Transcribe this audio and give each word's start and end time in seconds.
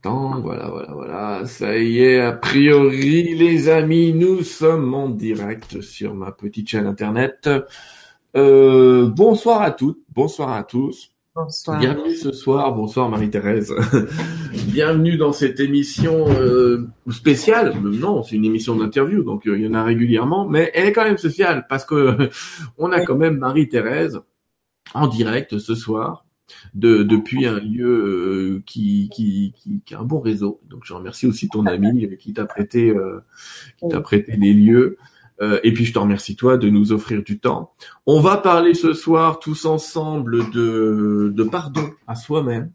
temps. 0.00 0.40
Voilà, 0.40 0.68
voilà, 0.68 0.92
voilà. 0.92 1.46
Ça 1.46 1.78
y 1.78 2.00
est, 2.00 2.20
a 2.20 2.32
priori, 2.32 3.34
les 3.34 3.68
amis, 3.68 4.12
nous 4.12 4.42
sommes 4.42 4.94
en 4.94 5.08
direct 5.08 5.80
sur 5.80 6.14
ma 6.14 6.32
petite 6.32 6.68
chaîne 6.68 6.86
internet. 6.86 7.48
Euh, 8.36 9.06
bonsoir 9.08 9.62
à 9.62 9.70
toutes, 9.70 10.00
bonsoir 10.14 10.52
à 10.52 10.62
tous. 10.64 11.12
Bonsoir. 11.34 11.78
Bienvenue 11.78 12.14
ce 12.14 12.32
soir, 12.32 12.74
bonsoir 12.74 13.08
Marie-Thérèse. 13.08 13.72
Bienvenue 14.66 15.16
dans 15.16 15.32
cette 15.32 15.60
émission 15.60 16.26
euh, 16.28 16.88
spéciale. 17.08 17.74
Non, 17.80 18.22
c'est 18.22 18.36
une 18.36 18.44
émission 18.44 18.76
d'interview, 18.76 19.22
donc 19.22 19.46
euh, 19.46 19.56
il 19.56 19.64
y 19.64 19.68
en 19.68 19.74
a 19.74 19.84
régulièrement, 19.84 20.48
mais 20.48 20.70
elle 20.74 20.86
est 20.86 20.92
quand 20.92 21.04
même 21.04 21.18
spéciale 21.18 21.66
parce 21.68 21.84
que 21.84 22.30
on 22.78 22.90
a 22.90 23.04
quand 23.04 23.16
même 23.16 23.38
Marie-Thérèse 23.38 24.20
en 24.92 25.06
direct 25.06 25.58
ce 25.58 25.74
soir 25.74 26.24
de, 26.74 27.02
depuis 27.02 27.46
un 27.46 27.58
lieu 27.58 27.88
euh, 27.88 28.62
qui, 28.66 29.08
qui, 29.12 29.52
qui, 29.56 29.80
qui, 29.84 29.94
a 29.94 30.00
un 30.00 30.04
bon 30.04 30.20
réseau. 30.20 30.60
Donc 30.68 30.82
je 30.84 30.94
remercie 30.94 31.26
aussi 31.26 31.48
ton 31.48 31.66
ami 31.66 32.08
qui 32.18 32.32
t'a 32.32 32.46
prêté, 32.46 32.90
euh, 32.90 33.20
qui 33.78 33.88
t'a 33.88 34.00
prêté 34.00 34.36
les 34.36 34.52
lieux. 34.52 34.96
Euh, 35.40 35.58
et 35.62 35.72
puis 35.72 35.86
je 35.86 35.92
te 35.92 35.98
remercie 35.98 36.36
toi 36.36 36.58
de 36.58 36.68
nous 36.68 36.92
offrir 36.92 37.22
du 37.22 37.38
temps. 37.38 37.72
On 38.06 38.20
va 38.20 38.36
parler 38.36 38.74
ce 38.74 38.92
soir 38.92 39.38
tous 39.38 39.64
ensemble 39.64 40.50
de, 40.50 41.32
de 41.34 41.42
pardon 41.44 41.90
à 42.06 42.14
soi-même, 42.14 42.70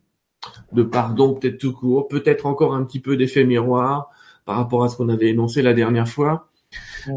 de 0.72 0.82
pardon 0.82 1.36
peut-être 1.36 1.60
tout 1.60 1.74
court, 1.74 2.08
peut-être 2.08 2.48
encore 2.48 2.74
un 2.74 2.84
petit 2.84 3.00
peu 3.00 3.18
d'effet 3.18 3.46
miroir 3.46 4.10
par 4.46 4.58
rapport 4.58 4.84
à 4.84 4.90
ce 4.90 4.98
qu'on 4.98 5.10
avait 5.10 5.30
énoncé 5.30 5.62
la 5.62 5.74
dernière 5.74 6.08
fois. 6.08 6.50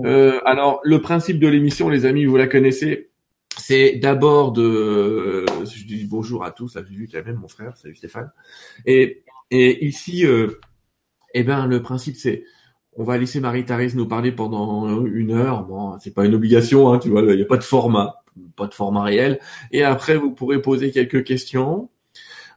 Euh, 0.05 0.41
alors 0.45 0.81
le 0.85 1.01
principe 1.01 1.39
de 1.39 1.49
l'émission, 1.49 1.89
les 1.89 2.05
amis, 2.05 2.25
vous 2.25 2.37
la 2.37 2.47
connaissez, 2.47 3.11
c'est 3.59 3.97
d'abord 3.97 4.53
de, 4.53 5.45
je 5.65 5.85
dis 5.85 6.07
bonjour 6.07 6.45
à 6.45 6.51
tous, 6.51 6.69
salut 6.69 7.09
même 7.13 7.37
mon 7.37 7.49
frère, 7.49 7.77
salut 7.77 7.97
Stéphane. 7.97 8.31
Et, 8.87 9.25
ici, 9.51 10.27
euh, 10.27 10.61
eh 11.35 11.43
ben 11.43 11.67
le 11.67 11.83
principe 11.83 12.17
c'est, 12.17 12.45
on 12.97 13.05
va 13.05 13.19
laisser 13.19 13.41
Marie 13.41 13.65
Thérèse 13.65 13.95
nous 13.95 14.07
parler 14.07 14.33
pendant 14.33 15.05
une 15.07 15.33
heure. 15.33 15.65
Bon, 15.65 15.99
c'est 16.01 16.15
pas 16.15 16.25
une 16.25 16.35
obligation, 16.35 16.93
hein, 16.93 16.99
tu 16.99 17.09
vois, 17.11 17.23
il 17.23 17.37
n'y 17.37 17.43
a 17.43 17.47
pas 17.47 17.57
de 17.57 17.65
format, 17.65 18.17
pas 18.57 18.67
de 18.67 18.75
format 18.75 19.03
réel. 19.03 19.39
Et 19.73 19.85
après, 19.85 20.17
vous 20.17 20.33
pourrez 20.33 20.61
poser 20.61 20.91
quelques 20.91 21.25
questions. 21.25 21.91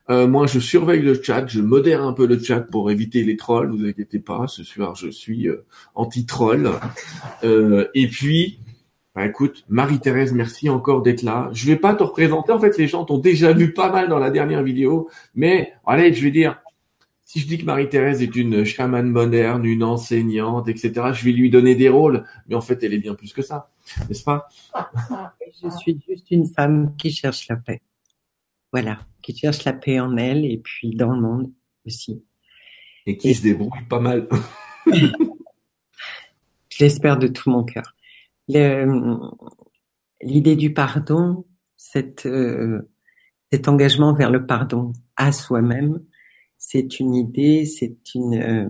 Euh, 0.09 0.27
moi, 0.27 0.47
je 0.47 0.59
surveille 0.59 1.03
le 1.03 1.21
chat, 1.21 1.45
je 1.47 1.61
modère 1.61 2.03
un 2.03 2.13
peu 2.13 2.25
le 2.25 2.39
chat 2.39 2.61
pour 2.61 2.89
éviter 2.89 3.23
les 3.23 3.37
trolls. 3.37 3.69
Vous 3.69 3.85
inquiétez 3.85 4.19
pas, 4.19 4.47
ce 4.47 4.63
soir, 4.63 4.95
je 4.95 5.09
suis 5.09 5.47
euh, 5.47 5.63
anti-troll. 5.93 6.71
Et 7.43 8.07
puis, 8.07 8.59
bah 9.13 9.25
écoute, 9.25 9.65
Marie-Thérèse, 9.67 10.31
merci 10.31 10.69
encore 10.69 11.01
d'être 11.01 11.21
là. 11.21 11.49
Je 11.51 11.67
vais 11.67 11.75
pas 11.75 11.93
te 11.95 12.03
représenter, 12.03 12.53
en 12.53 12.59
fait, 12.59 12.77
les 12.77 12.87
gens 12.87 13.03
t'ont 13.03 13.17
déjà 13.17 13.51
vu 13.51 13.73
pas 13.73 13.91
mal 13.91 14.07
dans 14.07 14.19
la 14.19 14.29
dernière 14.29 14.63
vidéo, 14.63 15.09
mais 15.35 15.73
allez, 15.85 16.13
je 16.13 16.23
vais 16.23 16.31
dire, 16.31 16.61
si 17.25 17.39
je 17.41 17.47
dis 17.47 17.57
que 17.57 17.65
Marie-Thérèse 17.65 18.21
est 18.21 18.35
une 18.37 18.63
chamane 18.63 19.09
moderne, 19.09 19.65
une 19.65 19.83
enseignante, 19.83 20.69
etc., 20.69 21.11
je 21.13 21.25
vais 21.25 21.33
lui 21.33 21.49
donner 21.49 21.75
des 21.75 21.89
rôles, 21.89 22.25
mais 22.47 22.55
en 22.55 22.61
fait, 22.61 22.81
elle 22.83 22.93
est 22.93 22.99
bien 22.99 23.13
plus 23.13 23.33
que 23.33 23.41
ça, 23.41 23.69
n'est-ce 24.07 24.23
pas? 24.23 24.47
Je 25.63 25.69
suis 25.69 26.01
juste 26.07 26.31
une 26.31 26.47
femme 26.47 26.95
qui 26.97 27.11
cherche 27.11 27.47
la 27.49 27.57
paix. 27.57 27.81
Voilà, 28.71 28.99
qui 29.21 29.35
cherche 29.35 29.65
la 29.65 29.73
paix 29.73 29.99
en 29.99 30.15
elle 30.17 30.45
et 30.45 30.57
puis 30.57 30.95
dans 30.95 31.13
le 31.13 31.21
monde 31.21 31.51
aussi. 31.85 32.23
Et 33.05 33.17
qui 33.17 33.35
se 33.35 33.43
débrouille 33.43 33.69
pas 33.89 33.99
mal. 33.99 34.27
je 34.87 35.09
l'espère 36.79 37.17
de 37.17 37.27
tout 37.27 37.49
mon 37.51 37.63
cœur 37.63 37.93
l'idée 38.47 40.55
du 40.55 40.73
pardon, 40.73 41.45
cette, 41.77 42.25
euh, 42.25 42.89
cet 43.51 43.67
engagement 43.67 44.13
vers 44.13 44.31
le 44.31 44.45
pardon 44.45 44.93
à 45.15 45.31
soi-même, 45.31 46.03
c'est 46.57 46.99
une 46.99 47.15
idée, 47.15 47.65
c'est 47.65 47.97
une, 48.15 48.35
euh, 48.35 48.69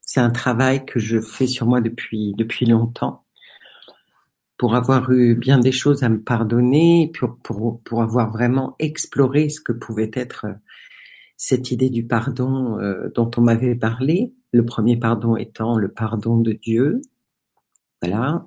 c'est 0.00 0.20
un 0.20 0.30
travail 0.30 0.84
que 0.86 0.98
je 1.00 1.20
fais 1.20 1.46
sur 1.46 1.66
moi 1.66 1.80
depuis 1.80 2.34
depuis 2.38 2.66
longtemps 2.66 3.24
pour 4.56 4.74
avoir 4.74 5.10
eu 5.12 5.34
bien 5.36 5.58
des 5.58 5.72
choses 5.72 6.02
à 6.02 6.08
me 6.08 6.22
pardonner, 6.22 7.12
pour 7.18 7.38
pour 7.42 7.82
pour 7.82 8.02
avoir 8.02 8.30
vraiment 8.30 8.76
exploré 8.78 9.48
ce 9.48 9.60
que 9.60 9.72
pouvait 9.72 10.10
être 10.14 10.46
cette 11.36 11.70
idée 11.70 11.90
du 11.90 12.06
pardon 12.06 12.78
euh, 12.80 13.10
dont 13.14 13.30
on 13.36 13.42
m'avait 13.42 13.76
parlé. 13.76 14.34
Le 14.52 14.64
premier 14.64 14.96
pardon 14.96 15.36
étant 15.36 15.76
le 15.78 15.88
pardon 15.88 16.38
de 16.38 16.52
Dieu, 16.52 17.00
voilà, 18.02 18.34
euh, 18.36 18.38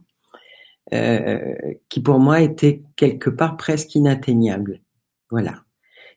qui 0.91 2.01
pour 2.01 2.19
moi 2.19 2.41
était 2.41 2.83
quelque 2.95 3.29
part 3.29 3.57
presque 3.57 3.95
inatteignable. 3.95 4.81
Voilà. 5.29 5.63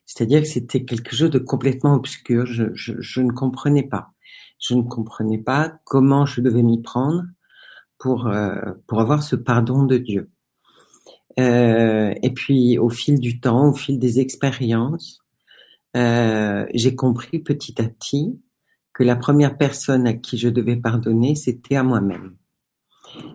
C'est-à-dire 0.05 0.41
que 0.41 0.47
c'était 0.47 0.83
quelque 0.83 1.15
chose 1.15 1.31
de 1.31 1.39
complètement 1.39 1.95
obscur. 1.95 2.45
Je, 2.45 2.65
je, 2.73 2.93
je, 2.99 3.21
ne 3.21 3.31
comprenais 3.31 3.83
pas. 3.83 4.11
Je 4.59 4.75
ne 4.75 4.83
comprenais 4.83 5.39
pas 5.39 5.79
comment 5.83 6.25
je 6.25 6.41
devais 6.41 6.61
m'y 6.61 6.81
prendre 6.81 7.23
pour 7.97 8.27
euh, 8.27 8.73
pour 8.87 9.01
avoir 9.01 9.23
ce 9.23 9.35
pardon 9.35 9.83
de 9.83 9.97
Dieu. 9.97 10.29
Euh, 11.39 12.13
et 12.21 12.33
puis 12.33 12.77
au 12.77 12.89
fil 12.89 13.19
du 13.19 13.39
temps, 13.39 13.69
au 13.69 13.73
fil 13.73 13.99
des 13.99 14.19
expériences, 14.19 15.21
euh, 15.97 16.65
j'ai 16.73 16.95
compris 16.95 17.39
petit 17.39 17.81
à 17.81 17.87
petit 17.87 18.39
que 18.93 19.03
la 19.03 19.15
première 19.15 19.57
personne 19.57 20.07
à 20.07 20.13
qui 20.13 20.37
je 20.37 20.49
devais 20.49 20.77
pardonner, 20.77 21.35
c'était 21.35 21.75
à 21.75 21.83
moi-même 21.83 22.35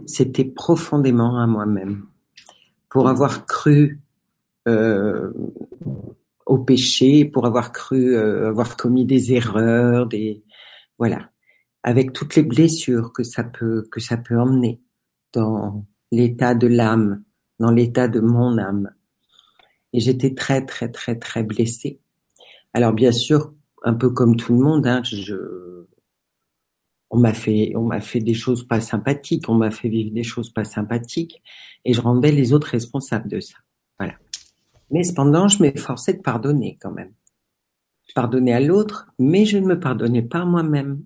c'était 0.07 0.45
profondément 0.45 1.39
à 1.39 1.47
moi-même. 1.47 2.07
Pour 2.89 3.09
avoir 3.09 3.47
cru 3.47 4.01
euh, 4.69 5.33
au 6.47 6.59
péché, 6.59 7.25
pour 7.25 7.47
avoir 7.47 7.73
cru 7.73 8.15
euh, 8.15 8.49
avoir 8.49 8.77
commis 8.77 9.07
des 9.07 9.33
erreurs, 9.33 10.07
des 10.07 10.43
voilà, 10.99 11.31
avec 11.83 12.13
toutes 12.13 12.35
les 12.37 12.43
blessures 12.43 13.13
que 13.13 13.23
ça 13.23 13.45
peut 13.45 13.87
que 13.91 14.01
ça 14.01 14.17
peut 14.17 14.39
emmener 14.39 14.81
dans 15.33 15.87
l'état 16.11 16.55
de 16.55 16.67
l'âme, 16.67 17.23
dans 17.61 17.71
l'état 17.71 18.09
de 18.09 18.21
mon 18.21 18.59
âme. 18.59 18.91
Et 19.93 20.01
j'étais 20.01 20.35
très 20.35 20.67
très 20.67 20.91
très 20.91 21.17
très 21.17 21.45
blessée. 21.45 22.01
Alors 22.75 22.93
bien 22.93 23.13
sûr, 23.13 23.55
un 23.83 23.95
peu 23.95 24.11
comme 24.11 24.37
tout 24.37 24.53
le 24.53 24.61
monde, 24.61 24.87
hein, 24.87 25.03
je 25.05 25.87
on 27.11 27.19
m'a 27.19 27.35
fait, 27.35 27.73
on 27.77 27.83
m'a 27.83 28.01
fait 28.01 28.21
des 28.21 28.35
choses 28.35 28.67
pas 28.67 28.81
sympathiques, 28.81 29.49
on 29.49 29.55
m'a 29.55 29.71
fait 29.71 29.89
vivre 29.89 30.15
des 30.15 30.23
choses 30.23 30.51
pas 30.51 30.65
sympathiques, 30.65 31.43
et 31.85 31.93
je 31.93 32.01
rendais 32.01 32.31
les 32.31 32.53
autres 32.53 32.69
responsables 32.69 33.29
de 33.29 33.41
ça. 33.41 33.57
Voilà. 33.99 34.15
Mais 34.91 35.03
cependant, 35.03 35.49
je 35.49 35.63
m'efforçais 35.63 36.15
de 36.15 36.23
pardonner 36.23 36.79
quand 36.81 36.93
même. 36.93 37.13
Je 38.09 38.15
pardonnais 38.15 38.53
à 38.53 38.61
l'autre, 38.61 39.09
mais 39.19 39.45
je 39.45 39.59
ne 39.59 39.67
me 39.67 39.79
pardonnais 39.79 40.23
pas 40.23 40.45
moi-même. 40.45 41.03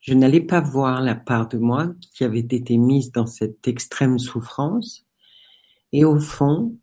Je 0.00 0.14
n'allais 0.14 0.40
pas 0.40 0.60
voir 0.60 1.02
la 1.02 1.14
part 1.14 1.48
de 1.48 1.58
moi 1.58 1.92
qui 2.14 2.24
avait 2.24 2.40
été 2.40 2.78
mise 2.78 3.12
dans 3.12 3.26
cette 3.26 3.68
extrême 3.68 4.18
souffrance. 4.18 5.06
Et 5.92 6.04
au 6.04 6.18
fond, 6.18 6.76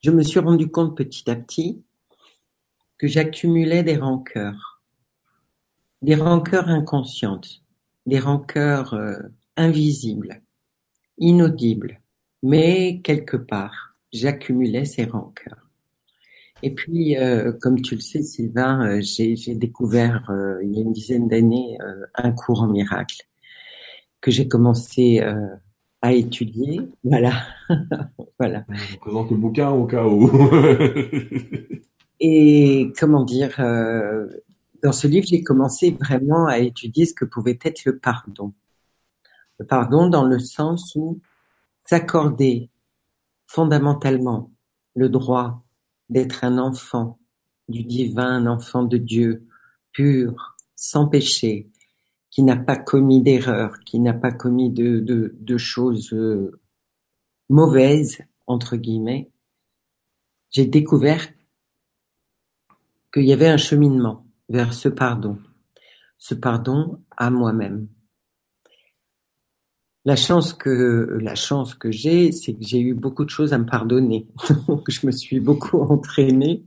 je 0.00 0.10
me 0.10 0.22
suis 0.22 0.40
rendu 0.40 0.68
compte 0.68 0.96
petit 0.96 1.30
à 1.30 1.36
petit 1.36 1.82
que 2.98 3.06
j'accumulais 3.06 3.84
des 3.84 3.96
rancœurs 3.96 4.71
des 6.02 6.16
rancœurs 6.16 6.68
inconscientes, 6.68 7.62
des 8.06 8.18
rancœurs 8.18 8.94
euh, 8.94 9.18
invisibles, 9.56 10.42
inaudibles, 11.18 12.00
mais 12.42 13.00
quelque 13.02 13.36
part, 13.36 13.94
j'accumulais 14.12 14.84
ces 14.84 15.04
rancœurs. 15.04 15.70
Et 16.64 16.74
puis, 16.74 17.16
euh, 17.16 17.52
comme 17.52 17.80
tu 17.82 17.94
le 17.94 18.00
sais, 18.00 18.22
Sylvain, 18.22 18.86
euh, 18.86 19.00
j'ai 19.00 19.54
découvert 19.54 20.30
il 20.62 20.72
y 20.74 20.78
a 20.78 20.82
une 20.82 20.92
dizaine 20.92 21.28
d'années 21.28 21.78
un 22.14 22.32
cours 22.32 22.62
en 22.62 22.68
miracle 22.68 23.22
que 24.20 24.30
j'ai 24.30 24.46
commencé 24.46 25.20
à 26.00 26.12
étudier. 26.12 26.80
Voilà, 27.02 27.32
voilà. 28.38 28.64
On 28.68 28.98
présente 28.98 29.30
le 29.30 29.36
bouquin 29.36 29.70
au 29.70 29.86
cas 29.86 30.06
où. 30.06 30.30
Et 32.20 32.92
comment 32.96 33.24
dire, 33.24 33.56
dans 34.82 34.92
ce 34.92 35.06
livre, 35.06 35.26
j'ai 35.28 35.42
commencé 35.42 35.92
vraiment 35.92 36.46
à 36.46 36.58
étudier 36.58 37.06
ce 37.06 37.14
que 37.14 37.24
pouvait 37.24 37.58
être 37.62 37.84
le 37.84 37.98
pardon. 37.98 38.52
Le 39.58 39.66
pardon 39.66 40.08
dans 40.08 40.24
le 40.24 40.40
sens 40.40 40.94
où 40.96 41.20
s'accorder 41.84 42.68
fondamentalement 43.46 44.50
le 44.94 45.08
droit 45.08 45.62
d'être 46.08 46.44
un 46.44 46.58
enfant 46.58 47.18
du 47.68 47.84
divin, 47.84 48.26
un 48.26 48.46
enfant 48.46 48.82
de 48.82 48.96
Dieu, 48.96 49.46
pur, 49.92 50.56
sans 50.74 51.06
péché, 51.06 51.70
qui 52.30 52.42
n'a 52.42 52.56
pas 52.56 52.76
commis 52.76 53.22
d'erreur, 53.22 53.78
qui 53.84 54.00
n'a 54.00 54.14
pas 54.14 54.32
commis 54.32 54.70
de, 54.70 54.98
de, 55.00 55.56
choses 55.58 56.12
euh, 56.12 56.58
mauvaises, 57.48 58.18
entre 58.46 58.76
guillemets, 58.76 59.30
j'ai 60.50 60.66
découvert 60.66 61.28
qu'il 63.12 63.24
y 63.24 63.32
avait 63.32 63.48
un 63.48 63.58
cheminement 63.58 64.21
vers 64.48 64.74
ce 64.74 64.88
pardon, 64.88 65.38
ce 66.18 66.34
pardon 66.34 67.00
à 67.16 67.30
moi-même. 67.30 67.88
La 70.04 70.16
chance 70.16 70.52
que 70.52 71.18
la 71.20 71.34
chance 71.36 71.74
que 71.74 71.90
j'ai, 71.92 72.32
c'est 72.32 72.54
que 72.54 72.64
j'ai 72.64 72.80
eu 72.80 72.94
beaucoup 72.94 73.24
de 73.24 73.30
choses 73.30 73.52
à 73.52 73.58
me 73.58 73.66
pardonner. 73.66 74.26
Donc 74.68 74.90
je 74.90 75.06
me 75.06 75.12
suis 75.12 75.40
beaucoup 75.40 75.78
entraînée 75.80 76.64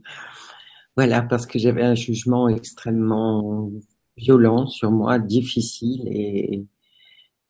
Voilà, 0.96 1.22
parce 1.22 1.46
que 1.46 1.58
j'avais 1.58 1.82
un 1.82 1.94
jugement 1.94 2.48
extrêmement 2.48 3.70
violent 4.16 4.66
sur 4.66 4.90
moi, 4.90 5.18
difficile 5.18 6.08
et, 6.08 6.66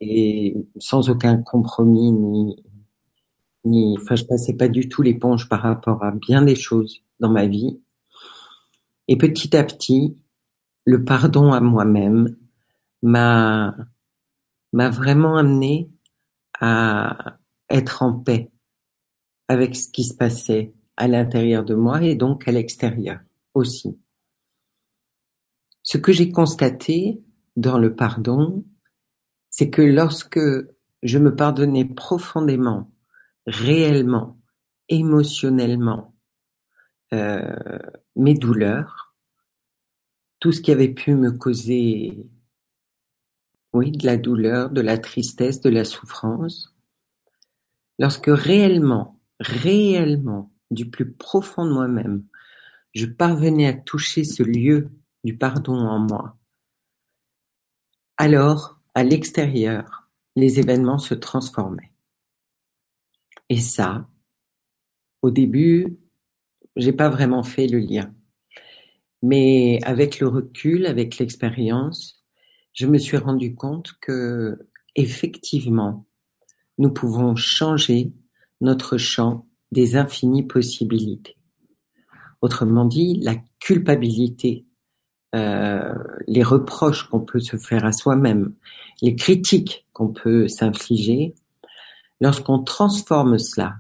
et 0.01 0.57
sans 0.79 1.11
aucun 1.11 1.39
compromis 1.43 2.13
ni, 2.13 2.57
ni, 3.65 3.97
enfin, 4.01 4.17
je 4.17 4.25
passais 4.25 4.55
pas 4.57 4.69
du 4.69 4.89
tout 4.89 5.03
l'éponge 5.03 5.49
par 5.49 5.63
rapport 5.63 6.03
à 6.05 6.13
bien 6.13 6.43
des 6.43 6.55
choses 6.57 7.03
dans 7.21 7.31
ma 7.31 7.47
vie. 7.47 7.81
Et 9.09 9.17
petit 9.17 9.57
à 9.57 9.65
petit, 9.65 10.17
le 10.85 11.05
pardon 11.05 11.53
à 11.53 11.61
moi-même 11.61 12.37
m'a, 13.03 13.77
m'a 14.73 14.91
vraiment 14.91 15.37
amené 15.37 15.91
à 16.61 17.39
être 17.69 18.03
en 18.03 18.13
paix 18.19 18.51
avec 19.49 19.77
ce 19.77 19.89
qui 19.89 20.05
se 20.05 20.15
passait 20.15 20.75
à 20.97 21.09
l'intérieur 21.09 21.65
de 21.65 21.75
moi 21.75 22.03
et 22.03 22.15
donc 22.15 22.49
à 22.49 22.53
l'extérieur 22.53 23.21
aussi. 23.55 23.99
Ce 25.83 25.99
que 25.99 26.13
j'ai 26.13 26.31
constaté 26.31 27.23
dans 27.55 27.79
le 27.79 27.95
pardon, 27.95 28.65
c'est 29.51 29.71
que 29.71 29.83
lorsque 29.83 30.41
je 31.03 31.19
me 31.19 31.35
pardonnais 31.35 31.85
profondément, 31.85 32.91
réellement, 33.47 34.37
émotionnellement, 34.89 36.16
mes 37.13 38.35
douleurs, 38.35 39.15
tout 40.41 40.53
ce 40.53 40.61
qui 40.61 40.73
avait 40.73 40.93
pu 40.93 41.15
me 41.15 41.33
causer, 41.33 42.27
oui, 43.73 43.91
de 43.91 44.07
la 44.07 44.17
douleur, 44.17 44.71
de 44.71 44.81
la 44.81 44.99
tristesse, 44.99 45.61
de 45.61 45.71
la 45.71 45.85
souffrance, 45.85 46.75
lorsque 47.99 48.29
réellement, 48.29 49.21
réellement, 49.41 50.53
du 50.71 50.91
plus 50.91 51.13
profond 51.13 51.65
de 51.65 51.73
moi-même, 51.73 52.25
je 52.95 53.07
parvenais 53.07 53.67
à 53.67 53.73
toucher 53.73 54.25
ce 54.25 54.43
lieu 54.43 54.91
du 55.25 55.37
pardon 55.37 55.77
en 55.77 55.99
moi, 55.99 56.37
alors, 58.19 58.81
à 58.95 59.05
l'extérieur, 59.05 60.09
les 60.37 60.59
événements 60.59 60.99
se 60.99 61.13
transformaient. 61.13 61.93
Et 63.51 63.61
ça, 63.61 64.09
au 65.21 65.31
début, 65.31 65.99
j'ai 66.77 66.93
pas 66.93 67.09
vraiment 67.09 67.43
fait 67.43 67.67
le 67.67 67.79
lien. 67.79 68.13
Mais 69.23 69.81
avec 69.83 70.21
le 70.21 70.29
recul, 70.29 70.87
avec 70.87 71.19
l'expérience, 71.19 72.23
je 72.75 72.87
me 72.87 72.99
suis 72.99 73.17
rendu 73.17 73.55
compte 73.55 73.95
que, 74.01 74.69
effectivement, 74.95 76.07
nous 76.79 76.91
pouvons 76.93 77.35
changer 77.35 78.13
notre 78.61 78.99
champ 78.99 79.47
des 79.73 79.97
infinies 79.97 80.47
possibilités. 80.47 81.37
Autrement 82.43 82.85
dit, 82.85 83.19
la 83.23 83.37
culpabilité, 83.59 84.67
euh, 85.35 85.95
les 86.29 86.43
reproches 86.43 87.09
qu'on 87.09 87.21
peut 87.21 87.41
se 87.41 87.57
faire 87.57 87.85
à 87.85 87.93
soi-même, 87.93 88.55
les 89.03 89.17
critiques 89.17 89.87
qu'on 89.93 90.13
peut 90.13 90.47
s'infliger, 90.47 91.35
lorsqu'on 92.21 92.63
transforme 92.63 93.39
cela 93.39 93.77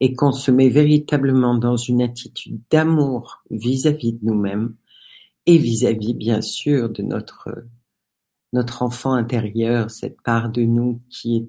et 0.00 0.14
qu'on 0.14 0.32
se 0.32 0.50
met 0.50 0.70
véritablement 0.70 1.54
dans 1.54 1.76
une 1.76 2.02
attitude 2.02 2.60
d'amour 2.70 3.42
vis-à-vis 3.50 4.14
de 4.14 4.24
nous-mêmes 4.24 4.74
et 5.46 5.58
vis-à-vis 5.58 6.14
bien 6.14 6.40
sûr 6.40 6.88
de 6.90 7.02
notre 7.02 7.50
notre 8.52 8.82
enfant 8.82 9.12
intérieur, 9.12 9.90
cette 9.90 10.20
part 10.22 10.50
de 10.50 10.62
nous 10.62 11.00
qui 11.08 11.36
est 11.36 11.48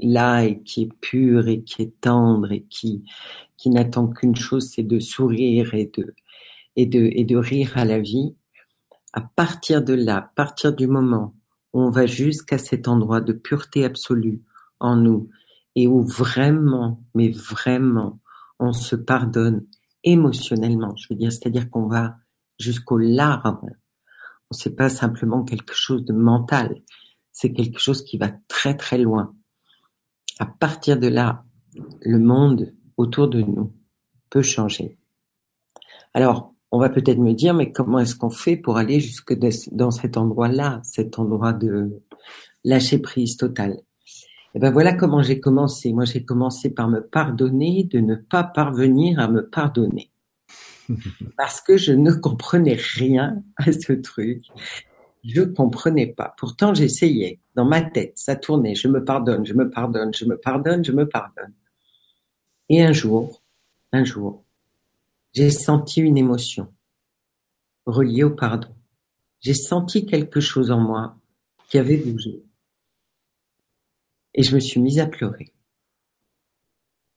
là 0.00 0.44
et 0.44 0.60
qui 0.62 0.82
est 0.82 0.92
pure 1.00 1.46
et 1.48 1.62
qui 1.62 1.82
est 1.82 2.00
tendre 2.00 2.50
et 2.50 2.64
qui 2.64 3.04
qui 3.56 3.70
n'attend 3.70 4.08
qu'une 4.08 4.36
chose, 4.36 4.70
c'est 4.70 4.82
de 4.82 4.98
sourire 4.98 5.74
et 5.74 5.90
de 5.96 6.14
et 6.76 6.86
de 6.86 7.10
et 7.12 7.24
de 7.24 7.36
rire 7.36 7.72
à 7.76 7.84
la 7.84 8.00
vie. 8.00 8.34
À 9.12 9.20
partir 9.20 9.82
de 9.82 9.94
là, 9.94 10.16
à 10.18 10.22
partir 10.22 10.74
du 10.74 10.86
moment 10.86 11.34
où 11.72 11.80
on 11.80 11.90
va 11.90 12.06
jusqu'à 12.06 12.58
cet 12.58 12.88
endroit 12.88 13.20
de 13.20 13.32
pureté 13.32 13.84
absolue 13.84 14.42
en 14.80 14.96
nous 14.96 15.30
et 15.76 15.86
où 15.86 16.02
vraiment, 16.02 17.04
mais 17.14 17.28
vraiment, 17.28 18.18
on 18.58 18.72
se 18.72 18.96
pardonne 18.96 19.66
émotionnellement. 20.02 20.96
Je 20.96 21.06
veux 21.10 21.16
dire, 21.16 21.30
c'est-à-dire 21.30 21.70
qu'on 21.70 21.86
va 21.86 22.16
jusqu'aux 22.58 22.98
larmes. 22.98 23.70
C'est 24.50 24.74
pas 24.74 24.88
simplement 24.88 25.44
quelque 25.44 25.74
chose 25.74 26.04
de 26.04 26.14
mental. 26.14 26.80
C'est 27.30 27.52
quelque 27.52 27.78
chose 27.78 28.02
qui 28.02 28.16
va 28.16 28.30
très 28.48 28.74
très 28.74 28.96
loin. 28.96 29.34
À 30.38 30.46
partir 30.46 30.98
de 30.98 31.08
là, 31.08 31.44
le 32.00 32.18
monde 32.18 32.72
autour 32.96 33.28
de 33.28 33.42
nous 33.42 33.72
peut 34.30 34.42
changer. 34.42 34.98
Alors, 36.14 36.54
on 36.72 36.78
va 36.78 36.88
peut-être 36.88 37.18
me 37.18 37.34
dire, 37.34 37.52
mais 37.52 37.70
comment 37.70 37.98
est-ce 37.98 38.16
qu'on 38.16 38.30
fait 38.30 38.56
pour 38.56 38.78
aller 38.78 38.98
jusque 39.00 39.34
dans 39.72 39.90
cet 39.90 40.16
endroit-là, 40.16 40.80
cet 40.84 41.18
endroit 41.18 41.52
de 41.52 42.02
lâcher 42.64 42.98
prise 42.98 43.36
totale 43.36 43.82
et 44.56 44.58
ben 44.58 44.70
voilà 44.70 44.94
comment 44.94 45.22
j'ai 45.22 45.38
commencé. 45.38 45.92
Moi, 45.92 46.06
j'ai 46.06 46.24
commencé 46.24 46.70
par 46.70 46.88
me 46.88 47.02
pardonner 47.02 47.84
de 47.84 48.00
ne 48.00 48.14
pas 48.14 48.42
parvenir 48.42 49.20
à 49.20 49.28
me 49.28 49.46
pardonner. 49.46 50.10
Parce 51.36 51.60
que 51.60 51.76
je 51.76 51.92
ne 51.92 52.10
comprenais 52.10 52.78
rien 52.94 53.42
à 53.58 53.70
ce 53.70 53.92
truc. 53.92 54.40
Je 55.22 55.42
comprenais 55.42 56.06
pas. 56.06 56.34
Pourtant, 56.38 56.72
j'essayais. 56.72 57.38
Dans 57.54 57.66
ma 57.66 57.82
tête, 57.82 58.14
ça 58.14 58.34
tournait. 58.34 58.74
Je 58.74 58.88
me 58.88 59.04
pardonne, 59.04 59.44
je 59.44 59.52
me 59.52 59.68
pardonne, 59.68 60.14
je 60.14 60.24
me 60.24 60.38
pardonne, 60.38 60.82
je 60.82 60.92
me 60.92 61.06
pardonne. 61.06 61.52
Et 62.70 62.82
un 62.82 62.92
jour, 62.92 63.42
un 63.92 64.04
jour, 64.04 64.42
j'ai 65.34 65.50
senti 65.50 66.00
une 66.00 66.16
émotion 66.16 66.72
reliée 67.84 68.24
au 68.24 68.30
pardon. 68.30 68.74
J'ai 69.40 69.52
senti 69.52 70.06
quelque 70.06 70.40
chose 70.40 70.70
en 70.70 70.80
moi 70.80 71.14
qui 71.68 71.76
avait 71.76 71.98
bougé. 71.98 72.42
Et 74.36 74.42
je 74.42 74.54
me 74.54 74.60
suis 74.60 74.80
mise 74.80 75.00
à 75.00 75.06
pleurer. 75.06 75.52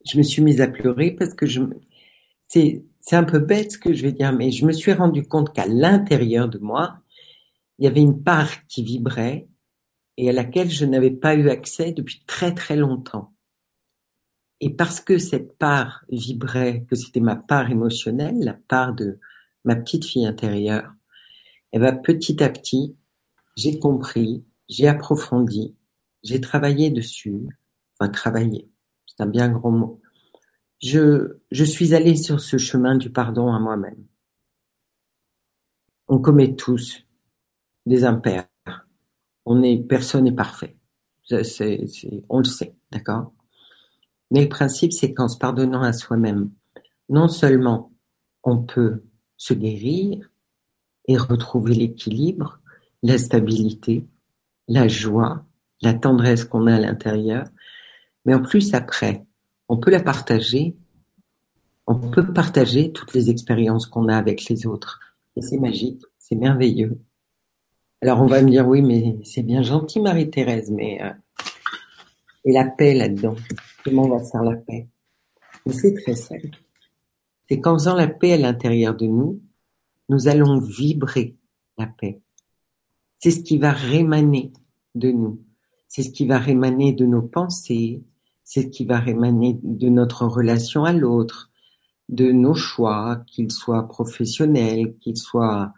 Je 0.09 0.17
me 0.17 0.23
suis 0.23 0.41
mise 0.41 0.61
à 0.61 0.67
pleurer 0.67 1.11
parce 1.11 1.33
que 1.33 1.45
c'est, 2.47 2.83
c'est 2.99 3.15
un 3.15 3.25
peu 3.25 3.39
bête 3.39 3.73
ce 3.73 3.77
que 3.77 3.93
je 3.93 4.03
vais 4.03 4.13
dire, 4.13 4.33
mais 4.33 4.51
je 4.51 4.65
me 4.65 4.71
suis 4.71 4.93
rendu 4.93 5.27
compte 5.27 5.53
qu'à 5.53 5.67
l'intérieur 5.67 6.47
de 6.47 6.57
moi, 6.57 7.01
il 7.77 7.85
y 7.85 7.87
avait 7.87 8.01
une 8.01 8.23
part 8.23 8.65
qui 8.67 8.83
vibrait 8.83 9.47
et 10.17 10.29
à 10.29 10.33
laquelle 10.33 10.69
je 10.69 10.85
n'avais 10.85 11.11
pas 11.11 11.35
eu 11.35 11.49
accès 11.49 11.91
depuis 11.91 12.23
très 12.25 12.53
très 12.53 12.75
longtemps. 12.75 13.33
Et 14.61 14.69
parce 14.69 14.99
que 14.99 15.17
cette 15.17 15.57
part 15.57 16.03
vibrait, 16.09 16.85
que 16.89 16.95
c'était 16.95 17.21
ma 17.21 17.35
part 17.35 17.71
émotionnelle, 17.71 18.39
la 18.39 18.53
part 18.53 18.93
de 18.93 19.19
ma 19.63 19.75
petite 19.75 20.05
fille 20.05 20.25
intérieure, 20.25 20.91
et 21.71 21.77
eh 21.77 21.79
ben 21.79 21.95
petit 21.95 22.41
à 22.43 22.49
petit, 22.49 22.97
j'ai 23.55 23.77
compris, 23.77 24.43
j'ai 24.67 24.87
approfondi, 24.87 25.75
j'ai 26.23 26.41
travaillé 26.41 26.89
dessus, 26.89 27.47
enfin 27.93 28.09
travaillé, 28.09 28.69
c'est 29.05 29.23
un 29.23 29.27
bien 29.27 29.49
gros 29.49 29.71
mot. 29.71 30.01
Je, 30.81 31.39
je 31.51 31.63
suis 31.63 31.93
allée 31.93 32.15
sur 32.15 32.39
ce 32.39 32.57
chemin 32.57 32.95
du 32.95 33.11
pardon 33.11 33.51
à 33.53 33.59
moi-même. 33.59 34.05
On 36.07 36.19
commet 36.19 36.55
tous 36.55 37.05
des 37.85 38.03
impairs. 38.03 38.47
On 39.45 39.61
est, 39.63 39.77
personne 39.77 40.23
n'est 40.23 40.31
parfait. 40.31 40.77
On 41.31 42.39
le 42.39 42.43
sait, 42.45 42.75
d'accord? 42.91 43.33
Mais 44.31 44.41
le 44.43 44.49
principe, 44.49 44.93
c'est 44.93 45.13
qu'en 45.13 45.27
se 45.27 45.37
pardonnant 45.37 45.81
à 45.81 45.93
soi-même, 45.93 46.51
non 47.09 47.27
seulement 47.27 47.91
on 48.43 48.63
peut 48.63 49.03
se 49.37 49.53
guérir 49.53 50.29
et 51.07 51.17
retrouver 51.17 51.73
l'équilibre, 51.73 52.59
la 53.01 53.17
stabilité, 53.17 54.07
la 54.67 54.87
joie, 54.87 55.45
la 55.81 55.93
tendresse 55.93 56.43
qu'on 56.43 56.67
a 56.67 56.75
à 56.75 56.79
l'intérieur, 56.79 57.47
mais 58.25 58.33
en 58.33 58.41
plus 58.41 58.73
après, 58.73 59.25
on 59.67 59.77
peut 59.77 59.91
la 59.91 60.01
partager, 60.01 60.75
on 61.87 61.95
peut 61.95 62.33
partager 62.33 62.91
toutes 62.91 63.13
les 63.13 63.29
expériences 63.29 63.85
qu'on 63.85 64.07
a 64.07 64.17
avec 64.17 64.47
les 64.49 64.65
autres. 64.65 64.99
Et 65.35 65.41
c'est 65.41 65.57
magique, 65.57 66.01
c'est 66.17 66.35
merveilleux. 66.35 66.99
Alors 68.01 68.21
on 68.21 68.27
va 68.27 68.41
me 68.41 68.49
dire 68.49 68.67
oui, 68.67 68.81
mais 68.81 69.19
c'est 69.23 69.43
bien 69.43 69.61
gentil 69.61 69.99
Marie-Thérèse, 69.99 70.71
mais 70.71 71.01
euh, 71.01 71.11
et 72.45 72.53
la 72.53 72.65
paix 72.65 72.93
là-dedans, 72.93 73.35
comment 73.83 74.03
on 74.03 74.17
va 74.17 74.23
faire 74.23 74.43
la 74.43 74.55
paix? 74.55 74.87
Mais 75.65 75.73
c'est 75.73 75.93
très 75.93 76.15
simple. 76.15 76.49
C'est 77.49 77.59
qu'en 77.59 77.73
faisant 77.73 77.95
la 77.95 78.07
paix 78.07 78.33
à 78.33 78.37
l'intérieur 78.37 78.95
de 78.95 79.05
nous, 79.05 79.41
nous 80.07 80.27
allons 80.27 80.59
vibrer 80.59 81.35
la 81.77 81.87
paix. 81.87 82.21
C'est 83.19 83.31
ce 83.31 83.41
qui 83.41 83.57
va 83.57 83.71
rémaner 83.71 84.53
de 84.95 85.11
nous. 85.11 85.41
C'est 85.89 86.03
ce 86.03 86.11
qui 86.11 86.25
va 86.25 86.37
rémaner 86.37 86.93
de 86.93 87.05
nos 87.05 87.23
pensées, 87.23 88.03
c'est 88.43 88.61
ce 88.61 88.67
qui 88.67 88.85
va 88.85 88.99
rémaner 88.99 89.59
de 89.61 89.89
notre 89.89 90.25
relation 90.25 90.85
à 90.85 90.93
l'autre, 90.93 91.51
de 92.09 92.31
nos 92.31 92.53
choix, 92.53 93.23
qu'ils 93.27 93.51
soient 93.51 93.87
professionnels, 93.87 94.95
qu'ils 94.99 95.17
soient 95.17 95.73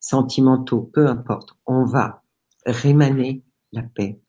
sentimentaux, 0.00 0.82
peu 0.82 1.06
importe. 1.06 1.56
On 1.66 1.84
va 1.84 2.22
rémaner 2.66 3.42
la 3.72 3.82
paix. 3.82 4.20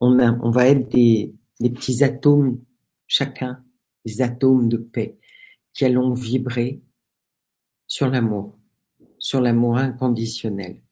On, 0.00 0.50
va 0.50 0.66
être 0.66 0.88
des 0.90 1.34
petits 1.60 2.02
atomes, 2.02 2.58
chacun, 3.06 3.62
des 4.04 4.22
atomes 4.22 4.68
de 4.68 4.76
paix, 4.76 5.18
qui 5.72 5.84
allons 5.84 6.12
vibrer 6.12 6.82
sur 7.86 8.08
l'amour, 8.08 8.58
sur 9.18 9.40
l'amour 9.40 9.76
inconditionnel. 9.76 10.82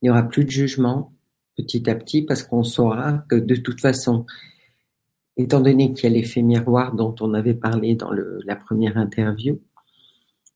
Il 0.00 0.06
n'y 0.06 0.10
aura 0.10 0.22
plus 0.22 0.44
de 0.44 0.50
jugement 0.50 1.14
petit 1.62 1.88
à 1.88 1.94
petit 1.94 2.22
parce 2.22 2.42
qu'on 2.42 2.62
saura 2.62 3.24
que 3.28 3.36
de 3.36 3.56
toute 3.56 3.80
façon, 3.80 4.26
étant 5.36 5.60
donné 5.60 5.92
qu'il 5.92 6.04
y 6.04 6.06
a 6.12 6.16
l'effet 6.16 6.42
miroir 6.42 6.94
dont 6.94 7.14
on 7.20 7.34
avait 7.34 7.54
parlé 7.54 7.94
dans 7.94 8.10
la 8.10 8.56
première 8.56 8.96
interview, 8.96 9.60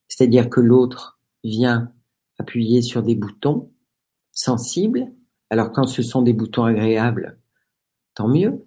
c'est-à-dire 0.09 0.49
que 0.49 0.61
l'autre 0.61 1.19
vient 1.43 1.93
appuyer 2.39 2.83
sur 2.83 3.03
des 3.03 3.15
boutons 3.15 3.71
sensibles, 4.33 5.13
alors 5.51 5.73
quand 5.73 5.87
ce 5.87 6.03
sont 6.03 6.23
des 6.23 6.33
boutons 6.33 6.65
agréables, 6.65 7.39
tant 8.15 8.29
mieux, 8.29 8.67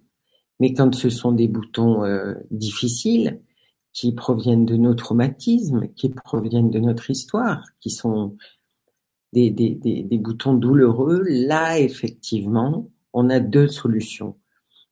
mais 0.59 0.73
quand 0.73 0.93
ce 0.95 1.09
sont 1.09 1.31
des 1.31 1.47
boutons 1.47 2.03
euh, 2.03 2.33
difficiles, 2.51 3.41
qui 3.97 4.11
proviennent 4.11 4.65
de 4.65 4.77
nos 4.77 4.93
traumatismes, 4.93 5.87
qui 5.95 6.09
proviennent 6.09 6.69
de 6.69 6.79
notre 6.79 7.09
histoire, 7.09 7.63
qui 7.79 7.89
sont 7.89 8.37
des, 9.33 9.51
des, 9.51 9.75
des, 9.75 10.03
des 10.03 10.17
boutons 10.17 10.53
douloureux, 10.53 11.23
là, 11.27 11.79
effectivement, 11.79 12.89
on 13.13 13.29
a 13.29 13.39
deux 13.39 13.67
solutions. 13.67 14.37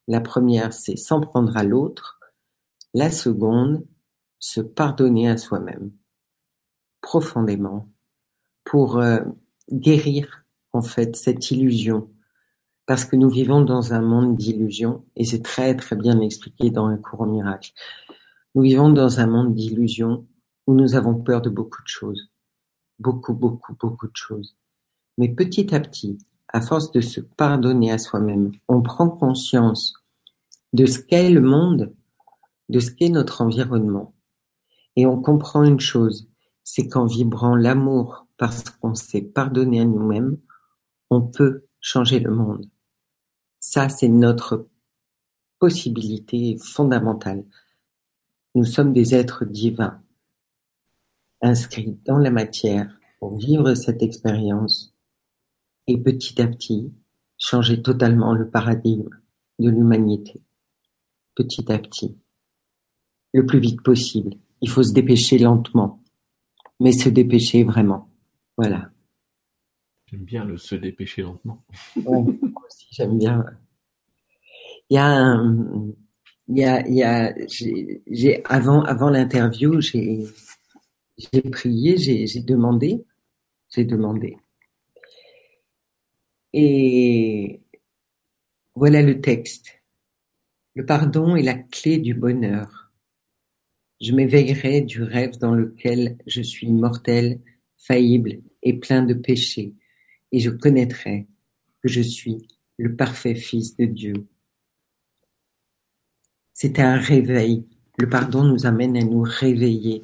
La 0.08 0.22
première, 0.22 0.74
c'est 0.74 0.98
s'en 0.98 1.22
prendre 1.22 1.56
à 1.58 1.64
l'autre. 1.64 2.20
La 2.94 3.12
seconde, 3.12 3.86
se 4.40 4.62
pardonner 4.62 5.30
à 5.30 5.38
soi-même 5.38 5.92
profondément 7.02 7.90
pour 8.64 8.98
euh, 8.98 9.20
guérir 9.72 10.46
en 10.74 10.82
fait 10.82 11.16
cette 11.16 11.52
illusion 11.52 12.10
parce 12.86 13.06
que 13.06 13.16
nous 13.16 13.30
vivons 13.30 13.62
dans 13.62 13.94
un 13.94 14.02
monde 14.02 14.36
d'illusions 14.36 15.06
et 15.16 15.26
c'est 15.26 15.42
très 15.42 15.76
très 15.76 15.96
bien 15.96 16.20
expliqué 16.20 16.70
dans 16.70 16.86
un 16.86 16.98
cours 16.98 17.26
miracle. 17.26 17.72
Nous 18.54 18.64
vivons 18.64 18.90
dans 18.90 19.20
un 19.20 19.28
monde 19.28 19.54
d'illusions 19.54 20.28
où 20.68 20.76
nous 20.76 20.96
avons 20.96 21.16
peur 21.16 21.42
de 21.42 21.50
beaucoup 21.50 21.82
de 21.82 21.88
choses, 21.88 22.30
beaucoup 23.00 23.34
beaucoup 23.34 23.76
beaucoup 23.80 24.08
de 24.08 24.16
choses. 24.16 24.56
Mais 25.18 25.30
petit 25.30 25.74
à 25.74 25.80
petit, 25.80 26.18
à 26.50 26.62
force 26.62 26.92
de 26.92 27.02
se 27.02 27.22
pardonner 27.22 27.92
à 27.92 27.98
soi-même, 27.98 28.52
on 28.68 28.82
prend 28.82 29.10
conscience 29.10 29.94
de 30.74 30.86
ce 30.86 31.00
qu'est 31.00 31.30
le 31.30 31.42
monde, 31.42 31.94
de 32.70 32.80
ce 32.80 32.92
qu'est 32.92 33.10
notre 33.10 33.42
environnement. 33.42 34.14
Et 34.96 35.06
on 35.06 35.22
comprend 35.22 35.64
une 35.64 35.80
chose, 35.80 36.30
c'est 36.64 36.88
qu'en 36.88 37.06
vibrant 37.06 37.56
l'amour 37.56 38.28
parce 38.38 38.64
qu'on 38.64 38.96
s'est 38.96 39.22
pardonné 39.22 39.82
à 39.82 39.86
nous-mêmes, 39.86 40.38
on 41.10 41.22
peut 41.22 41.66
changer 41.80 42.20
le 42.20 42.32
monde. 42.32 42.70
Ça, 43.60 43.90
c'est 43.90 44.08
notre 44.08 44.68
possibilité 45.60 46.58
fondamentale. 46.58 47.46
Nous 48.54 48.66
sommes 48.66 48.94
des 48.94 49.16
êtres 49.16 49.46
divins, 49.46 50.02
inscrits 51.46 51.98
dans 52.06 52.18
la 52.18 52.32
matière 52.32 53.00
pour 53.20 53.38
vivre 53.38 53.74
cette 53.74 54.02
expérience 54.02 54.94
et 55.88 55.98
petit 55.98 56.42
à 56.42 56.48
petit 56.48 56.92
changer 57.38 57.82
totalement 57.82 58.34
le 58.34 58.50
paradigme 58.50 59.10
de 59.60 59.70
l'humanité. 59.70 60.42
Petit 61.36 61.72
à 61.72 61.80
petit. 61.80 62.18
Le 63.34 63.46
plus 63.46 63.60
vite 63.60 63.82
possible. 63.82 64.36
Il 64.62 64.70
faut 64.70 64.84
se 64.84 64.94
dépêcher 64.94 65.38
lentement 65.38 66.02
mais 66.80 66.92
se 66.92 67.10
dépêcher 67.10 67.64
vraiment. 67.64 68.10
Voilà. 68.58 68.90
J'aime 70.08 70.24
bien 70.24 70.46
le 70.46 70.58
se 70.58 70.76
dépêcher 70.76 71.22
lentement. 71.22 71.64
moi 71.96 72.64
aussi, 72.68 72.88
j'aime 72.92 73.18
bien. 73.18 73.46
Il 74.90 74.96
y 74.96 74.98
a 74.98 75.42
il 76.48 76.60
y 76.60 76.64
a, 76.64 76.88
il 76.88 76.94
y 76.94 77.02
a, 77.02 77.34
j'ai, 78.08 78.44
avant, 78.46 78.84
avant 78.84 79.10
l'interview, 79.10 79.82
j'ai, 79.82 80.24
j'ai 81.18 81.42
prié, 81.42 81.98
j'ai, 81.98 82.42
demandé, 82.42 83.06
j'ai 83.70 83.86
demandé. 83.86 84.38
Et 86.54 87.62
voilà 88.76 89.02
le 89.02 89.22
texte. 89.22 89.82
Le 90.74 90.86
pardon 90.86 91.36
est 91.36 91.44
la 91.44 91.56
clé 91.56 91.98
du 91.98 92.14
bonheur. 92.14 92.92
Je 94.02 94.12
m'éveillerai 94.12 94.82
du 94.82 95.04
rêve 95.04 95.38
dans 95.38 95.54
lequel 95.54 96.18
je 96.28 96.42
suis 96.42 96.72
mortel, 96.72 97.40
faillible 97.78 98.42
et 98.62 98.78
plein 98.78 99.04
de 99.04 99.14
péchés, 99.14 99.74
et 100.32 100.40
je 100.40 100.50
connaîtrai 100.50 101.28
que 101.82 101.88
je 101.88 102.02
suis 102.02 102.48
le 102.78 102.96
parfait 102.96 103.36
Fils 103.36 103.78
de 103.78 103.86
Dieu. 103.86 104.28
C'est 106.54 106.80
un 106.80 106.98
réveil. 106.98 107.66
Le 107.98 108.10
pardon 108.10 108.44
nous 108.44 108.66
amène 108.66 108.98
à 108.98 109.02
nous 109.02 109.22
réveiller, 109.22 110.04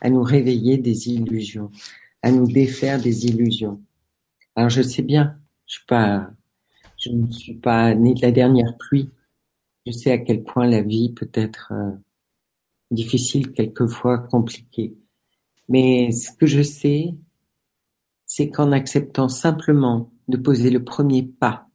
à 0.00 0.10
nous 0.10 0.22
réveiller 0.22 0.78
des 0.78 1.08
illusions, 1.08 1.70
à 2.22 2.30
nous 2.30 2.46
défaire 2.46 3.00
des 3.00 3.26
illusions. 3.26 3.80
Alors 4.56 4.70
je 4.70 4.82
sais 4.82 5.02
bien, 5.02 5.38
je 5.66 5.74
suis 5.74 5.86
pas, 5.86 6.30
je 6.96 7.10
ne 7.10 7.30
suis 7.30 7.54
pas 7.54 7.94
né 7.94 8.14
de 8.14 8.22
la 8.22 8.32
dernière 8.32 8.76
pluie. 8.78 9.10
Je 9.86 9.92
sais 9.92 10.12
à 10.12 10.18
quel 10.18 10.42
point 10.42 10.66
la 10.66 10.82
vie 10.82 11.12
peut 11.12 11.30
être 11.32 11.72
euh, 11.72 11.92
difficile, 12.90 13.52
quelquefois 13.52 14.18
compliqué. 14.18 14.96
Mais 15.68 16.10
ce 16.10 16.32
que 16.32 16.46
je 16.46 16.62
sais, 16.62 17.14
c'est 18.26 18.50
qu'en 18.50 18.72
acceptant 18.72 19.28
simplement 19.28 20.12
de 20.28 20.36
poser 20.36 20.70
le 20.70 20.84
premier 20.84 21.22
pas, 21.22 21.68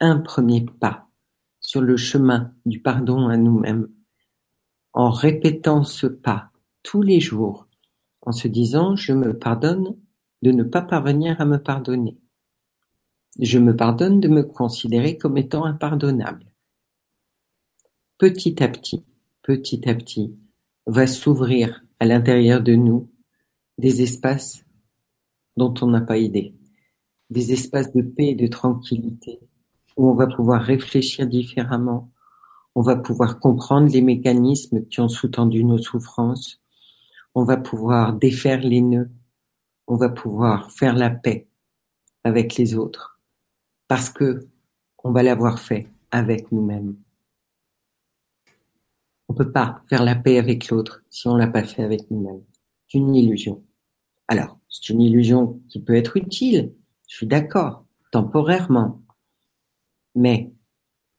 un 0.00 0.18
premier 0.18 0.64
pas 0.64 1.08
sur 1.60 1.80
le 1.80 1.96
chemin 1.96 2.54
du 2.64 2.80
pardon 2.80 3.28
à 3.28 3.36
nous-mêmes, 3.36 3.88
en 4.92 5.10
répétant 5.10 5.84
ce 5.84 6.06
pas 6.06 6.49
tous 6.82 7.02
les 7.02 7.20
jours, 7.20 7.68
en 8.22 8.32
se 8.32 8.48
disant 8.48 8.96
je 8.96 9.12
me 9.12 9.38
pardonne 9.38 9.96
de 10.42 10.52
ne 10.52 10.62
pas 10.62 10.82
parvenir 10.82 11.40
à 11.40 11.44
me 11.44 11.58
pardonner. 11.58 12.18
Je 13.38 13.58
me 13.58 13.76
pardonne 13.76 14.20
de 14.20 14.28
me 14.28 14.42
considérer 14.42 15.16
comme 15.16 15.36
étant 15.36 15.64
impardonnable. 15.64 16.46
Petit 18.18 18.62
à 18.62 18.68
petit, 18.68 19.04
petit 19.42 19.88
à 19.88 19.94
petit, 19.94 20.34
va 20.86 21.06
s'ouvrir 21.06 21.82
à 22.00 22.06
l'intérieur 22.06 22.62
de 22.62 22.74
nous 22.74 23.10
des 23.78 24.02
espaces 24.02 24.64
dont 25.56 25.74
on 25.80 25.86
n'a 25.86 26.00
pas 26.00 26.18
idée, 26.18 26.54
des 27.30 27.52
espaces 27.52 27.92
de 27.92 28.02
paix 28.02 28.28
et 28.28 28.34
de 28.34 28.46
tranquillité, 28.46 29.40
où 29.96 30.08
on 30.08 30.14
va 30.14 30.26
pouvoir 30.26 30.62
réfléchir 30.62 31.26
différemment, 31.26 32.10
on 32.74 32.82
va 32.82 32.96
pouvoir 32.96 33.38
comprendre 33.38 33.90
les 33.90 34.02
mécanismes 34.02 34.86
qui 34.86 35.00
ont 35.00 35.08
sous-tendu 35.08 35.64
nos 35.64 35.78
souffrances, 35.78 36.60
on 37.34 37.44
va 37.44 37.56
pouvoir 37.56 38.14
défaire 38.14 38.60
les 38.60 38.80
nœuds, 38.80 39.10
on 39.86 39.96
va 39.96 40.08
pouvoir 40.08 40.70
faire 40.70 40.94
la 40.94 41.10
paix 41.10 41.48
avec 42.24 42.56
les 42.56 42.74
autres, 42.74 43.20
parce 43.88 44.10
que 44.10 44.48
on 45.02 45.12
va 45.12 45.22
l'avoir 45.22 45.58
fait 45.58 45.88
avec 46.10 46.52
nous-mêmes. 46.52 46.96
On 49.28 49.34
peut 49.34 49.52
pas 49.52 49.82
faire 49.88 50.02
la 50.02 50.16
paix 50.16 50.38
avec 50.38 50.68
l'autre 50.68 51.02
si 51.08 51.28
on 51.28 51.36
l'a 51.36 51.46
pas 51.46 51.62
fait 51.62 51.82
avec 51.82 52.10
nous-mêmes. 52.10 52.42
C'est 52.88 52.98
une 52.98 53.14
illusion. 53.14 53.64
Alors, 54.28 54.58
c'est 54.68 54.90
une 54.90 55.00
illusion 55.00 55.60
qui 55.68 55.80
peut 55.80 55.94
être 55.94 56.16
utile, 56.16 56.74
je 57.08 57.16
suis 57.16 57.26
d'accord, 57.26 57.84
temporairement. 58.12 59.02
Mais, 60.14 60.52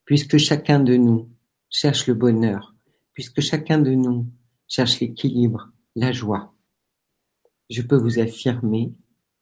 puisque 0.04 0.38
chacun 0.38 0.80
de 0.80 0.96
nous 0.96 1.30
cherche 1.68 2.06
le 2.06 2.14
bonheur, 2.14 2.74
puisque 3.12 3.40
chacun 3.40 3.78
de 3.78 3.90
nous 3.90 4.26
cherche 4.68 5.00
l'équilibre, 5.00 5.70
la 5.94 6.12
joie, 6.12 6.54
je 7.70 7.82
peux 7.82 7.96
vous 7.96 8.18
affirmer 8.18 8.92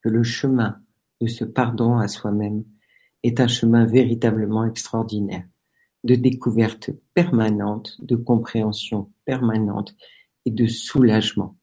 que 0.02 0.08
le 0.08 0.22
chemin 0.22 0.80
de 1.20 1.26
ce 1.26 1.44
pardon 1.44 1.98
à 1.98 2.08
soi-même 2.08 2.64
est 3.22 3.40
un 3.40 3.48
chemin 3.48 3.84
véritablement 3.84 4.64
extraordinaire 4.64 5.46
de 6.04 6.14
découverte 6.14 6.90
permanente, 7.14 7.96
de 8.00 8.16
compréhension 8.16 9.12
permanente 9.26 9.94
et 10.46 10.50
de 10.50 10.66
soulagement, 10.66 11.58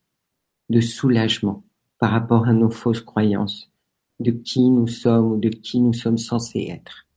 de 0.69 0.79
soulagement 0.79 1.65
par 1.99 2.11
rapport 2.11 2.47
à 2.47 2.53
nos 2.53 2.69
fausses 2.69 3.01
croyances, 3.01 3.71
de 4.19 4.31
qui 4.31 4.69
nous 4.69 4.87
sommes 4.87 5.31
ou 5.31 5.39
de 5.39 5.49
qui 5.49 5.81
nous 5.81 5.93
sommes 5.93 6.19
censés 6.19 6.67
être. 6.69 7.07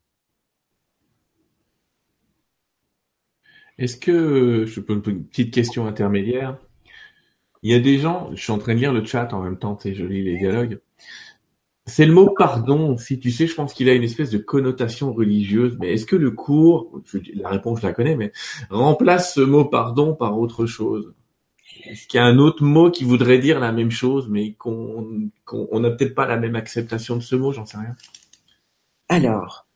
Est-ce 3.77 3.97
que, 3.97 4.65
je 4.67 4.81
peux 4.81 5.03
une 5.07 5.25
petite 5.25 5.53
question 5.53 5.87
intermédiaire, 5.87 6.59
il 7.63 7.71
y 7.71 7.75
a 7.75 7.81
des 7.81 7.99
gens, 7.99 8.31
je 8.35 8.43
suis 8.43 8.53
en 8.53 8.59
train 8.59 8.75
de 8.75 8.81
lire 8.81 8.93
le 8.93 9.05
chat 9.05 9.33
en 9.33 9.43
même 9.43 9.59
temps, 9.59 9.79
c'est 9.81 9.95
joli 9.95 10.23
les 10.23 10.39
dialogues, 10.39 10.81
c'est 11.91 12.07
le 12.07 12.13
mot 12.13 12.33
pardon. 12.37 12.97
Si 12.97 13.19
tu 13.19 13.31
sais, 13.31 13.47
je 13.47 13.55
pense 13.55 13.75
qu'il 13.75 13.89
a 13.89 13.95
une 13.95 14.05
espèce 14.05 14.31
de 14.31 14.39
connotation 14.39 15.13
religieuse. 15.13 15.77
Mais 15.81 15.93
est-ce 15.93 16.07
que 16.07 16.17
le 16.17 16.31
cours, 16.31 17.03
la 17.35 17.49
réponse 17.49 17.81
je 17.81 17.87
la 17.87 17.93
connais, 17.93 18.17
mais 18.17 18.33
remplace 18.71 19.35
ce 19.35 19.41
mot 19.41 19.65
pardon 19.65 20.15
par 20.15 20.39
autre 20.39 20.67
chose? 20.67 21.15
Est-ce 21.85 22.07
qu'il 22.07 22.19
y 22.19 22.23
a 22.23 22.27
un 22.27 22.39
autre 22.39 22.63
mot 22.63 22.91
qui 22.91 23.05
voudrait 23.05 23.39
dire 23.39 23.59
la 23.59 23.73
même 23.73 23.91
chose, 23.91 24.29
mais 24.29 24.53
qu'on 24.53 25.31
qu'on 25.45 25.81
n'a 25.81 25.91
peut-être 25.91 26.15
pas 26.15 26.27
la 26.27 26.37
même 26.37 26.55
acceptation 26.55 27.17
de 27.17 27.23
ce 27.23 27.35
mot? 27.35 27.53
J'en 27.53 27.67
sais 27.67 27.79
rien. 27.79 27.97
Alors. 29.09 29.67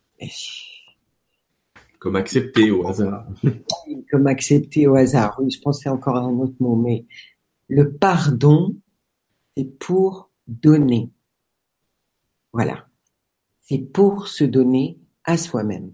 Comme 1.98 2.16
accepter 2.16 2.70
au 2.70 2.86
hasard. 2.86 3.26
Comme 4.10 4.26
accepter 4.26 4.86
au 4.86 4.94
hasard. 4.94 5.36
Oui, 5.40 5.50
je 5.50 5.60
pensais 5.60 5.88
encore 5.88 6.16
à 6.16 6.20
un 6.20 6.38
autre 6.38 6.54
mot, 6.60 6.76
mais 6.76 7.06
le 7.68 7.92
pardon 7.92 8.76
c'est 9.56 9.78
pour 9.78 10.30
donner. 10.46 11.10
Voilà. 12.52 12.88
C'est 13.60 13.78
pour 13.78 14.28
se 14.28 14.44
donner 14.44 14.98
à 15.24 15.36
soi-même. 15.36 15.92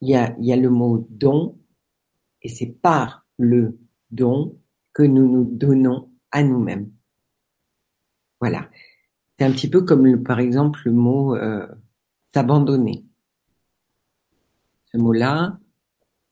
Il 0.00 0.08
y 0.08 0.16
a, 0.16 0.56
le 0.56 0.68
mot 0.68 1.06
don, 1.10 1.58
et 2.42 2.48
c'est 2.48 2.66
par 2.66 3.24
le 3.38 3.78
don 4.10 4.58
que 4.92 5.02
nous 5.02 5.28
nous 5.30 5.44
donnons 5.44 6.10
à 6.32 6.42
nous-mêmes. 6.42 6.90
Voilà. 8.40 8.68
C'est 9.38 9.44
un 9.44 9.52
petit 9.52 9.70
peu 9.70 9.82
comme 9.82 10.22
par 10.24 10.40
exemple 10.40 10.80
le 10.84 10.92
mot 10.92 11.36
euh, 11.36 11.66
s'abandonner. 12.34 13.04
Ce 14.86 14.98
mot-là, 14.98 15.58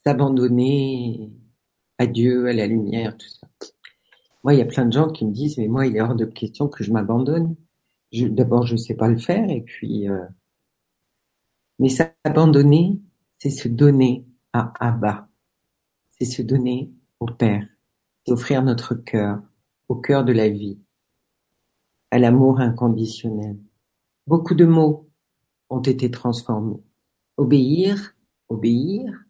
s'abandonner 0.05 1.31
à 1.99 2.07
Dieu, 2.07 2.49
à 2.49 2.53
la 2.53 2.67
lumière, 2.67 3.17
tout 3.17 3.29
ça. 3.29 3.47
Moi, 4.43 4.55
il 4.55 4.59
y 4.59 4.63
a 4.63 4.67
plein 4.67 4.87
de 4.87 4.93
gens 4.93 5.09
qui 5.09 5.27
me 5.27 5.33
disent, 5.33 5.59
mais 5.59 5.69
moi, 5.69 5.87
il 5.87 5.97
est 5.97 6.01
hors 6.01 6.15
de 6.15 6.25
question 6.25 6.69
que 6.69 6.83
je 6.83 6.93
m'abandonne. 6.93 7.57
D'abord, 8.13 8.67
je 8.67 8.77
sais 8.77 8.95
pas 8.95 9.09
le 9.09 9.19
faire, 9.19 9.49
et 9.51 9.61
puis, 9.61 10.09
euh, 10.09 10.25
mais 11.79 11.89
s'abandonner, 11.89 13.01
c'est 13.39 13.51
se 13.51 13.69
donner 13.69 14.27
à 14.53 14.73
Abba, 14.81 15.29
c'est 16.11 16.25
se 16.25 16.43
donner 16.43 16.93
au 17.21 17.27
Père, 17.27 17.67
c'est 18.25 18.33
offrir 18.33 18.63
notre 18.63 18.95
cœur, 18.95 19.41
au 19.89 19.95
cœur 19.95 20.25
de 20.25 20.33
la 20.33 20.49
vie, 20.49 20.79
à 22.11 22.19
l'amour 22.19 22.61
inconditionnel. 22.61 23.57
Beaucoup 24.27 24.55
de 24.55 24.65
mots 24.65 25.09
ont 25.71 25.81
été 25.81 26.11
transformés. 26.11 26.83
Obéir, 27.37 28.15
obéir, 28.49 29.25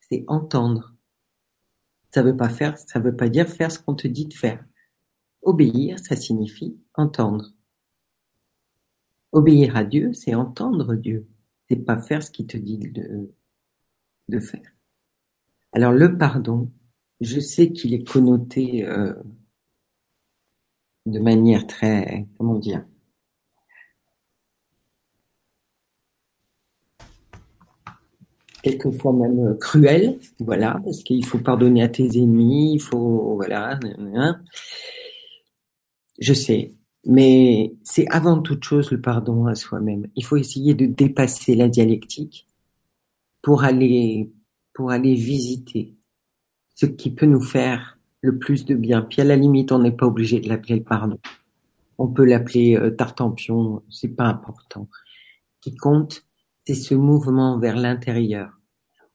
c'est 0.00 0.24
entendre. 0.28 0.91
Ça 2.14 2.22
veut 2.22 2.36
pas 2.36 2.48
faire, 2.48 2.78
ça 2.78 3.00
veut 3.00 3.16
pas 3.16 3.28
dire 3.28 3.48
faire 3.48 3.72
ce 3.72 3.78
qu'on 3.78 3.94
te 3.94 4.06
dit 4.06 4.26
de 4.26 4.34
faire. 4.34 4.64
Obéir, 5.42 5.98
ça 5.98 6.14
signifie 6.14 6.78
entendre. 6.94 7.52
Obéir 9.32 9.76
à 9.76 9.84
Dieu, 9.84 10.12
c'est 10.12 10.34
entendre 10.34 10.94
Dieu. 10.94 11.26
C'est 11.68 11.76
pas 11.76 12.00
faire 12.00 12.22
ce 12.22 12.30
qu'il 12.30 12.46
te 12.46 12.56
dit 12.56 12.78
de, 12.78 13.32
de 14.28 14.40
faire. 14.40 14.72
Alors 15.72 15.92
le 15.92 16.18
pardon, 16.18 16.70
je 17.20 17.40
sais 17.40 17.72
qu'il 17.72 17.94
est 17.94 18.06
connoté 18.06 18.86
euh, 18.86 19.14
de 21.06 21.18
manière 21.18 21.66
très, 21.66 22.28
comment 22.36 22.58
dire, 22.58 22.84
quelquefois 28.62 29.12
même 29.12 29.56
cruel, 29.58 30.18
voilà, 30.40 30.80
parce 30.84 31.02
qu'il 31.02 31.24
faut 31.24 31.38
pardonner 31.38 31.82
à 31.82 31.88
tes 31.88 32.06
ennemis, 32.16 32.74
il 32.74 32.80
faut, 32.80 33.34
voilà, 33.34 33.78
je 36.18 36.32
sais, 36.32 36.72
mais 37.06 37.74
c'est 37.82 38.06
avant 38.08 38.40
toute 38.40 38.64
chose 38.64 38.90
le 38.90 39.00
pardon 39.00 39.46
à 39.46 39.54
soi-même. 39.54 40.06
Il 40.14 40.24
faut 40.24 40.36
essayer 40.36 40.74
de 40.74 40.86
dépasser 40.86 41.54
la 41.54 41.68
dialectique 41.68 42.46
pour 43.42 43.64
aller, 43.64 44.30
pour 44.72 44.90
aller 44.90 45.14
visiter 45.14 45.96
ce 46.74 46.86
qui 46.86 47.10
peut 47.10 47.26
nous 47.26 47.42
faire 47.42 47.98
le 48.20 48.38
plus 48.38 48.64
de 48.64 48.74
bien. 48.74 49.02
Puis 49.02 49.20
à 49.20 49.24
la 49.24 49.36
limite, 49.36 49.72
on 49.72 49.80
n'est 49.80 49.90
pas 49.90 50.06
obligé 50.06 50.40
de 50.40 50.48
l'appeler 50.48 50.76
le 50.76 50.84
pardon. 50.84 51.18
On 51.98 52.06
peut 52.06 52.24
l'appeler 52.24 52.76
euh, 52.76 52.90
tartampion, 52.90 53.82
c'est 53.90 54.08
pas 54.08 54.26
important. 54.26 54.88
Ce 55.56 55.70
qui 55.70 55.76
compte, 55.76 56.24
c'est 56.66 56.74
ce 56.74 56.94
mouvement 56.94 57.58
vers 57.58 57.76
l'intérieur 57.76 58.58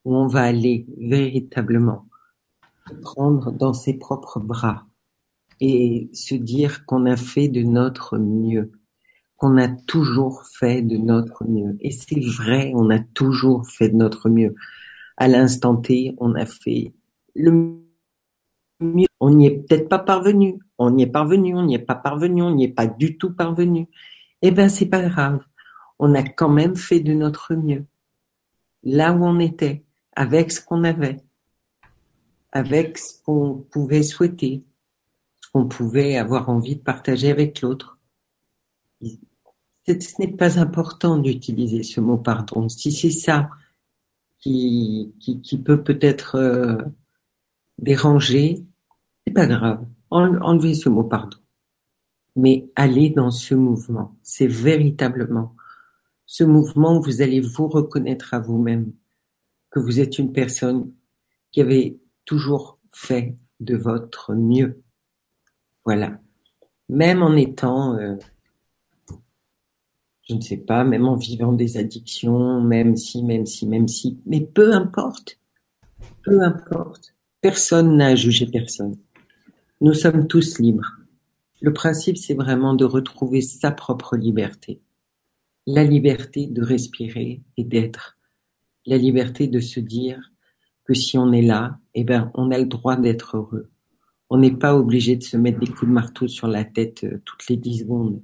où 0.05 0.15
on 0.15 0.27
va 0.27 0.43
aller 0.43 0.85
véritablement 0.97 2.07
prendre 3.01 3.51
dans 3.51 3.73
ses 3.73 3.97
propres 3.97 4.39
bras 4.39 4.85
et 5.59 6.09
se 6.13 6.35
dire 6.35 6.85
qu'on 6.85 7.05
a 7.05 7.17
fait 7.17 7.47
de 7.47 7.63
notre 7.63 8.17
mieux, 8.17 8.71
qu'on 9.37 9.57
a 9.57 9.67
toujours 9.67 10.43
fait 10.45 10.81
de 10.81 10.97
notre 10.97 11.45
mieux. 11.45 11.77
Et 11.81 11.91
c'est 11.91 12.19
vrai, 12.19 12.71
on 12.75 12.89
a 12.89 12.99
toujours 12.99 13.67
fait 13.67 13.89
de 13.89 13.95
notre 13.95 14.29
mieux. 14.29 14.55
À 15.17 15.27
l'instant 15.27 15.75
T, 15.75 16.15
on 16.19 16.35
a 16.35 16.45
fait 16.45 16.93
le 17.35 17.79
mieux. 18.79 19.07
On 19.19 19.31
n'y 19.31 19.47
est 19.47 19.67
peut-être 19.67 19.89
pas 19.89 19.99
parvenu. 19.99 20.59
On 20.77 20.91
n'y 20.91 21.03
est 21.03 21.07
parvenu, 21.07 21.55
on 21.55 21.65
n'y 21.65 21.75
est 21.75 21.79
pas 21.79 21.95
parvenu, 21.95 22.43
on 22.43 22.53
n'y 22.53 22.65
est 22.65 22.73
pas 22.73 22.85
du 22.85 23.17
tout 23.17 23.33
parvenu. 23.33 23.87
Eh 24.43 24.51
ben, 24.51 24.69
c'est 24.69 24.85
pas 24.85 25.01
grave. 25.01 25.39
On 25.99 26.13
a 26.15 26.23
quand 26.23 26.49
même 26.49 26.75
fait 26.75 26.99
de 26.99 27.13
notre 27.13 27.55
mieux. 27.55 27.85
Là 28.83 29.13
où 29.13 29.25
on 29.25 29.39
était, 29.39 29.83
avec 30.15 30.51
ce 30.51 30.61
qu'on 30.61 30.83
avait, 30.83 31.23
avec 32.51 32.97
ce 32.97 33.21
qu'on 33.23 33.65
pouvait 33.69 34.03
souhaiter, 34.03 34.63
ce 35.41 35.49
qu'on 35.51 35.67
pouvait 35.67 36.17
avoir 36.17 36.49
envie 36.49 36.75
de 36.75 36.81
partager 36.81 37.29
avec 37.29 37.61
l'autre. 37.61 37.97
Ce 39.01 39.93
n'est 40.19 40.33
pas 40.33 40.59
important 40.59 41.17
d'utiliser 41.17 41.83
ce 41.83 42.01
mot 42.01 42.17
pardon. 42.17 42.67
Si 42.67 42.91
c'est 42.91 43.11
ça 43.11 43.49
qui, 44.39 45.13
peut 45.63 45.83
peut-être 45.83 46.35
euh, 46.35 46.77
déranger, 47.77 48.65
c'est 49.25 49.33
pas 49.33 49.45
grave. 49.47 49.85
Enlevez 50.09 50.73
ce 50.73 50.89
mot 50.89 51.03
pardon. 51.03 51.37
Mais 52.35 52.69
allez 52.75 53.09
dans 53.09 53.31
ce 53.31 53.55
mouvement. 53.55 54.15
C'est 54.23 54.47
véritablement 54.47 55.55
ce 56.27 56.43
mouvement 56.43 56.99
vous 56.99 57.21
allez 57.21 57.39
vous 57.39 57.67
reconnaître 57.67 58.33
à 58.33 58.39
vous-même 58.39 58.91
que 59.71 59.79
vous 59.79 59.99
êtes 59.99 60.19
une 60.19 60.33
personne 60.33 60.91
qui 61.51 61.61
avait 61.61 61.97
toujours 62.25 62.77
fait 62.91 63.35
de 63.59 63.75
votre 63.75 64.35
mieux. 64.35 64.81
Voilà. 65.85 66.19
Même 66.89 67.23
en 67.23 67.35
étant, 67.35 67.95
euh, 67.95 68.15
je 70.23 70.35
ne 70.35 70.41
sais 70.41 70.57
pas, 70.57 70.83
même 70.83 71.07
en 71.07 71.15
vivant 71.15 71.53
des 71.53 71.77
addictions, 71.77 72.61
même 72.61 72.97
si, 72.97 73.23
même 73.23 73.45
si, 73.45 73.65
même 73.65 73.87
si, 73.87 74.19
mais 74.25 74.41
peu 74.41 74.73
importe. 74.73 75.39
Peu 76.23 76.41
importe. 76.41 77.15
Personne 77.41 77.95
n'a 77.95 78.15
jugé 78.15 78.45
personne. 78.45 78.97
Nous 79.79 79.93
sommes 79.93 80.27
tous 80.27 80.59
libres. 80.59 80.97
Le 81.61 81.71
principe, 81.71 82.17
c'est 82.17 82.33
vraiment 82.33 82.73
de 82.73 82.83
retrouver 82.83 83.41
sa 83.41 83.71
propre 83.71 84.17
liberté. 84.17 84.81
La 85.67 85.83
liberté 85.83 86.47
de 86.47 86.63
respirer 86.63 87.43
et 87.57 87.63
d'être. 87.63 88.17
La 88.85 88.97
liberté 88.97 89.47
de 89.47 89.59
se 89.59 89.79
dire 89.79 90.31
que 90.85 90.93
si 90.93 91.17
on 91.17 91.31
est 91.33 91.41
là, 91.41 91.77
eh 91.93 92.03
ben, 92.03 92.31
on 92.33 92.49
a 92.51 92.57
le 92.57 92.65
droit 92.65 92.95
d'être 92.95 93.37
heureux. 93.37 93.69
On 94.29 94.37
n'est 94.37 94.55
pas 94.55 94.75
obligé 94.75 95.15
de 95.17 95.23
se 95.23 95.37
mettre 95.37 95.59
des 95.59 95.67
coups 95.67 95.87
de 95.87 95.93
marteau 95.93 96.27
sur 96.27 96.47
la 96.47 96.63
tête 96.63 97.03
euh, 97.03 97.21
toutes 97.25 97.47
les 97.49 97.57
dix 97.57 97.79
secondes 97.79 98.23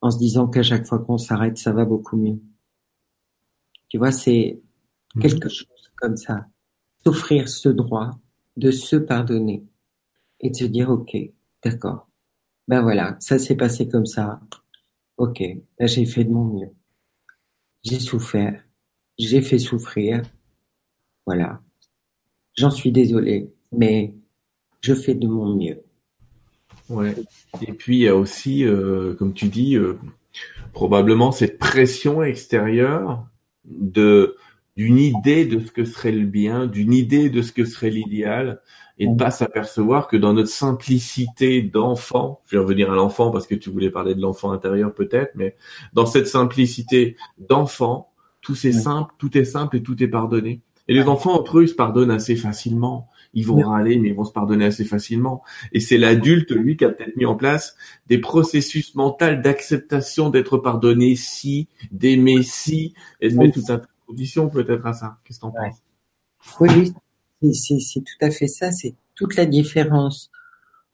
en 0.00 0.10
se 0.10 0.18
disant 0.18 0.46
qu'à 0.46 0.62
chaque 0.62 0.86
fois 0.86 1.00
qu'on 1.00 1.18
s'arrête, 1.18 1.58
ça 1.58 1.72
va 1.72 1.84
beaucoup 1.84 2.16
mieux. 2.16 2.40
Tu 3.88 3.98
vois, 3.98 4.12
c'est 4.12 4.60
mmh. 5.14 5.20
quelque 5.20 5.48
chose 5.48 5.92
comme 5.96 6.16
ça. 6.16 6.46
S'offrir 7.04 7.48
ce 7.48 7.68
droit 7.68 8.10
de 8.56 8.70
se 8.70 8.96
pardonner 8.96 9.64
et 10.40 10.50
de 10.50 10.56
se 10.56 10.64
dire, 10.64 10.90
OK, 10.90 11.16
d'accord. 11.64 12.08
Ben 12.68 12.82
voilà, 12.82 13.16
ça 13.20 13.38
s'est 13.38 13.56
passé 13.56 13.88
comme 13.88 14.06
ça. 14.06 14.40
OK, 15.18 15.42
j'ai 15.80 16.06
fait 16.06 16.24
de 16.24 16.30
mon 16.30 16.44
mieux. 16.44 16.70
J'ai 17.82 17.98
souffert. 17.98 18.62
J'ai 19.18 19.42
fait 19.42 19.58
souffrir. 19.58 20.22
Voilà. 21.26 21.60
J'en 22.54 22.70
suis 22.70 22.92
désolé, 22.92 23.52
mais 23.72 24.14
je 24.80 24.94
fais 24.94 25.14
de 25.14 25.26
mon 25.26 25.54
mieux. 25.54 25.82
Ouais. 26.88 27.14
Et 27.66 27.72
puis 27.72 27.96
il 27.98 28.02
y 28.02 28.08
a 28.08 28.16
aussi, 28.16 28.64
euh, 28.64 29.14
comme 29.14 29.34
tu 29.34 29.48
dis, 29.48 29.76
euh, 29.76 29.98
probablement 30.72 31.32
cette 31.32 31.58
pression 31.58 32.22
extérieure 32.22 33.26
de 33.64 34.36
d'une 34.78 34.98
idée 34.98 35.44
de 35.44 35.58
ce 35.58 35.72
que 35.72 35.84
serait 35.84 36.12
le 36.12 36.24
bien, 36.24 36.66
d'une 36.66 36.94
idée 36.94 37.30
de 37.30 37.42
ce 37.42 37.50
que 37.50 37.64
serait 37.64 37.90
l'idéal, 37.90 38.60
et 39.00 39.08
de 39.08 39.16
pas 39.16 39.32
s'apercevoir 39.32 40.06
que 40.06 40.16
dans 40.16 40.32
notre 40.32 40.50
simplicité 40.50 41.62
d'enfant, 41.62 42.42
je 42.46 42.56
vais 42.56 42.62
revenir 42.62 42.92
à 42.92 42.94
l'enfant 42.94 43.32
parce 43.32 43.48
que 43.48 43.56
tu 43.56 43.70
voulais 43.70 43.90
parler 43.90 44.14
de 44.14 44.20
l'enfant 44.20 44.52
intérieur 44.52 44.94
peut-être, 44.94 45.32
mais 45.34 45.56
dans 45.94 46.06
cette 46.06 46.28
simplicité 46.28 47.16
d'enfant, 47.38 48.12
tout 48.40 48.54
est 48.54 48.72
simple, 48.72 49.12
tout 49.18 49.36
est 49.36 49.44
simple 49.44 49.76
et 49.76 49.82
tout 49.82 50.00
est 50.00 50.08
pardonné. 50.08 50.62
Et 50.86 50.94
les 50.94 51.08
enfants 51.08 51.32
entre 51.32 51.58
eux, 51.58 51.64
ils 51.64 51.68
se 51.68 51.74
pardonnent 51.74 52.10
assez 52.10 52.36
facilement. 52.36 53.08
Ils 53.34 53.46
vont 53.46 53.60
râler, 53.60 53.98
mais 53.98 54.08
ils 54.08 54.14
vont 54.14 54.24
se 54.24 54.32
pardonner 54.32 54.64
assez 54.64 54.84
facilement. 54.84 55.42
Et 55.72 55.80
c'est 55.80 55.98
l'adulte, 55.98 56.52
lui, 56.52 56.76
qui 56.76 56.84
a 56.84 56.88
peut-être 56.88 57.16
mis 57.16 57.26
en 57.26 57.34
place 57.34 57.76
des 58.06 58.18
processus 58.18 58.94
mentaux 58.94 59.34
d'acceptation 59.34 60.30
d'être 60.30 60.56
pardonné 60.56 61.14
si, 61.14 61.68
d'aimer 61.90 62.42
si, 62.42 62.94
et 63.20 63.28
de 63.28 63.36
mettre 63.36 63.54
toute 63.54 63.68
un 63.70 63.82
condition 64.08 64.48
peut-être 64.48 64.86
à 64.86 64.94
ça. 64.94 65.18
Qu'est-ce 65.24 65.38
que 65.38 65.42
t'en 65.42 65.52
penses? 65.52 65.82
Oui, 66.60 66.92
oui, 67.42 67.54
c'est 67.54 68.00
tout 68.00 68.24
à 68.24 68.30
fait 68.30 68.48
ça. 68.48 68.72
C'est 68.72 68.96
toute 69.14 69.36
la 69.36 69.46
différence 69.46 70.30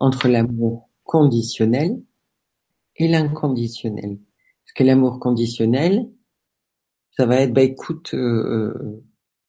entre 0.00 0.28
l'amour 0.28 0.90
conditionnel 1.04 2.02
et 2.96 3.08
l'inconditionnel. 3.08 4.18
Parce 4.64 4.72
que 4.74 4.84
l'amour 4.84 5.20
conditionnel, 5.20 6.10
ça 7.16 7.26
va 7.26 7.36
être, 7.36 7.52
bah 7.52 7.62
écoute, 7.62 8.14
euh, 8.14 9.04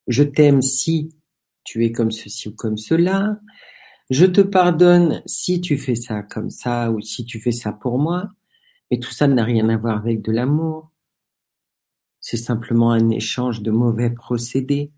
je 0.07 0.23
t'aime 0.23 0.61
si 0.61 1.09
tu 1.63 1.83
es 1.83 1.91
comme 1.91 2.11
ceci 2.11 2.49
ou 2.49 2.55
comme 2.55 2.77
cela. 2.77 3.39
Je 4.11 4.25
te 4.25 4.41
pardonne 4.41 5.23
si 5.25 5.61
tu 5.61 5.77
fais 5.77 5.95
ça 5.95 6.21
comme 6.21 6.51
ça 6.51 6.91
ou 6.91 7.01
si 7.01 7.25
tu 7.25 7.39
fais 7.39 7.51
ça 7.51 7.71
pour 7.71 7.97
moi, 7.97 8.29
mais 8.91 8.99
tout 8.99 9.11
ça 9.11 9.27
n'a 9.27 9.43
rien 9.43 9.67
à 9.69 9.77
voir 9.77 9.97
avec 9.97 10.21
de 10.21 10.31
l'amour. 10.31 10.91
C'est 12.27 12.37
simplement 12.37 12.89
un 12.89 13.11
échange 13.11 13.61
de 13.61 13.69
mauvais 13.69 14.09
procédés 14.09 14.91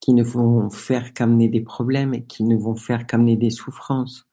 qui 0.00 0.14
ne 0.14 0.24
vont 0.24 0.68
faire 0.68 1.14
qu'amener 1.14 1.48
des 1.48 1.60
problèmes 1.60 2.12
et 2.12 2.24
qui 2.26 2.42
ne 2.42 2.56
vont 2.56 2.74
faire 2.74 3.06
qu'amener 3.06 3.36
des 3.36 3.50
souffrances. 3.50 4.28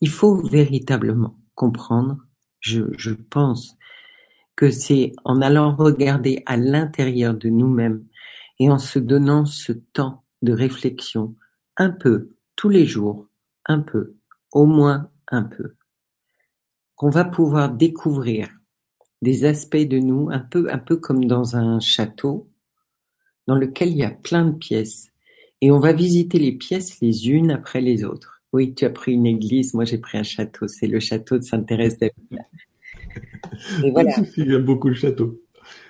Il 0.00 0.08
faut 0.08 0.36
véritablement 0.36 1.36
comprendre, 1.56 2.18
je, 2.60 2.82
je 2.96 3.10
pense, 3.10 3.76
que 4.54 4.70
c'est 4.70 5.10
en 5.24 5.40
allant 5.40 5.74
regarder 5.74 6.44
à 6.46 6.56
l'intérieur 6.56 7.34
de 7.34 7.48
nous-mêmes 7.48 8.06
et 8.60 8.70
en 8.70 8.78
se 8.78 9.00
donnant 9.00 9.46
ce 9.46 9.72
temps 9.72 10.22
de 10.42 10.52
réflexion, 10.52 11.34
un 11.76 11.90
peu, 11.90 12.36
tous 12.54 12.68
les 12.68 12.86
jours, 12.86 13.26
un 13.66 13.80
peu, 13.80 14.14
au 14.52 14.64
moins 14.64 15.10
un 15.26 15.42
peu, 15.42 15.74
qu'on 16.94 17.10
va 17.10 17.24
pouvoir 17.24 17.72
découvrir 17.72 18.48
des 19.24 19.44
aspects 19.44 19.76
de 19.76 19.98
nous, 19.98 20.28
un 20.30 20.38
peu, 20.38 20.70
un 20.70 20.78
peu 20.78 20.96
comme 20.96 21.24
dans 21.24 21.56
un 21.56 21.80
château, 21.80 22.46
dans 23.48 23.56
lequel 23.56 23.88
il 23.88 23.96
y 23.96 24.04
a 24.04 24.10
plein 24.10 24.44
de 24.44 24.56
pièces. 24.56 25.10
Et 25.60 25.72
on 25.72 25.80
va 25.80 25.92
visiter 25.92 26.38
les 26.38 26.52
pièces 26.52 27.00
les 27.00 27.28
unes 27.30 27.50
après 27.50 27.80
les 27.80 28.04
autres. 28.04 28.42
Oui, 28.52 28.74
tu 28.74 28.84
as 28.84 28.90
pris 28.90 29.12
une 29.12 29.26
église, 29.26 29.74
moi 29.74 29.84
j'ai 29.84 29.98
pris 29.98 30.18
un 30.18 30.22
château, 30.22 30.68
c'est 30.68 30.86
le 30.86 31.00
château 31.00 31.38
de 31.38 31.42
Sainte-Thérèse 31.42 31.98
d'Avila. 31.98 32.44
Voilà. 33.92 34.12
J'aime 34.36 34.64
beaucoup 34.64 34.88
le 34.88 34.94
château. 34.94 35.40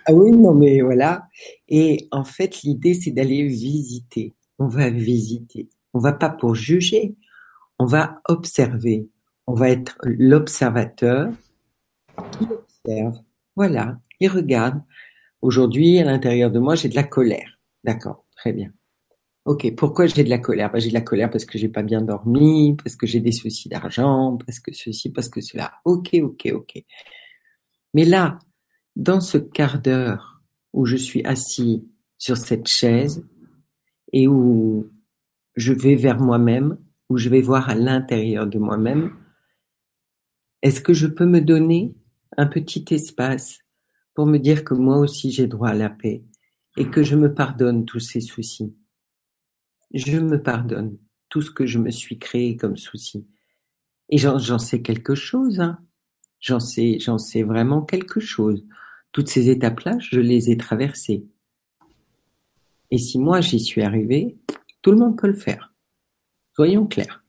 Ah 0.06 0.12
oui, 0.12 0.30
non, 0.32 0.54
mais 0.54 0.82
voilà. 0.82 1.28
Et 1.68 2.08
en 2.10 2.24
fait, 2.24 2.62
l'idée, 2.62 2.92
c'est 2.94 3.10
d'aller 3.10 3.46
visiter. 3.46 4.34
On 4.58 4.68
va 4.68 4.90
visiter. 4.90 5.68
On 5.94 5.98
va 5.98 6.12
pas 6.12 6.28
pour 6.28 6.54
juger. 6.54 7.16
On 7.78 7.86
va 7.86 8.20
observer. 8.28 9.08
On 9.46 9.54
va 9.54 9.70
être 9.70 9.96
l'observateur 10.02 11.30
qui 12.32 12.44
observe. 12.44 13.23
Voilà. 13.56 13.98
Il 14.20 14.28
regarde. 14.28 14.82
Aujourd'hui, 15.42 15.98
à 15.98 16.04
l'intérieur 16.04 16.50
de 16.50 16.58
moi, 16.58 16.74
j'ai 16.74 16.88
de 16.88 16.94
la 16.94 17.04
colère. 17.04 17.58
D'accord. 17.84 18.24
Très 18.36 18.52
bien. 18.52 18.72
Ok, 19.44 19.74
pourquoi 19.76 20.06
j'ai 20.06 20.24
de 20.24 20.30
la 20.30 20.38
colère? 20.38 20.72
Ben, 20.72 20.78
J'ai 20.80 20.88
de 20.88 20.94
la 20.94 21.02
colère 21.02 21.30
parce 21.30 21.44
que 21.44 21.58
j'ai 21.58 21.68
pas 21.68 21.82
bien 21.82 22.00
dormi, 22.00 22.76
parce 22.82 22.96
que 22.96 23.06
j'ai 23.06 23.20
des 23.20 23.32
soucis 23.32 23.68
d'argent, 23.68 24.38
parce 24.38 24.58
que 24.58 24.72
ceci, 24.72 25.12
parce 25.12 25.28
que 25.28 25.42
cela. 25.42 25.74
Ok, 25.84 26.14
ok, 26.14 26.48
ok. 26.54 26.82
Mais 27.92 28.04
là, 28.04 28.38
dans 28.96 29.20
ce 29.20 29.36
quart 29.36 29.82
d'heure 29.82 30.42
où 30.72 30.86
je 30.86 30.96
suis 30.96 31.22
assis 31.24 31.86
sur 32.16 32.38
cette 32.38 32.66
chaise 32.66 33.26
et 34.12 34.28
où 34.28 34.90
je 35.56 35.74
vais 35.74 35.94
vers 35.94 36.18
moi-même, 36.18 36.78
où 37.10 37.18
je 37.18 37.28
vais 37.28 37.42
voir 37.42 37.68
à 37.68 37.74
l'intérieur 37.74 38.46
de 38.46 38.58
moi-même, 38.58 39.14
est-ce 40.62 40.80
que 40.80 40.94
je 40.94 41.06
peux 41.06 41.26
me 41.26 41.42
donner 41.42 41.94
un 42.36 42.46
petit 42.46 42.84
espace 42.90 43.58
pour 44.14 44.26
me 44.26 44.38
dire 44.38 44.64
que 44.64 44.74
moi 44.74 44.98
aussi 44.98 45.30
j'ai 45.30 45.46
droit 45.46 45.70
à 45.70 45.74
la 45.74 45.90
paix 45.90 46.24
et 46.76 46.88
que 46.88 47.02
je 47.02 47.16
me 47.16 47.34
pardonne 47.34 47.84
tous 47.84 48.00
ces 48.00 48.20
soucis. 48.20 48.74
Je 49.92 50.18
me 50.18 50.42
pardonne 50.42 50.98
tout 51.28 51.42
ce 51.42 51.50
que 51.50 51.66
je 51.66 51.78
me 51.78 51.90
suis 51.90 52.18
créé 52.18 52.56
comme 52.56 52.76
souci. 52.76 53.26
Et 54.08 54.18
j'en 54.18 54.58
sais 54.58 54.82
quelque 54.82 55.14
chose, 55.14 55.60
hein. 55.60 55.78
J'en 56.40 56.60
sais, 56.60 56.98
j'en 56.98 57.16
sais 57.16 57.42
vraiment 57.42 57.82
quelque 57.82 58.20
chose. 58.20 58.66
Toutes 59.12 59.28
ces 59.28 59.48
étapes-là, 59.48 59.96
je 59.98 60.20
les 60.20 60.50
ai 60.50 60.58
traversées. 60.58 61.26
Et 62.90 62.98
si 62.98 63.18
moi 63.18 63.40
j'y 63.40 63.60
suis 63.60 63.82
arrivé, 63.82 64.36
tout 64.82 64.90
le 64.90 64.98
monde 64.98 65.16
peut 65.16 65.26
le 65.26 65.34
faire. 65.34 65.72
Soyons 66.54 66.86
clairs. 66.86 67.23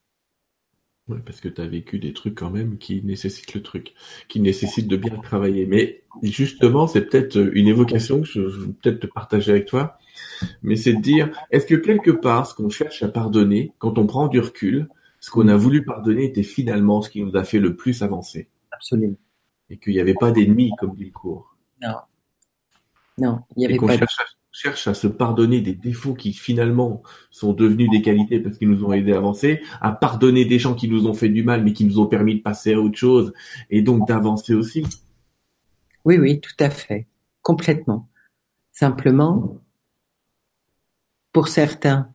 Oui, 1.07 1.19
parce 1.23 1.39
que 1.39 1.47
tu 1.47 1.61
as 1.61 1.67
vécu 1.67 1.99
des 1.99 2.13
trucs 2.13 2.33
quand 2.33 2.49
même 2.49 2.79
qui 2.79 3.03
nécessitent 3.03 3.53
le 3.53 3.61
truc, 3.61 3.93
qui 4.27 4.39
nécessitent 4.39 4.87
de 4.87 4.97
bien 4.97 5.15
travailler. 5.17 5.67
Mais 5.67 6.01
justement, 6.23 6.87
c'est 6.87 7.01
peut-être 7.01 7.37
une 7.53 7.67
évocation 7.67 8.21
que 8.21 8.27
je, 8.27 8.41
veux 8.41 8.73
peut-être 8.73 9.01
te 9.01 9.07
partager 9.07 9.51
avec 9.51 9.67
toi, 9.67 9.99
mais 10.63 10.75
c'est 10.75 10.93
de 10.93 11.01
dire, 11.01 11.29
est-ce 11.51 11.67
que 11.67 11.75
quelque 11.75 12.09
part, 12.09 12.47
ce 12.47 12.55
qu'on 12.55 12.69
cherche 12.69 13.03
à 13.03 13.07
pardonner, 13.07 13.71
quand 13.77 13.99
on 13.99 14.07
prend 14.07 14.27
du 14.27 14.39
recul, 14.39 14.89
ce 15.19 15.29
qu'on 15.29 15.47
a 15.47 15.55
voulu 15.55 15.85
pardonner 15.85 16.25
était 16.25 16.43
finalement 16.43 17.03
ce 17.03 17.11
qui 17.11 17.21
nous 17.21 17.35
a 17.35 17.43
fait 17.43 17.59
le 17.59 17.75
plus 17.75 18.01
avancer? 18.01 18.47
Absolument. 18.71 19.17
Et 19.69 19.77
qu'il 19.77 19.93
n'y 19.93 19.99
avait 19.99 20.15
pas 20.15 20.31
d'ennemis, 20.31 20.71
comme 20.79 20.95
dit 20.95 21.05
le 21.05 21.11
cours. 21.11 21.55
Non. 21.83 21.97
Non, 23.17 23.39
il 23.55 23.59
n'y 23.59 23.65
avait 23.65 23.75
et 23.75 23.77
qu'on 23.77 23.87
cherche, 23.87 24.34
cherche 24.55 24.87
à 24.87 24.93
se 24.93 25.07
pardonner 25.07 25.59
des 25.59 25.73
défauts 25.73 26.13
qui 26.13 26.31
finalement 26.31 27.03
sont 27.29 27.51
devenus 27.51 27.89
des 27.89 28.01
qualités 28.01 28.39
parce 28.39 28.57
qu'ils 28.57 28.69
nous 28.69 28.85
ont 28.85 28.93
aidés 28.93 29.11
à 29.11 29.17
avancer, 29.17 29.61
à 29.81 29.91
pardonner 29.91 30.45
des 30.45 30.59
gens 30.59 30.75
qui 30.75 30.87
nous 30.87 31.07
ont 31.07 31.13
fait 31.13 31.27
du 31.27 31.43
mal 31.43 31.61
mais 31.61 31.73
qui 31.73 31.83
nous 31.83 31.99
ont 31.99 32.07
permis 32.07 32.35
de 32.35 32.41
passer 32.41 32.73
à 32.73 32.79
autre 32.79 32.97
chose 32.97 33.33
et 33.69 33.81
donc 33.81 34.07
d'avancer 34.07 34.53
aussi. 34.53 34.85
Oui, 36.05 36.17
oui, 36.17 36.39
tout 36.39 36.55
à 36.59 36.69
fait. 36.69 37.05
Complètement. 37.41 38.07
Simplement, 38.71 39.57
pour 41.33 41.49
certains, 41.49 42.13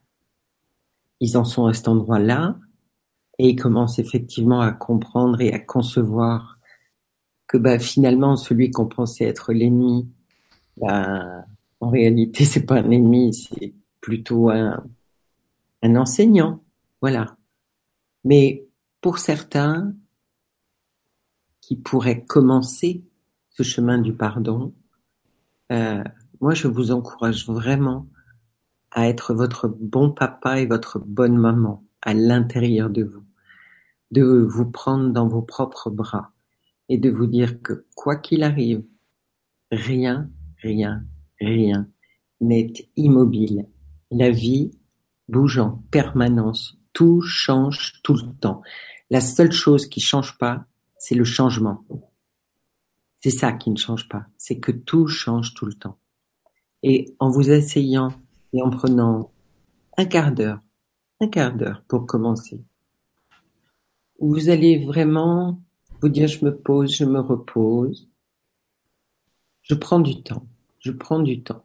ils 1.20 1.36
en 1.36 1.44
sont 1.44 1.66
à 1.66 1.74
cet 1.74 1.88
endroit-là, 1.88 2.56
et 3.38 3.50
ils 3.50 3.56
commencent 3.56 3.98
effectivement 3.98 4.60
à 4.60 4.72
comprendre 4.72 5.40
et 5.40 5.52
à 5.52 5.58
concevoir 5.58 6.58
que 7.46 7.58
bah, 7.58 7.78
finalement 7.78 8.36
celui 8.36 8.70
qu'on 8.70 8.86
pensait 8.86 9.24
être 9.24 9.52
l'ennemi, 9.52 10.08
bah, 10.76 11.44
en 11.80 11.90
réalité 11.90 12.44
c'est 12.44 12.66
pas 12.66 12.76
un 12.76 12.90
ennemi, 12.90 13.34
c'est 13.34 13.74
plutôt 14.00 14.50
un, 14.50 14.84
un 15.82 15.96
enseignant, 15.96 16.62
voilà. 17.00 17.36
Mais 18.24 18.66
pour 19.00 19.18
certains 19.18 19.94
qui 21.60 21.76
pourraient 21.76 22.24
commencer 22.24 23.04
ce 23.50 23.62
chemin 23.62 23.98
du 23.98 24.14
pardon, 24.14 24.74
euh, 25.72 26.04
moi 26.40 26.54
je 26.54 26.68
vous 26.68 26.92
encourage 26.92 27.46
vraiment 27.46 28.06
à 28.90 29.08
être 29.08 29.34
votre 29.34 29.68
bon 29.68 30.10
papa 30.10 30.60
et 30.60 30.66
votre 30.66 30.98
bonne 30.98 31.36
maman 31.36 31.84
à 32.02 32.14
l'intérieur 32.14 32.90
de 32.90 33.04
vous 33.04 33.24
de 34.10 34.22
vous 34.22 34.70
prendre 34.70 35.10
dans 35.10 35.28
vos 35.28 35.42
propres 35.42 35.90
bras 35.90 36.32
et 36.88 36.98
de 36.98 37.10
vous 37.10 37.26
dire 37.26 37.62
que 37.62 37.86
quoi 37.94 38.16
qu'il 38.16 38.42
arrive, 38.42 38.82
rien, 39.70 40.28
rien, 40.58 41.04
rien 41.40 41.88
n'est 42.40 42.72
immobile. 42.96 43.68
La 44.10 44.30
vie 44.30 44.70
bouge 45.28 45.58
en 45.58 45.82
permanence, 45.90 46.78
tout 46.92 47.20
change 47.20 48.00
tout 48.02 48.14
le 48.14 48.32
temps. 48.40 48.62
La 49.10 49.20
seule 49.20 49.52
chose 49.52 49.86
qui 49.86 50.00
change 50.00 50.38
pas, 50.38 50.66
c'est 50.98 51.14
le 51.14 51.24
changement. 51.24 51.84
C'est 53.20 53.30
ça 53.30 53.52
qui 53.52 53.70
ne 53.70 53.76
change 53.76 54.08
pas, 54.08 54.26
c'est 54.38 54.58
que 54.58 54.72
tout 54.72 55.06
change 55.06 55.54
tout 55.54 55.66
le 55.66 55.74
temps. 55.74 55.98
Et 56.82 57.14
en 57.18 57.30
vous 57.30 57.50
asseyant 57.50 58.12
et 58.52 58.62
en 58.62 58.70
prenant 58.70 59.30
un 59.96 60.06
quart 60.06 60.32
d'heure, 60.32 60.60
un 61.20 61.28
quart 61.28 61.54
d'heure 61.54 61.82
pour 61.86 62.06
commencer, 62.06 62.64
vous 64.18 64.48
allez 64.48 64.84
vraiment 64.84 65.62
vous 66.00 66.08
dire 66.08 66.28
je 66.28 66.44
me 66.44 66.56
pose, 66.56 66.94
je 66.94 67.04
me 67.04 67.20
repose. 67.20 68.08
Je 69.62 69.74
prends 69.74 70.00
du 70.00 70.22
temps, 70.22 70.46
je 70.80 70.90
prends 70.92 71.20
du 71.20 71.42
temps. 71.42 71.64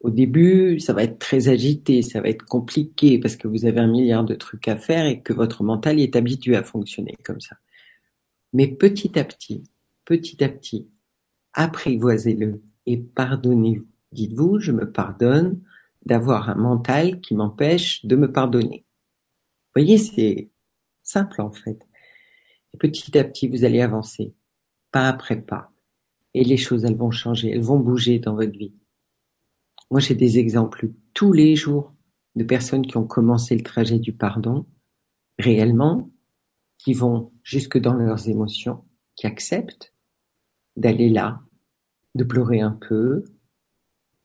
Au 0.00 0.10
début, 0.10 0.78
ça 0.78 0.92
va 0.92 1.02
être 1.02 1.18
très 1.18 1.48
agité, 1.48 2.02
ça 2.02 2.20
va 2.20 2.28
être 2.28 2.44
compliqué 2.44 3.18
parce 3.18 3.36
que 3.36 3.48
vous 3.48 3.64
avez 3.64 3.80
un 3.80 3.86
milliard 3.86 4.24
de 4.24 4.34
trucs 4.34 4.68
à 4.68 4.76
faire 4.76 5.06
et 5.06 5.22
que 5.22 5.32
votre 5.32 5.62
mental 5.62 5.98
est 5.98 6.16
habitué 6.16 6.54
à 6.54 6.62
fonctionner 6.62 7.16
comme 7.24 7.40
ça. 7.40 7.56
Mais 8.52 8.68
petit 8.68 9.18
à 9.18 9.24
petit, 9.24 9.64
petit 10.04 10.44
à 10.44 10.48
petit, 10.48 10.88
apprivoisez-le 11.54 12.62
et 12.86 12.98
pardonnez-vous. 12.98 13.86
Dites-vous, 14.12 14.58
je 14.58 14.72
me 14.72 14.90
pardonne 14.90 15.60
d'avoir 16.04 16.50
un 16.50 16.56
mental 16.56 17.20
qui 17.20 17.34
m'empêche 17.34 18.04
de 18.04 18.16
me 18.16 18.30
pardonner. 18.30 18.84
Vous 19.68 19.82
voyez, 19.82 19.98
c'est 19.98 20.50
simple 21.02 21.40
en 21.40 21.52
fait. 21.52 21.78
Et 22.74 22.76
petit 22.76 23.16
à 23.16 23.24
petit, 23.24 23.48
vous 23.48 23.64
allez 23.64 23.80
avancer, 23.80 24.34
pas 24.90 25.08
après 25.08 25.40
pas. 25.40 25.69
Et 26.34 26.44
les 26.44 26.56
choses, 26.56 26.84
elles 26.84 26.96
vont 26.96 27.10
changer, 27.10 27.50
elles 27.50 27.62
vont 27.62 27.80
bouger 27.80 28.18
dans 28.18 28.34
votre 28.34 28.56
vie. 28.56 28.74
Moi, 29.90 30.00
j'ai 30.00 30.14
des 30.14 30.38
exemples 30.38 30.90
tous 31.14 31.32
les 31.32 31.56
jours 31.56 31.92
de 32.36 32.44
personnes 32.44 32.86
qui 32.86 32.96
ont 32.96 33.06
commencé 33.06 33.56
le 33.56 33.64
trajet 33.64 33.98
du 33.98 34.12
pardon, 34.12 34.66
réellement, 35.38 36.10
qui 36.78 36.92
vont 36.92 37.32
jusque 37.42 37.78
dans 37.78 37.94
leurs 37.94 38.28
émotions, 38.28 38.84
qui 39.16 39.26
acceptent 39.26 39.94
d'aller 40.76 41.08
là, 41.08 41.40
de 42.14 42.24
pleurer 42.24 42.60
un 42.60 42.70
peu, 42.70 43.24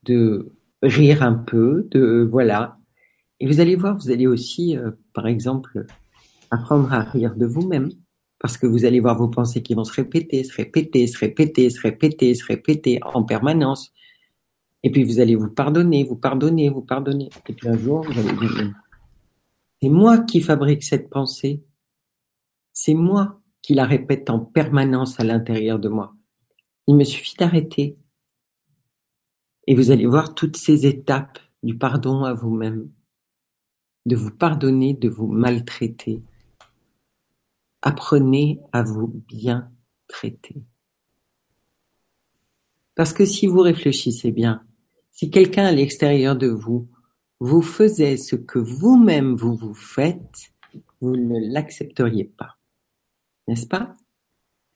de 0.04 0.54
rire 0.82 1.24
un 1.24 1.34
peu, 1.34 1.88
de 1.92 2.28
voilà. 2.30 2.78
Et 3.40 3.48
vous 3.48 3.60
allez 3.60 3.76
voir, 3.76 3.98
vous 3.98 4.12
allez 4.12 4.28
aussi, 4.28 4.78
euh, 4.78 4.92
par 5.14 5.28
exemple, 5.28 5.86
apprendre 6.52 6.94
à 6.94 7.02
rire 7.02 7.36
de 7.36 7.46
vous-même. 7.46 7.90
Parce 8.46 8.60
que 8.60 8.68
vous 8.68 8.86
allez 8.86 9.00
voir 9.00 9.18
vos 9.18 9.28
pensées 9.28 9.64
qui 9.64 9.74
vont 9.74 9.84
se 9.84 9.92
répéter, 9.92 10.44
se 10.44 10.54
répéter, 10.56 11.08
se 11.08 11.18
répéter, 11.18 11.68
se 11.72 11.82
répéter, 11.82 12.36
se 12.36 12.46
répéter 12.46 13.00
en 13.02 13.24
permanence. 13.24 13.92
Et 14.84 14.92
puis 14.92 15.04
vous 15.04 15.20
allez 15.20 15.36
vous 15.36 15.50
pardonner, 15.50 16.04
vous 16.04 16.16
pardonner, 16.16 16.70
vous 16.70 16.84
pardonner. 16.84 17.30
Et 17.50 17.54
puis 17.54 17.68
un 17.68 17.76
jour, 17.76 18.06
vous 18.06 18.20
allez 18.20 18.38
dire, 18.38 18.72
C'est 19.82 19.90
moi 19.90 20.20
qui 20.20 20.42
fabrique 20.42 20.84
cette 20.84 21.10
pensée. 21.10 21.64
C'est 22.72 22.94
moi 22.94 23.42
qui 23.64 23.74
la 23.74 23.86
répète 23.86 24.30
en 24.30 24.42
permanence 24.42 25.20
à 25.20 25.24
l'intérieur 25.24 25.80
de 25.80 25.90
moi. 25.90 26.14
Il 26.86 26.98
me 26.98 27.04
suffit 27.04 27.36
d'arrêter. 27.40 27.96
Et 29.66 29.74
vous 29.74 29.90
allez 29.90 30.06
voir 30.06 30.36
toutes 30.36 30.58
ces 30.58 30.86
étapes 30.86 31.40
du 31.64 31.80
pardon 31.80 32.26
à 32.26 32.36
vous-même, 32.36 32.92
de 34.06 34.16
vous 34.16 34.30
pardonner, 34.30 34.94
de 34.94 35.10
vous 35.10 35.26
maltraiter. 35.26 36.22
Apprenez 37.88 38.60
à 38.72 38.82
vous 38.82 39.08
bien 39.28 39.72
traiter. 40.08 40.64
Parce 42.96 43.14
que 43.14 43.26
si 43.26 43.46
vous 43.46 43.60
réfléchissez 43.60 44.32
bien, 44.32 44.64
si 45.12 45.30
quelqu'un 45.30 45.66
à 45.66 45.72
l'extérieur 45.72 46.36
de 46.36 46.48
vous 46.48 46.90
vous 47.40 47.62
faisait 47.62 48.18
ce 48.18 48.36
que 48.36 48.58
vous-même 48.58 49.36
vous 49.36 49.56
vous 49.56 49.76
faites, 49.76 50.52
vous 51.00 51.16
ne 51.16 51.54
l'accepteriez 51.54 52.24
pas. 52.24 52.58
N'est-ce 53.48 53.68
pas? 53.68 53.96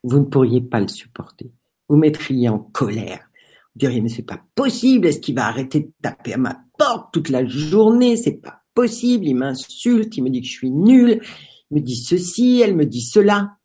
Vous 0.04 0.20
ne 0.20 0.26
pourriez 0.26 0.62
pas 0.62 0.80
le 0.80 0.88
supporter. 0.88 1.52
Vous 1.88 1.98
mettriez 1.98 2.48
en 2.48 2.60
colère. 2.60 3.28
Vous 3.74 3.80
diriez, 3.80 4.02
mais 4.02 4.10
c'est 4.10 4.22
pas 4.22 4.46
possible, 4.54 5.08
est-ce 5.08 5.20
qu'il 5.20 5.34
va 5.34 5.48
arrêter 5.48 5.80
de 5.80 5.92
taper 6.00 6.34
à 6.34 6.38
ma 6.38 6.64
porte 6.78 7.12
toute 7.12 7.30
la 7.30 7.44
journée? 7.44 8.18
C'est 8.18 8.40
pas 8.40 8.62
possible, 8.76 9.26
il 9.26 9.36
m'insulte, 9.36 10.16
il 10.16 10.24
me 10.24 10.30
dit 10.30 10.42
que 10.42 10.48
je 10.48 10.54
suis 10.54 10.72
nulle, 10.72 11.22
il 11.22 11.49
me 11.72 11.80
dit 11.80 11.96
ceci, 11.96 12.62
elle 12.62 12.76
me 12.76 12.86
dit 12.86 13.02
cela. 13.02 13.58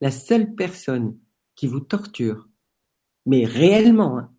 La 0.00 0.10
seule 0.10 0.54
personne 0.54 1.18
qui 1.54 1.66
vous 1.66 1.80
torture, 1.80 2.48
mais 3.26 3.44
réellement, 3.44 4.18
hein, 4.18 4.32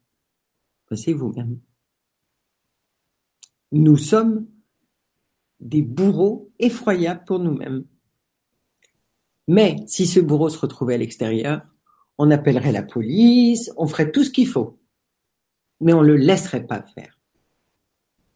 c'est 0.96 1.14
vous-même. 1.14 1.60
Nous 3.72 3.98
sommes 3.98 4.48
des 5.60 5.82
bourreaux 5.82 6.52
effroyables 6.60 7.24
pour 7.26 7.40
nous-mêmes. 7.40 7.86
Mais 9.48 9.78
si 9.88 10.08
ce 10.08 10.20
bourreau 10.20 10.50
se 10.50 10.58
retrouvait 10.58 10.96
à 10.96 10.98
l'extérieur, 10.98 11.62
on 12.18 12.32
appellerait 12.32 12.72
la 12.72 12.84
police, 12.84 13.72
on 13.78 13.88
ferait 13.88 14.12
tout 14.12 14.24
ce 14.24 14.32
qu'il 14.32 14.48
faut. 14.48 14.80
Mais 15.80 15.94
on 15.94 16.02
ne 16.02 16.08
le 16.08 16.18
laisserait 16.18 16.66
pas 16.66 16.82
faire. 16.82 17.18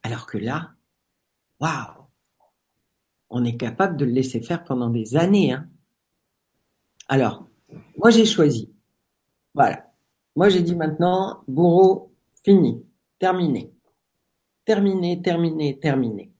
Alors 0.03 0.25
que 0.25 0.37
là, 0.37 0.75
waouh, 1.59 2.04
on 3.29 3.43
est 3.43 3.57
capable 3.57 3.97
de 3.97 4.05
le 4.05 4.11
laisser 4.11 4.41
faire 4.41 4.63
pendant 4.63 4.89
des 4.89 5.15
années. 5.15 5.53
Hein. 5.53 5.67
Alors, 7.07 7.47
moi 7.97 8.09
j'ai 8.09 8.25
choisi. 8.25 8.71
Voilà. 9.53 9.91
Moi 10.35 10.49
j'ai 10.49 10.61
dit 10.61 10.75
maintenant, 10.75 11.43
bourreau, 11.47 12.13
fini, 12.43 12.83
terminé. 13.19 13.71
Terminé, 14.65 15.21
terminé, 15.21 15.79
terminé. 15.79 16.31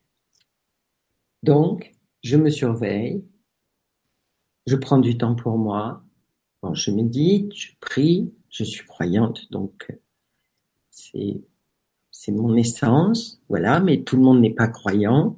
Donc, 1.44 1.94
je 2.24 2.38
me 2.38 2.50
surveille, 2.50 3.24
je 4.66 4.76
prends 4.76 4.98
du 4.98 5.16
temps 5.16 5.36
pour 5.36 5.60
moi, 5.60 6.04
je 6.74 6.90
médite, 6.90 7.54
je 7.54 7.74
prie, 7.80 8.34
je 8.50 8.64
suis 8.64 8.86
croyante, 8.86 9.52
donc 9.52 9.92
c'est 10.90 11.42
c'est 12.18 12.32
mon 12.32 12.56
essence, 12.56 13.42
voilà, 13.50 13.82
mais 13.82 14.02
tout 14.04 14.16
le 14.16 14.24
monde 14.24 14.40
n'est 14.40 14.54
pas 14.54 14.70
croyant. 14.70 15.38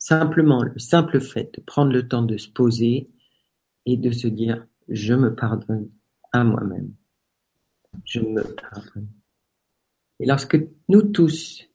Simplement, 0.00 0.62
le 0.62 0.78
simple 0.78 1.20
fait 1.20 1.54
de 1.54 1.60
prendre 1.60 1.92
le 1.92 2.08
temps 2.08 2.22
de 2.22 2.38
se 2.38 2.48
poser 2.48 3.10
et 3.84 3.98
de 3.98 4.10
se 4.10 4.26
dire, 4.26 4.66
je 4.88 5.12
me 5.12 5.34
pardonne 5.34 5.90
à 6.32 6.42
moi-même. 6.42 6.94
Je 8.06 8.20
me 8.20 8.42
pardonne. 8.42 9.08
Et 10.18 10.24
lorsque 10.24 10.58
nous 10.88 11.02
tous, 11.02 11.68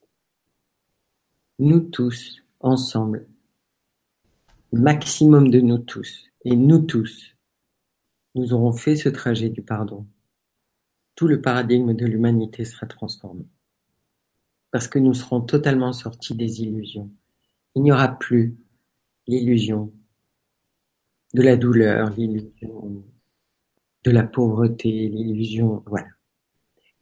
nous 1.60 1.82
tous, 1.82 2.42
ensemble, 2.62 3.28
maximum 4.72 5.52
de 5.52 5.60
nous 5.60 5.78
tous, 5.78 6.26
et 6.46 6.56
nous 6.56 6.80
tous, 6.80 7.36
nous 8.34 8.54
aurons 8.54 8.74
fait 8.74 8.96
ce 8.96 9.10
trajet 9.10 9.50
du 9.50 9.62
pardon, 9.62 10.08
tout 11.14 11.28
le 11.28 11.42
paradigme 11.42 11.94
de 11.94 12.08
l'humanité 12.08 12.66
sera 12.66 12.88
transformé. 12.88 13.46
Parce 14.72 14.88
que 14.88 14.98
nous 14.98 15.14
serons 15.14 15.42
totalement 15.42 15.94
sortis 15.94 16.34
des 16.34 16.64
illusions. 16.64 17.12
Il 17.76 17.84
n'y 17.84 17.92
aura 17.92 18.08
plus 18.08 18.58
l'illusion 19.28 19.92
de 21.34 21.42
la 21.42 21.58
douleur, 21.58 22.12
l'illusion 22.18 23.04
de 24.06 24.12
la 24.12 24.24
pauvreté, 24.24 25.10
l'illusion, 25.10 25.84
voilà. 25.88 26.08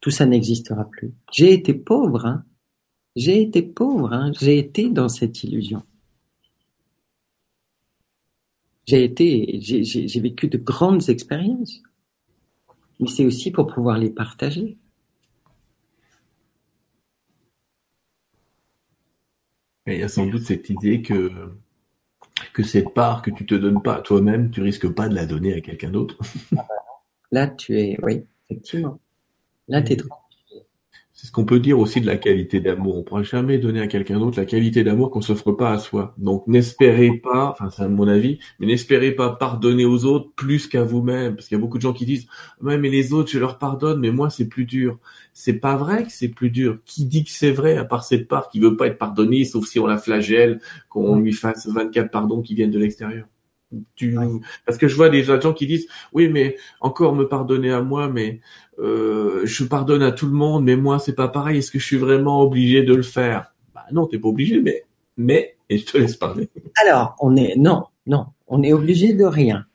Tout 0.00 0.10
ça 0.10 0.26
n'existera 0.26 0.84
plus. 0.90 1.14
J'ai 1.32 1.52
été 1.52 1.74
pauvre, 1.74 2.26
hein. 2.26 2.44
J'ai 3.14 3.42
été 3.42 3.62
pauvre, 3.62 4.12
hein. 4.12 4.32
J'ai 4.40 4.58
été 4.58 4.90
dans 4.90 5.08
cette 5.08 5.44
illusion. 5.44 5.82
J'ai 8.86 9.04
été, 9.04 9.60
j'ai 9.60 10.20
vécu 10.20 10.48
de 10.48 10.58
grandes 10.58 11.08
expériences. 11.08 11.82
Mais 13.00 13.08
c'est 13.08 13.24
aussi 13.24 13.50
pour 13.50 13.66
pouvoir 13.66 13.98
les 13.98 14.10
partager. 14.10 14.76
Il 19.86 19.98
y 19.98 20.02
a 20.02 20.08
sans 20.08 20.26
doute 20.26 20.42
cette 20.42 20.70
idée 20.70 21.02
que, 21.02 21.30
que 22.52 22.62
cette 22.62 22.94
part 22.94 23.22
que 23.22 23.30
tu 23.30 23.44
te 23.46 23.54
donnes 23.54 23.82
pas 23.82 23.96
à 23.96 24.00
toi-même, 24.00 24.50
tu 24.50 24.62
risques 24.62 24.88
pas 24.88 25.08
de 25.08 25.14
la 25.14 25.26
donner 25.26 25.54
à 25.54 25.60
quelqu'un 25.60 25.90
d'autre. 25.90 26.18
Là, 27.30 27.48
tu 27.48 27.78
es, 27.78 27.98
oui, 28.02 28.24
effectivement. 28.48 29.00
Là, 29.68 29.82
t'es 29.82 29.96
C'est 31.24 31.28
ce 31.28 31.32
qu'on 31.32 31.46
peut 31.46 31.58
dire 31.58 31.78
aussi 31.78 32.02
de 32.02 32.06
la 32.06 32.18
qualité 32.18 32.60
d'amour. 32.60 32.96
On 32.96 32.98
ne 32.98 33.02
pourra 33.02 33.22
jamais 33.22 33.56
donner 33.56 33.80
à 33.80 33.86
quelqu'un 33.86 34.18
d'autre 34.18 34.38
la 34.38 34.44
qualité 34.44 34.84
d'amour 34.84 35.10
qu'on 35.10 35.22
s'offre 35.22 35.52
pas 35.52 35.70
à 35.70 35.78
soi. 35.78 36.14
Donc 36.18 36.46
n'espérez 36.46 37.12
pas, 37.12 37.48
enfin 37.48 37.70
c'est 37.70 37.88
mon 37.88 38.06
avis, 38.08 38.40
mais 38.60 38.66
n'espérez 38.66 39.12
pas 39.12 39.30
pardonner 39.30 39.86
aux 39.86 40.04
autres 40.04 40.28
plus 40.36 40.66
qu'à 40.66 40.84
vous-même. 40.84 41.34
Parce 41.34 41.48
qu'il 41.48 41.56
y 41.56 41.58
a 41.58 41.62
beaucoup 41.62 41.78
de 41.78 41.82
gens 41.82 41.94
qui 41.94 42.04
disent 42.04 42.26
Ouais 42.60 42.76
mais 42.76 42.90
les 42.90 43.14
autres 43.14 43.30
je 43.30 43.38
leur 43.38 43.56
pardonne, 43.58 44.00
mais 44.00 44.10
moi 44.10 44.28
c'est 44.28 44.48
plus 44.48 44.66
dur. 44.66 44.98
C'est 45.32 45.54
pas 45.54 45.76
vrai 45.76 46.04
que 46.04 46.12
c'est 46.12 46.28
plus 46.28 46.50
dur. 46.50 46.80
Qui 46.84 47.06
dit 47.06 47.24
que 47.24 47.30
c'est 47.30 47.52
vrai, 47.52 47.78
à 47.78 47.86
part 47.86 48.04
cette 48.04 48.28
part 48.28 48.50
qui 48.50 48.60
veut 48.60 48.76
pas 48.76 48.88
être 48.88 48.98
pardonnée, 48.98 49.46
sauf 49.46 49.64
si 49.66 49.78
on 49.78 49.86
la 49.86 49.96
flagelle, 49.96 50.60
qu'on 50.90 51.18
lui 51.18 51.32
fasse 51.32 51.66
24 51.66 52.10
pardons 52.10 52.42
qui 52.42 52.54
viennent 52.54 52.70
de 52.70 52.78
l'extérieur? 52.78 53.24
Parce 54.66 54.78
que 54.78 54.88
je 54.88 54.96
vois 54.96 55.08
des 55.08 55.24
gens 55.24 55.52
qui 55.52 55.66
disent 55.66 55.88
oui 56.12 56.28
mais 56.28 56.56
encore 56.80 57.14
me 57.14 57.28
pardonner 57.28 57.70
à 57.70 57.82
moi 57.82 58.08
mais 58.08 58.40
euh, 58.78 59.42
je 59.44 59.64
pardonne 59.64 60.02
à 60.02 60.12
tout 60.12 60.26
le 60.26 60.32
monde 60.32 60.64
mais 60.64 60.76
moi 60.76 60.98
c'est 60.98 61.14
pas 61.14 61.28
pareil. 61.28 61.58
Est-ce 61.58 61.70
que 61.70 61.78
je 61.78 61.86
suis 61.86 61.96
vraiment 61.96 62.42
obligé 62.42 62.82
de 62.82 62.94
le 62.94 63.02
faire? 63.02 63.54
Bah 63.74 63.86
non 63.92 64.06
t'es 64.06 64.18
pas 64.18 64.28
obligé 64.28 64.60
mais 64.60 64.84
mais 65.16 65.56
et 65.68 65.78
je 65.78 65.86
te 65.86 65.98
laisse 65.98 66.16
parler. 66.16 66.48
Alors 66.82 67.16
on 67.20 67.36
est 67.36 67.56
non 67.56 67.84
non 68.06 68.26
on 68.46 68.62
est 68.62 68.72
obligé 68.72 69.12
de 69.12 69.24
rien. 69.24 69.66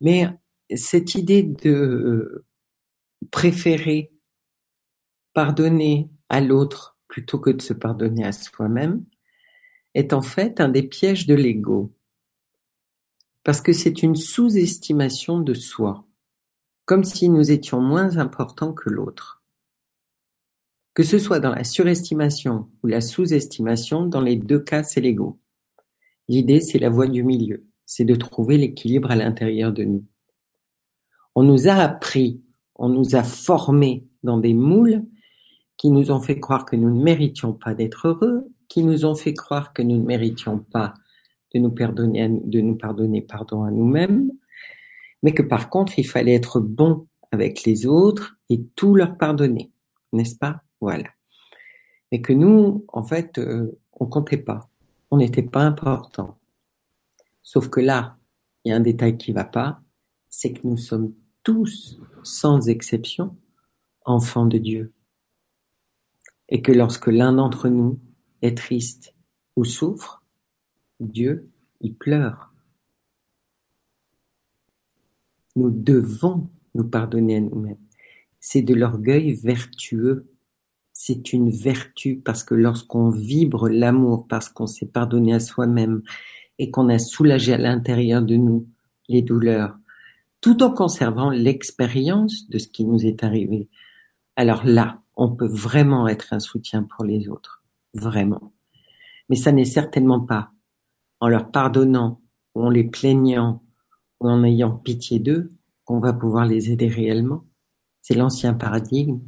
Mais 0.00 0.28
cette 0.74 1.14
idée 1.14 1.42
de 1.42 1.70
euh, 1.70 2.44
préférer 3.30 4.10
pardonner 5.32 6.10
à 6.28 6.40
l'autre 6.40 6.96
plutôt 7.08 7.38
que 7.38 7.50
de 7.50 7.62
se 7.62 7.72
pardonner 7.72 8.24
à 8.24 8.32
soi-même 8.32 9.04
est 9.94 10.12
en 10.12 10.22
fait 10.22 10.60
un 10.60 10.68
des 10.68 10.82
pièges 10.82 11.26
de 11.26 11.34
l'ego 11.34 11.92
parce 13.44 13.60
que 13.60 13.72
c'est 13.72 14.02
une 14.02 14.16
sous-estimation 14.16 15.40
de 15.40 15.54
soi, 15.54 16.06
comme 16.84 17.04
si 17.04 17.28
nous 17.28 17.50
étions 17.50 17.80
moins 17.80 18.18
importants 18.18 18.72
que 18.72 18.88
l'autre. 18.88 19.42
Que 20.94 21.02
ce 21.02 21.18
soit 21.18 21.40
dans 21.40 21.54
la 21.54 21.64
surestimation 21.64 22.68
ou 22.82 22.86
la 22.86 23.00
sous-estimation, 23.00 24.06
dans 24.06 24.20
les 24.20 24.36
deux 24.36 24.60
cas, 24.60 24.82
c'est 24.82 25.00
l'ego. 25.00 25.40
L'idée, 26.28 26.60
c'est 26.60 26.78
la 26.78 26.90
voie 26.90 27.08
du 27.08 27.24
milieu, 27.24 27.66
c'est 27.86 28.04
de 28.04 28.14
trouver 28.14 28.58
l'équilibre 28.58 29.10
à 29.10 29.16
l'intérieur 29.16 29.72
de 29.72 29.84
nous. 29.84 30.04
On 31.34 31.42
nous 31.42 31.68
a 31.68 31.74
appris, 31.74 32.42
on 32.76 32.90
nous 32.90 33.16
a 33.16 33.22
formés 33.22 34.06
dans 34.22 34.38
des 34.38 34.54
moules 34.54 35.04
qui 35.76 35.90
nous 35.90 36.10
ont 36.10 36.20
fait 36.20 36.38
croire 36.38 36.64
que 36.64 36.76
nous 36.76 36.94
ne 36.94 37.02
méritions 37.02 37.54
pas 37.54 37.74
d'être 37.74 38.06
heureux, 38.06 38.46
qui 38.68 38.84
nous 38.84 39.04
ont 39.04 39.14
fait 39.14 39.34
croire 39.34 39.72
que 39.72 39.82
nous 39.82 39.96
ne 39.96 40.04
méritions 40.04 40.58
pas 40.58 40.94
de 41.54 41.58
nous 41.58 41.70
pardonner, 41.70 42.28
de 42.28 42.60
nous 42.60 42.76
pardonner 42.76 43.22
pardon 43.22 43.64
à 43.64 43.70
nous-mêmes, 43.70 44.30
mais 45.22 45.32
que 45.32 45.42
par 45.42 45.70
contre 45.70 45.98
il 45.98 46.06
fallait 46.06 46.34
être 46.34 46.60
bon 46.60 47.06
avec 47.30 47.64
les 47.64 47.86
autres 47.86 48.36
et 48.48 48.62
tout 48.76 48.94
leur 48.94 49.16
pardonner, 49.16 49.70
n'est-ce 50.12 50.36
pas? 50.36 50.62
Voilà. 50.80 51.08
Mais 52.10 52.20
que 52.20 52.32
nous, 52.32 52.84
en 52.88 53.02
fait, 53.02 53.38
euh, 53.38 53.78
on 53.92 54.06
comptait 54.06 54.36
pas, 54.36 54.68
on 55.10 55.16
n'était 55.16 55.42
pas 55.42 55.62
important. 55.62 56.38
Sauf 57.42 57.68
que 57.68 57.80
là, 57.80 58.18
il 58.64 58.70
y 58.70 58.72
a 58.72 58.76
un 58.76 58.80
détail 58.80 59.16
qui 59.16 59.32
va 59.32 59.44
pas, 59.44 59.80
c'est 60.28 60.52
que 60.52 60.66
nous 60.66 60.76
sommes 60.76 61.14
tous, 61.42 62.00
sans 62.22 62.68
exception, 62.68 63.36
enfants 64.04 64.46
de 64.46 64.58
Dieu. 64.58 64.92
Et 66.48 66.62
que 66.62 66.72
lorsque 66.72 67.06
l'un 67.06 67.32
d'entre 67.32 67.68
nous 67.68 67.98
est 68.42 68.56
triste 68.56 69.14
ou 69.56 69.64
souffre, 69.64 70.21
Dieu 71.02 71.50
il 71.82 71.94
pleure. 71.94 72.52
Nous 75.56 75.70
devons 75.70 76.48
nous 76.74 76.84
pardonner 76.84 77.36
à 77.36 77.40
nous-mêmes. 77.40 77.76
C'est 78.40 78.62
de 78.62 78.74
l'orgueil 78.74 79.34
vertueux. 79.34 80.28
c'est 80.94 81.32
une 81.32 81.50
vertu 81.50 82.16
parce 82.16 82.44
que 82.44 82.54
lorsqu'on 82.54 83.10
vibre 83.10 83.68
l'amour, 83.68 84.26
parce 84.28 84.48
qu'on 84.48 84.66
s'est 84.66 84.86
pardonné 84.86 85.34
à 85.34 85.40
soi-même 85.40 86.02
et 86.58 86.70
qu'on 86.70 86.88
a 86.88 86.98
soulagé 86.98 87.54
à 87.54 87.58
l'intérieur 87.58 88.22
de 88.22 88.36
nous 88.36 88.68
les 89.08 89.22
douleurs, 89.22 89.76
tout 90.40 90.62
en 90.62 90.70
conservant 90.70 91.30
l'expérience 91.30 92.48
de 92.48 92.58
ce 92.58 92.68
qui 92.68 92.84
nous 92.84 93.04
est 93.04 93.24
arrivé, 93.24 93.68
alors 94.36 94.64
là, 94.64 95.02
on 95.16 95.34
peut 95.34 95.48
vraiment 95.48 96.06
être 96.08 96.32
un 96.32 96.40
soutien 96.40 96.84
pour 96.84 97.04
les 97.04 97.28
autres. 97.28 97.64
Vraiment. 97.94 98.52
Mais 99.28 99.36
ça 99.36 99.52
n'est 99.52 99.64
certainement 99.64 100.20
pas 100.20 100.52
en 101.22 101.28
leur 101.28 101.52
pardonnant, 101.52 102.20
ou 102.56 102.64
en 102.64 102.68
les 102.68 102.82
plaignant, 102.82 103.62
ou 104.18 104.28
en 104.28 104.42
ayant 104.42 104.72
pitié 104.76 105.20
d'eux, 105.20 105.50
qu'on 105.84 106.00
va 106.00 106.12
pouvoir 106.12 106.46
les 106.46 106.72
aider 106.72 106.88
réellement. 106.88 107.44
C'est 108.00 108.16
l'ancien 108.16 108.54
paradigme, 108.54 109.20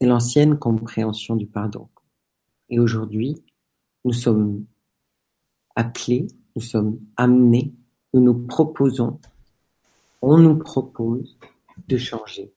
c'est 0.00 0.08
l'ancienne 0.08 0.58
compréhension 0.58 1.36
du 1.36 1.46
pardon. 1.46 1.88
Et 2.68 2.80
aujourd'hui, 2.80 3.44
nous 4.04 4.12
sommes 4.12 4.66
appelés, 5.76 6.26
nous 6.56 6.62
sommes 6.62 6.98
amenés, 7.16 7.76
nous 8.12 8.22
nous 8.22 8.46
proposons, 8.48 9.20
on 10.22 10.36
nous 10.36 10.58
propose 10.58 11.38
de 11.86 11.96
changer, 11.96 12.52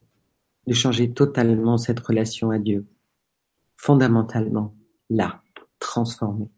de 0.66 0.74
changer 0.74 1.14
totalement 1.14 1.78
cette 1.78 2.00
relation 2.00 2.50
à 2.50 2.58
Dieu, 2.58 2.88
fondamentalement, 3.76 4.74
là, 5.12 5.44
transformée. 5.78 6.50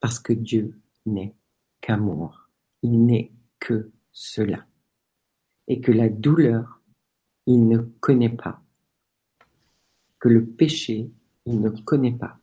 Parce 0.00 0.18
que 0.18 0.34
Dieu 0.34 0.78
n'est 1.12 1.34
qu'amour, 1.80 2.48
il 2.82 3.04
n'est 3.04 3.32
que 3.58 3.90
cela. 4.12 4.66
Et 5.66 5.80
que 5.80 5.92
la 5.92 6.08
douleur, 6.08 6.80
il 7.46 7.66
ne 7.66 7.78
connaît 7.78 8.34
pas. 8.34 8.62
Que 10.18 10.28
le 10.28 10.46
péché, 10.46 11.10
il 11.44 11.60
ne 11.60 11.70
connaît 11.70 12.16
pas. 12.16 12.38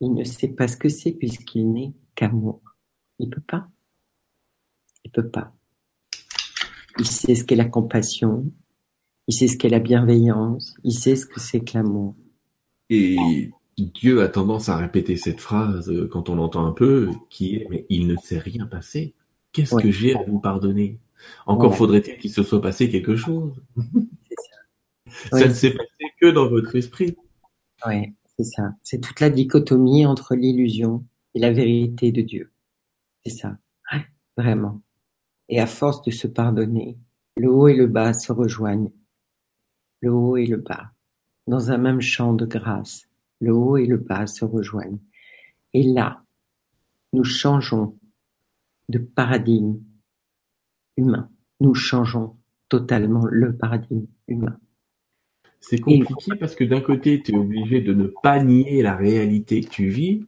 Il 0.00 0.14
ne 0.14 0.24
sait 0.24 0.48
pas 0.48 0.68
ce 0.68 0.76
que 0.76 0.88
c'est 0.88 1.12
puisqu'il 1.12 1.72
n'est 1.72 1.94
qu'amour. 2.14 2.62
Il 3.18 3.30
peut 3.30 3.40
pas. 3.40 3.68
Il 5.04 5.10
peut 5.10 5.28
pas. 5.28 5.54
Il 6.98 7.06
sait 7.06 7.34
ce 7.34 7.44
qu'est 7.44 7.56
la 7.56 7.64
compassion, 7.64 8.52
il 9.28 9.34
sait 9.34 9.46
ce 9.46 9.56
qu'est 9.56 9.68
la 9.68 9.78
bienveillance, 9.78 10.74
il 10.82 10.92
sait 10.92 11.14
ce 11.14 11.26
que 11.26 11.38
c'est 11.38 11.60
que 11.60 11.76
l'amour. 11.76 12.16
Et 12.90 13.50
Dieu 13.86 14.22
a 14.22 14.28
tendance 14.28 14.68
à 14.68 14.76
répéter 14.76 15.16
cette 15.16 15.40
phrase 15.40 15.90
euh, 15.90 16.08
quand 16.08 16.28
on 16.28 16.36
l'entend 16.36 16.66
un 16.66 16.72
peu, 16.72 17.10
qui 17.30 17.56
est 17.56 17.66
mais 17.70 17.86
il 17.88 18.06
ne 18.06 18.16
s'est 18.16 18.38
rien 18.38 18.66
passé. 18.66 19.14
Qu'est-ce 19.52 19.76
que 19.76 19.90
j'ai 19.90 20.14
à 20.14 20.22
vous 20.22 20.40
pardonner? 20.40 20.98
Encore 21.46 21.74
faudrait-il 21.74 22.18
qu'il 22.18 22.30
se 22.30 22.42
soit 22.42 22.62
passé 22.62 22.88
quelque 22.88 23.16
chose. 23.16 23.60
ça. 25.06 25.38
ça 25.38 25.48
ne 25.48 25.52
s'est 25.52 25.72
passé 25.72 26.12
que 26.20 26.30
dans 26.30 26.48
votre 26.48 26.74
esprit. 26.76 27.16
Oui, 27.86 28.14
c'est 28.36 28.44
ça. 28.44 28.74
C'est 28.82 29.00
toute 29.00 29.20
la 29.20 29.30
dichotomie 29.30 30.06
entre 30.06 30.34
l'illusion 30.34 31.04
et 31.34 31.40
la 31.40 31.50
vérité 31.50 32.12
de 32.12 32.22
Dieu. 32.22 32.52
C'est 33.24 33.32
ça. 33.32 33.58
Vraiment. 34.36 34.80
Et 35.48 35.60
à 35.60 35.66
force 35.66 36.02
de 36.02 36.12
se 36.12 36.28
pardonner, 36.28 36.96
le 37.36 37.50
haut 37.50 37.66
et 37.66 37.74
le 37.74 37.88
bas 37.88 38.12
se 38.12 38.30
rejoignent. 38.30 38.92
Le 40.00 40.12
haut 40.12 40.36
et 40.36 40.46
le 40.46 40.58
bas. 40.58 40.92
Dans 41.48 41.72
un 41.72 41.78
même 41.78 42.00
champ 42.00 42.34
de 42.34 42.46
grâce, 42.46 43.07
le 43.40 43.52
haut 43.54 43.76
et 43.76 43.86
le 43.86 43.96
bas 43.96 44.26
se 44.26 44.44
rejoignent. 44.44 44.98
Et 45.74 45.82
là, 45.82 46.22
nous 47.12 47.24
changeons 47.24 47.96
de 48.88 48.98
paradigme 48.98 49.78
humain. 50.96 51.30
Nous 51.60 51.74
changeons 51.74 52.36
totalement 52.68 53.26
le 53.30 53.56
paradigme 53.56 54.06
humain. 54.26 54.58
C'est 55.60 55.80
compliqué 55.80 56.36
parce 56.38 56.54
que 56.54 56.64
d'un 56.64 56.80
côté, 56.80 57.20
tu 57.22 57.32
es 57.32 57.36
obligé 57.36 57.80
de 57.80 57.92
ne 57.92 58.06
pas 58.22 58.42
nier 58.42 58.82
la 58.82 58.96
réalité 58.96 59.60
que 59.60 59.68
tu 59.68 59.88
vis, 59.88 60.24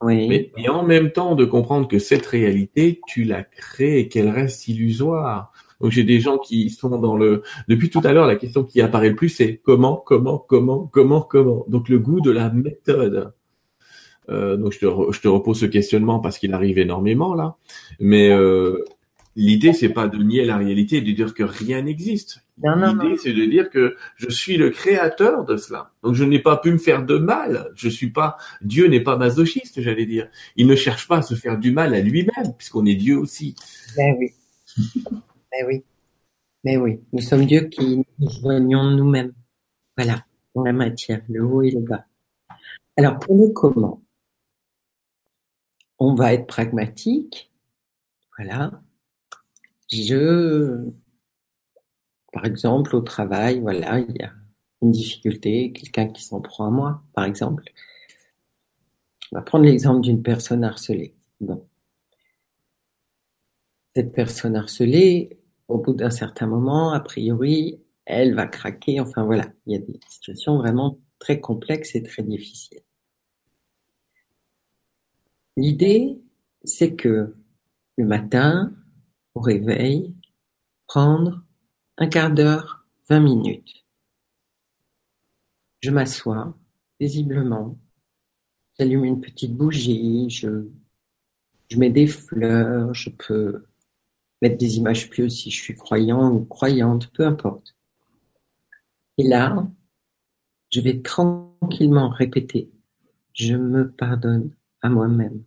oui. 0.00 0.28
mais 0.28 0.50
et 0.56 0.68
en 0.68 0.84
même 0.84 1.12
temps 1.12 1.36
de 1.36 1.44
comprendre 1.44 1.86
que 1.86 2.00
cette 2.00 2.26
réalité, 2.26 3.00
tu 3.06 3.22
l'as 3.22 3.44
créée 3.44 4.00
et 4.00 4.08
qu'elle 4.08 4.28
reste 4.28 4.66
illusoire. 4.66 5.52
Donc 5.82 5.90
j'ai 5.90 6.04
des 6.04 6.20
gens 6.20 6.38
qui 6.38 6.70
sont 6.70 6.88
dans 6.88 7.16
le 7.16 7.42
depuis 7.68 7.90
tout 7.90 8.00
à 8.04 8.12
l'heure 8.12 8.26
la 8.26 8.36
question 8.36 8.62
qui 8.62 8.80
apparaît 8.80 9.10
le 9.10 9.16
plus 9.16 9.28
c'est 9.28 9.56
comment 9.56 9.96
comment 9.96 10.38
comment 10.38 10.86
comment 10.86 11.20
comment 11.20 11.64
donc 11.68 11.88
le 11.88 11.98
goût 11.98 12.20
de 12.20 12.30
la 12.30 12.50
méthode. 12.50 13.32
Euh, 14.30 14.56
donc 14.56 14.72
je 14.72 14.78
te, 14.78 15.12
je 15.12 15.20
te 15.20 15.26
repose 15.26 15.58
ce 15.58 15.66
questionnement 15.66 16.20
parce 16.20 16.38
qu'il 16.38 16.54
arrive 16.54 16.78
énormément 16.78 17.34
là, 17.34 17.56
mais 17.98 18.30
euh, 18.30 18.84
l'idée 19.34 19.72
c'est 19.72 19.88
pas 19.88 20.06
de 20.06 20.16
nier 20.22 20.44
la 20.44 20.56
réalité 20.56 20.98
et 20.98 21.00
de 21.00 21.10
dire 21.10 21.34
que 21.34 21.42
rien 21.42 21.82
n'existe. 21.82 22.44
L'idée 22.62 23.16
c'est 23.16 23.32
de 23.32 23.44
dire 23.46 23.68
que 23.68 23.96
je 24.14 24.30
suis 24.30 24.56
le 24.56 24.70
créateur 24.70 25.44
de 25.44 25.56
cela. 25.56 25.90
Donc 26.04 26.14
je 26.14 26.22
n'ai 26.22 26.38
pas 26.38 26.56
pu 26.58 26.70
me 26.70 26.78
faire 26.78 27.04
de 27.04 27.18
mal. 27.18 27.72
Je 27.74 27.88
suis 27.88 28.10
pas 28.10 28.36
Dieu 28.60 28.86
n'est 28.86 29.00
pas 29.00 29.16
masochiste, 29.16 29.80
j'allais 29.80 30.06
dire. 30.06 30.28
Il 30.54 30.68
ne 30.68 30.76
cherche 30.76 31.08
pas 31.08 31.16
à 31.16 31.22
se 31.22 31.34
faire 31.34 31.58
du 31.58 31.72
mal 31.72 31.92
à 31.92 32.00
lui-même 32.00 32.54
puisqu'on 32.56 32.86
est 32.86 32.94
Dieu 32.94 33.18
aussi. 33.18 33.56
Ben 33.96 34.14
oui. 34.16 34.30
Mais 35.52 35.64
oui, 35.64 35.84
mais 36.64 36.76
oui, 36.76 37.00
nous 37.12 37.20
sommes 37.20 37.46
Dieu 37.46 37.68
qui 37.68 38.04
nous 38.18 38.30
joignons 38.30 38.90
nous-mêmes. 38.90 39.34
Voilà, 39.96 40.24
dans 40.54 40.62
la 40.64 40.72
matière, 40.72 41.22
le 41.28 41.44
haut 41.44 41.62
et 41.62 41.70
le 41.70 41.80
bas. 41.80 42.06
Alors 42.96 43.18
pour 43.18 43.36
le 43.36 43.48
comment, 43.48 44.02
on 45.98 46.14
va 46.14 46.32
être 46.32 46.46
pragmatique. 46.46 47.52
Voilà. 48.36 48.82
Je, 49.90 50.90
par 52.32 52.44
exemple, 52.46 52.96
au 52.96 53.02
travail, 53.02 53.60
voilà, 53.60 53.98
il 53.98 54.16
y 54.16 54.22
a 54.22 54.32
une 54.80 54.90
difficulté, 54.90 55.72
quelqu'un 55.72 56.08
qui 56.08 56.24
s'en 56.24 56.40
prend 56.40 56.66
à 56.66 56.70
moi, 56.70 57.02
par 57.12 57.24
exemple. 57.24 57.64
On 59.30 59.36
va 59.36 59.42
prendre 59.42 59.64
l'exemple 59.64 60.00
d'une 60.00 60.22
personne 60.22 60.64
harcelée. 60.64 61.14
Bon. 61.40 61.66
Cette 63.94 64.12
personne 64.12 64.56
harcelée, 64.56 65.38
au 65.72 65.78
bout 65.78 65.94
d'un 65.94 66.10
certain 66.10 66.46
moment, 66.46 66.92
a 66.92 67.00
priori, 67.00 67.80
elle 68.04 68.34
va 68.34 68.46
craquer. 68.46 69.00
Enfin 69.00 69.24
voilà, 69.24 69.50
il 69.66 69.72
y 69.72 69.76
a 69.76 69.78
des 69.78 69.98
situations 70.08 70.58
vraiment 70.58 70.98
très 71.18 71.40
complexes 71.40 71.94
et 71.94 72.02
très 72.02 72.22
difficiles. 72.22 72.82
L'idée, 75.56 76.20
c'est 76.64 76.94
que 76.94 77.34
le 77.96 78.04
matin, 78.04 78.72
au 79.34 79.40
réveil, 79.40 80.14
prendre 80.86 81.42
un 81.96 82.06
quart 82.06 82.30
d'heure, 82.30 82.86
vingt 83.08 83.20
minutes. 83.20 83.84
Je 85.80 85.90
m'assois 85.90 86.56
paisiblement, 86.98 87.78
j'allume 88.78 89.04
une 89.04 89.20
petite 89.20 89.56
bougie, 89.56 90.30
je, 90.30 90.68
je 91.68 91.78
mets 91.78 91.90
des 91.90 92.06
fleurs, 92.06 92.94
je 92.94 93.10
peux 93.10 93.64
mettre 94.42 94.58
des 94.58 94.76
images 94.76 95.08
pieuses 95.08 95.36
si 95.36 95.50
je 95.50 95.62
suis 95.62 95.76
croyant 95.76 96.30
ou 96.30 96.44
croyante, 96.44 97.10
peu 97.12 97.24
importe. 97.24 97.76
Et 99.16 99.22
là, 99.22 99.66
je 100.70 100.80
vais 100.80 101.00
tranquillement 101.00 102.08
répéter, 102.08 102.70
je 103.32 103.54
me 103.54 103.90
pardonne 103.90 104.54
à 104.80 104.90
moi-même 104.90 105.44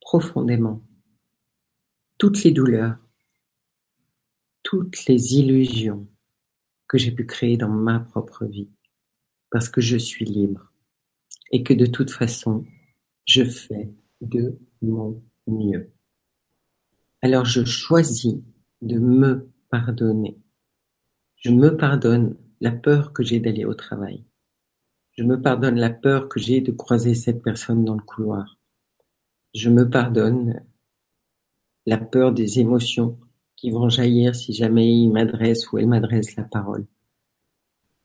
profondément 0.00 0.82
toutes 2.18 2.42
les 2.42 2.50
douleurs, 2.50 2.98
toutes 4.62 5.06
les 5.06 5.34
illusions 5.34 6.08
que 6.88 6.98
j'ai 6.98 7.12
pu 7.12 7.26
créer 7.26 7.56
dans 7.56 7.68
ma 7.68 8.00
propre 8.00 8.46
vie, 8.46 8.70
parce 9.50 9.68
que 9.68 9.80
je 9.80 9.96
suis 9.96 10.24
libre 10.24 10.72
et 11.50 11.62
que 11.62 11.74
de 11.74 11.86
toute 11.86 12.10
façon, 12.10 12.64
je 13.26 13.44
fais 13.44 13.92
de 14.20 14.58
mon 14.82 15.22
mieux. 15.46 15.92
Alors 17.22 17.44
je 17.44 17.64
choisis 17.64 18.36
de 18.80 18.98
me 18.98 19.50
pardonner. 19.68 20.38
Je 21.36 21.50
me 21.50 21.76
pardonne 21.76 22.36
la 22.60 22.72
peur 22.72 23.12
que 23.12 23.22
j'ai 23.22 23.40
d'aller 23.40 23.66
au 23.66 23.74
travail. 23.74 24.24
Je 25.12 25.24
me 25.24 25.40
pardonne 25.40 25.78
la 25.78 25.90
peur 25.90 26.30
que 26.30 26.40
j'ai 26.40 26.62
de 26.62 26.72
croiser 26.72 27.14
cette 27.14 27.42
personne 27.42 27.84
dans 27.84 27.94
le 27.94 28.02
couloir. 28.02 28.58
Je 29.54 29.68
me 29.68 29.90
pardonne 29.90 30.62
la 31.84 31.98
peur 31.98 32.32
des 32.32 32.58
émotions 32.58 33.18
qui 33.56 33.70
vont 33.70 33.90
jaillir 33.90 34.34
si 34.34 34.54
jamais 34.54 34.90
il 34.90 35.10
m'adresse 35.10 35.70
ou 35.70 35.78
elle 35.78 35.88
m'adresse 35.88 36.36
la 36.36 36.44
parole. 36.44 36.86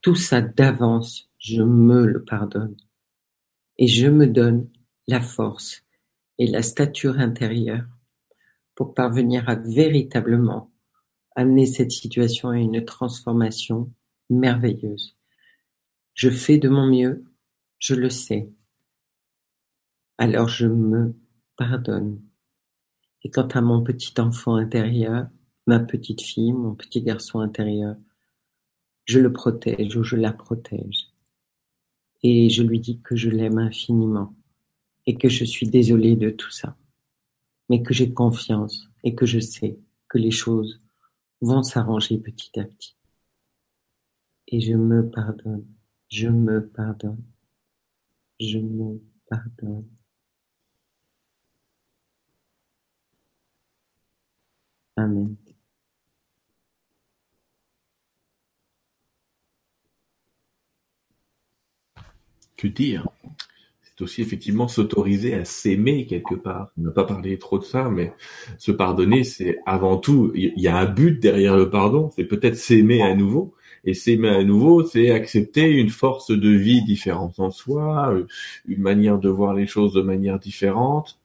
Tout 0.02 0.16
ça 0.16 0.42
d'avance, 0.42 1.30
je 1.40 1.64
me 1.64 2.06
le 2.06 2.24
pardonne. 2.24 2.76
Et 3.78 3.88
je 3.88 4.08
me 4.08 4.28
donne 4.28 4.70
la 5.08 5.22
force 5.22 5.84
et 6.38 6.48
la 6.48 6.62
stature 6.62 7.20
intérieure 7.20 7.86
pour 8.76 8.94
parvenir 8.94 9.50
à 9.50 9.56
véritablement 9.56 10.72
amener 11.36 11.66
cette 11.66 11.92
situation 11.92 12.50
à 12.50 12.58
une 12.58 12.86
transformation 12.86 13.92
merveilleuse. 14.30 15.18
Je 16.14 16.30
fais 16.30 16.58
de 16.58 16.70
mon 16.70 16.88
mieux, 16.88 17.26
je 17.78 17.94
le 17.94 18.10
sais. 18.10 18.50
Alors 20.18 20.48
je 20.48 20.68
me 20.68 21.16
pardonne. 21.58 22.22
Et 23.24 23.30
quant 23.30 23.48
à 23.48 23.62
mon 23.62 23.84
petit 23.84 24.14
enfant 24.20 24.56
intérieur, 24.56 25.28
ma 25.68 25.80
petite 25.80 26.22
fille, 26.22 26.54
mon 26.54 26.76
petit 26.76 27.02
garçon 27.02 27.40
intérieur, 27.40 27.96
je 29.06 29.20
le 29.20 29.34
protège 29.34 29.96
ou 29.98 30.04
je 30.04 30.16
la 30.16 30.32
protège. 30.32 31.10
et 32.24 32.50
je 32.50 32.64
lui 32.64 32.80
dis 32.80 33.00
que 33.02 33.16
je 33.16 33.30
l'aime 33.30 33.60
infiniment 33.60 34.34
et 35.06 35.16
que 35.16 35.30
je 35.30 35.46
suis 35.46 35.68
désolée 35.68 36.16
de 36.16 36.32
tout 36.32 36.50
ça, 36.50 36.76
mais 37.70 37.82
que 37.84 37.94
j'ai 37.94 38.14
confiance 38.14 38.90
et 39.04 39.16
que 39.16 39.26
je 39.26 39.40
sais 39.40 39.80
que 40.08 40.18
les 40.18 40.32
choses 40.32 40.82
vont 41.42 41.64
s'arranger 41.64 42.18
petit 42.18 42.60
à 42.60 42.64
petit. 42.66 42.96
Et 44.48 44.62
je 44.62 44.74
me 44.74 45.10
pardonne, 45.10 45.66
je 46.10 46.28
me 46.28 46.68
pardonne, 46.68 47.24
je 48.40 48.60
me 48.60 49.02
pardonne. 49.30 49.88
Amen. 54.98 55.36
Que 62.58 62.68
dire? 62.68 63.15
C'est 63.98 64.04
aussi 64.04 64.22
effectivement 64.22 64.68
s'autoriser 64.68 65.36
à 65.36 65.46
s'aimer 65.46 66.06
quelque 66.06 66.36
part. 66.36 66.72
On 66.78 66.82
n'a 66.82 66.92
pas 66.92 67.06
parlé 67.06 67.38
trop 67.38 67.60
de 67.60 67.64
ça, 67.64 67.90
mais 67.90 68.14
se 68.58 68.74
pardonner, 68.74 69.24
c'est 69.24 69.60
avant 69.66 69.98
tout, 69.98 70.34
il 70.36 70.52
y 70.58 70.68
a 70.68 70.78
un 70.78 70.86
but 70.86 71.18
derrière 71.22 71.56
le 71.56 71.70
pardon, 71.70 72.10
c'est 72.14 72.26
peut-être 72.26 72.58
s'aimer 72.58 73.02
à 73.02 73.16
nouveau. 73.16 73.54
Et 73.86 73.94
s'aimer 73.94 74.30
à 74.30 74.44
nouveau, 74.44 74.84
c'est 74.84 75.12
accepter 75.12 75.70
une 75.70 75.90
force 75.90 76.32
de 76.32 76.50
vie 76.50 76.84
différente 76.84 77.40
en 77.40 77.52
soi, 77.52 78.12
euh, 78.12 78.26
une 78.68 78.82
manière 78.82 79.20
de 79.20 79.30
voir 79.30 79.54
les 79.54 79.68
choses 79.68 79.94
de 79.94 80.02
manière 80.02 80.40
différente. 80.40 81.20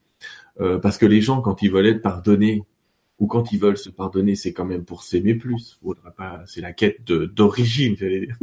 Euh, 0.61 0.79
parce 0.79 0.99
que 0.99 1.07
les 1.07 1.21
gens, 1.23 1.41
quand 1.41 1.63
ils 1.63 1.73
veulent 1.73 1.87
être 1.87 2.03
pardonnés, 2.03 2.63
ou 3.19 3.27
quand 3.27 3.53
ils 3.53 3.59
veulent 3.59 3.79
se 3.79 3.91
pardonner, 3.91 4.35
c'est 4.37 4.53
quand 4.53 4.65
même 4.65 4.85
pour 4.85 5.03
s'aimer 5.03 5.35
plus. 5.35 5.79
Faudra 5.83 6.11
pas, 6.11 6.43
c'est 6.47 6.61
la 6.61 6.73
quête 6.73 7.05
d'origine, 7.05 7.97
j'allais 7.97 8.27
dire. 8.27 8.39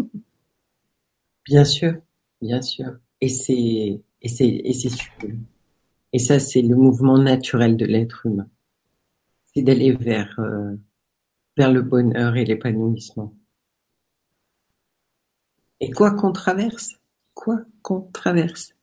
Bien 1.45 1.63
sûr, 1.63 1.93
bien 2.41 2.61
sûr. 2.61 2.87
Et 3.21 3.29
c'est, 3.29 4.01
et 4.21 4.29
c'est, 4.29 4.47
et 4.47 4.73
c'est 4.73 4.89
Et 6.13 6.19
ça, 6.19 6.39
c'est 6.39 6.61
le 6.61 6.75
mouvement 6.75 7.17
naturel 7.17 7.77
de 7.77 7.85
l'être 7.85 8.25
humain. 8.25 8.49
C'est 9.45 9.61
d'aller 9.61 9.91
vers, 9.91 10.39
euh, 10.39 10.75
vers 11.55 11.71
le 11.71 11.81
bonheur 11.81 12.35
et 12.35 12.45
l'épanouissement. 12.45 13.33
Et 15.79 15.91
quoi 15.91 16.11
qu'on 16.11 16.31
traverse, 16.31 16.99
quoi 17.33 17.59
qu'on 17.83 18.01
traverse. 18.11 18.73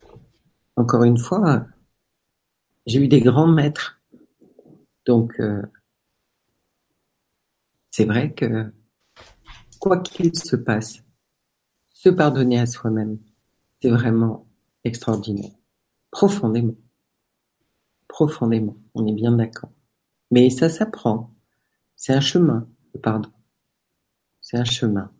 Encore 0.76 1.05
une 1.05 1.18
fois, 1.18 1.66
j'ai 2.87 3.01
eu 3.01 3.09
des 3.09 3.20
grands 3.20 3.49
maîtres. 3.49 4.01
Donc, 5.07 5.39
euh, 5.41 5.62
c'est 7.91 8.05
vrai 8.05 8.32
que 8.32 8.72
quoi 9.80 9.99
qu'il 9.99 10.35
se 10.37 10.57
passe, 10.57 11.03
se 11.91 12.09
pardonner 12.09 12.61
à 12.61 12.66
soi-même, 12.66 13.18
c'est 13.80 13.91
vraiment 13.91 14.47
extraordinaire. 14.85 15.53
Profondément. 16.11 16.76
Profondément. 18.09 18.76
On 18.95 19.07
est 19.07 19.12
bien 19.12 19.32
d'accord. 19.32 19.70
Mais 20.30 20.51
ça 20.51 20.68
s'apprend. 20.68 21.35
C'est 21.97 22.12
un 22.12 22.20
chemin, 22.20 22.68
le 22.95 23.01
pardon. 23.01 23.30
C'est 24.41 24.57
un 24.57 24.64
chemin 24.64 25.11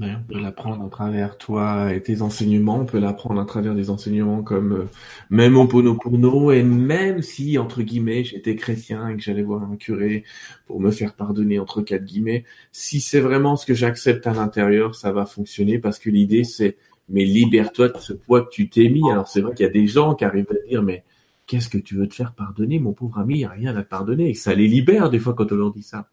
on 0.00 0.22
peut 0.28 0.40
l'apprendre 0.40 0.84
à 0.84 0.88
travers 0.88 1.38
toi 1.38 1.92
et 1.92 2.00
tes 2.00 2.22
enseignements, 2.22 2.80
on 2.80 2.86
peut 2.86 2.98
l'apprendre 2.98 3.40
à 3.40 3.44
travers 3.44 3.74
des 3.74 3.90
enseignements 3.90 4.42
comme 4.42 4.72
euh, 4.72 4.84
même 5.30 5.56
au 5.56 5.66
Ponopono, 5.66 6.52
et 6.52 6.62
même 6.62 7.22
si, 7.22 7.58
entre 7.58 7.82
guillemets, 7.82 8.24
j'étais 8.24 8.54
chrétien 8.54 9.08
et 9.08 9.16
que 9.16 9.22
j'allais 9.22 9.42
voir 9.42 9.64
un 9.64 9.76
curé 9.76 10.24
pour 10.66 10.80
me 10.80 10.90
faire 10.90 11.14
pardonner, 11.14 11.58
entre 11.58 11.82
quatre 11.82 12.04
guillemets, 12.04 12.44
si 12.70 13.00
c'est 13.00 13.20
vraiment 13.20 13.56
ce 13.56 13.66
que 13.66 13.74
j'accepte 13.74 14.26
à 14.26 14.34
l'intérieur, 14.34 14.94
ça 14.94 15.12
va 15.12 15.26
fonctionner 15.26 15.78
parce 15.78 15.98
que 15.98 16.10
l'idée 16.10 16.44
c'est, 16.44 16.76
mais 17.08 17.24
libère-toi 17.24 17.88
de 17.88 17.98
ce 17.98 18.12
poids 18.12 18.42
que 18.42 18.50
tu 18.50 18.68
t'es 18.68 18.88
mis. 18.88 19.10
Alors 19.10 19.28
c'est 19.28 19.40
vrai 19.40 19.54
qu'il 19.54 19.64
y 19.64 19.68
a 19.68 19.72
des 19.72 19.86
gens 19.86 20.14
qui 20.14 20.24
arrivent 20.24 20.50
à 20.50 20.68
dire, 20.68 20.82
mais 20.82 21.04
qu'est-ce 21.46 21.68
que 21.68 21.78
tu 21.78 21.96
veux 21.96 22.08
te 22.08 22.14
faire 22.14 22.34
pardonner, 22.34 22.78
mon 22.78 22.92
pauvre 22.92 23.18
ami, 23.18 23.34
il 23.34 23.38
n'y 23.38 23.44
a 23.44 23.50
rien 23.50 23.76
à 23.76 23.82
te 23.82 23.88
pardonner. 23.88 24.30
Et 24.30 24.34
ça 24.34 24.54
les 24.54 24.68
libère 24.68 25.10
des 25.10 25.18
fois 25.18 25.34
quand 25.34 25.50
on 25.52 25.56
leur 25.56 25.72
dit 25.72 25.82
ça. 25.82 26.10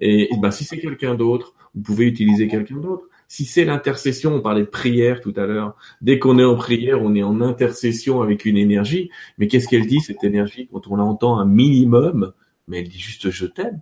Et, 0.00 0.32
et 0.32 0.36
ben, 0.38 0.50
si 0.50 0.64
c'est 0.64 0.78
quelqu'un 0.78 1.14
d'autre, 1.14 1.54
vous 1.74 1.82
pouvez 1.82 2.06
utiliser 2.06 2.48
quelqu'un 2.48 2.78
d'autre. 2.78 3.04
Si 3.28 3.46
c'est 3.46 3.64
l'intercession, 3.64 4.34
on 4.34 4.40
parlait 4.42 4.62
de 4.62 4.66
prière 4.66 5.20
tout 5.20 5.32
à 5.36 5.46
l'heure. 5.46 5.76
Dès 6.02 6.18
qu'on 6.18 6.38
est 6.38 6.44
en 6.44 6.56
prière, 6.56 7.00
on 7.00 7.14
est 7.14 7.22
en 7.22 7.40
intercession 7.40 8.20
avec 8.20 8.44
une 8.44 8.58
énergie. 8.58 9.10
Mais 9.38 9.48
qu'est-ce 9.48 9.68
qu'elle 9.68 9.86
dit, 9.86 10.00
cette 10.00 10.22
énergie, 10.22 10.68
quand 10.70 10.86
on 10.88 10.96
l'entend 10.96 11.38
un 11.38 11.46
minimum 11.46 12.34
Mais 12.68 12.80
elle 12.80 12.88
dit 12.88 12.98
juste 12.98 13.30
je 13.30 13.46
t'aime. 13.46 13.80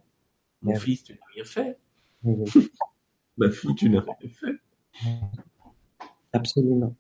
Mon 0.63 0.77
fils, 0.77 1.03
tu 1.03 1.15
n'as 1.15 1.19
rien 1.35 1.45
fait. 1.45 1.79
Ma 3.39 3.51
fille, 3.51 3.75
tu 3.75 3.89
n'as 3.89 4.03
rien 4.03 4.31
fait. 4.31 5.41
Absolument. 6.33 6.97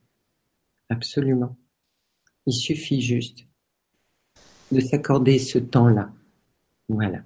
Absolument. 0.88 1.56
Il 2.46 2.52
suffit 2.52 3.00
juste 3.00 3.46
de 4.72 4.80
s'accorder 4.80 5.38
ce 5.38 5.58
temps-là. 5.58 6.10
Voilà. 6.88 7.20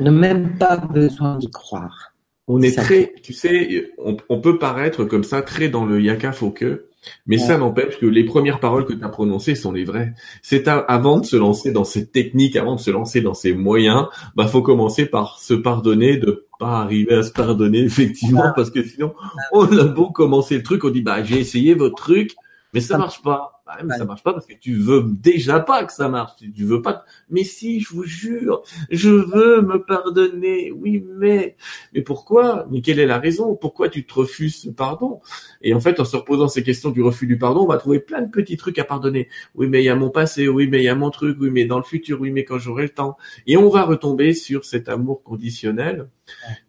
N'a 0.00 0.10
même 0.10 0.58
pas 0.58 0.76
besoin 0.76 1.38
d'y 1.38 1.50
croire. 1.50 2.14
On 2.48 2.62
est 2.62 2.76
très, 2.76 3.12
tu 3.22 3.32
sais, 3.32 3.90
on, 3.98 4.40
peut 4.40 4.56
paraître 4.58 5.04
comme 5.04 5.24
ça 5.24 5.42
très 5.42 5.68
dans 5.68 5.84
le 5.84 6.00
yaka 6.00 6.32
que, 6.54 6.86
mais 7.26 7.38
ça 7.38 7.58
n'empêche 7.58 7.98
que 7.98 8.06
les 8.06 8.24
premières 8.24 8.60
paroles 8.60 8.84
que 8.84 8.92
tu 8.92 9.04
as 9.04 9.08
prononcées 9.08 9.56
sont 9.56 9.72
les 9.72 9.84
vraies. 9.84 10.14
C'est 10.42 10.68
avant 10.68 11.18
de 11.18 11.26
se 11.26 11.34
lancer 11.34 11.72
dans 11.72 11.82
cette 11.82 12.12
technique, 12.12 12.54
avant 12.54 12.76
de 12.76 12.80
se 12.80 12.90
lancer 12.90 13.20
dans 13.20 13.34
ces 13.34 13.52
moyens, 13.52 14.06
bah 14.36 14.46
faut 14.46 14.62
commencer 14.62 15.06
par 15.06 15.40
se 15.40 15.54
pardonner 15.54 16.18
de 16.18 16.45
pas 16.58 16.80
arriver 16.80 17.14
à 17.14 17.22
se 17.22 17.32
pardonner 17.32 17.80
effectivement 17.80 18.44
ah. 18.44 18.52
parce 18.54 18.70
que 18.70 18.82
sinon 18.82 19.14
on 19.52 19.66
a 19.78 19.84
beau 19.84 20.10
commencer 20.10 20.56
le 20.56 20.62
truc, 20.62 20.84
on 20.84 20.90
dit 20.90 21.02
bah 21.02 21.22
j'ai 21.22 21.40
essayé 21.40 21.74
votre 21.74 21.96
truc, 21.96 22.34
mais 22.72 22.80
ça 22.80 22.98
marche 22.98 23.22
pas. 23.22 23.55
Bah, 23.66 23.78
mais 23.84 23.96
ça 23.96 24.04
marche 24.04 24.22
pas 24.22 24.32
parce 24.32 24.46
que 24.46 24.54
tu 24.54 24.74
veux 24.74 25.02
déjà 25.04 25.58
pas 25.58 25.84
que 25.84 25.92
ça 25.92 26.08
marche. 26.08 26.36
Tu 26.36 26.64
veux 26.64 26.82
pas. 26.82 27.04
Mais 27.30 27.42
si, 27.42 27.80
je 27.80 27.92
vous 27.92 28.04
jure, 28.04 28.62
je 28.92 29.10
veux 29.10 29.60
me 29.60 29.84
pardonner. 29.84 30.70
Oui, 30.70 31.04
mais, 31.04 31.56
mais 31.92 32.02
pourquoi? 32.02 32.66
Mais 32.70 32.80
quelle 32.80 33.00
est 33.00 33.06
la 33.06 33.18
raison? 33.18 33.56
Pourquoi 33.56 33.88
tu 33.88 34.06
te 34.06 34.14
refuses 34.14 34.62
ce 34.62 34.70
pardon? 34.70 35.20
Et 35.62 35.74
en 35.74 35.80
fait, 35.80 35.98
en 35.98 36.04
se 36.04 36.16
reposant 36.16 36.46
ces 36.46 36.62
questions 36.62 36.90
du 36.90 37.02
refus 37.02 37.26
du 37.26 37.38
pardon, 37.38 37.62
on 37.64 37.66
va 37.66 37.78
trouver 37.78 37.98
plein 37.98 38.22
de 38.22 38.30
petits 38.30 38.56
trucs 38.56 38.78
à 38.78 38.84
pardonner. 38.84 39.28
Oui, 39.56 39.66
mais 39.66 39.82
il 39.82 39.86
y 39.86 39.88
a 39.88 39.96
mon 39.96 40.10
passé. 40.10 40.46
Oui, 40.46 40.68
mais 40.68 40.78
il 40.78 40.84
y 40.84 40.88
a 40.88 40.94
mon 40.94 41.10
truc. 41.10 41.36
Oui, 41.40 41.50
mais 41.50 41.64
dans 41.64 41.78
le 41.78 41.84
futur. 41.84 42.20
Oui, 42.20 42.30
mais 42.30 42.44
quand 42.44 42.58
j'aurai 42.58 42.84
le 42.84 42.90
temps. 42.90 43.16
Et 43.48 43.56
on 43.56 43.68
va 43.68 43.82
retomber 43.82 44.32
sur 44.32 44.64
cet 44.64 44.88
amour 44.88 45.24
conditionnel 45.24 46.08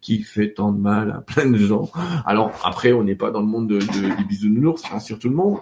qui 0.00 0.22
fait 0.22 0.52
tant 0.52 0.72
de 0.72 0.80
mal 0.80 1.10
à 1.10 1.20
plein 1.20 1.50
de 1.50 1.58
gens. 1.58 1.90
Alors 2.24 2.52
après, 2.64 2.92
on 2.92 3.02
n'est 3.02 3.16
pas 3.16 3.30
dans 3.30 3.40
le 3.40 3.46
monde 3.46 3.68
de, 3.68 3.78
de, 3.78 4.16
du 4.16 4.24
bisounours, 4.24 4.82
sur 5.00 5.18
tout 5.18 5.28
le 5.28 5.34
monde, 5.34 5.58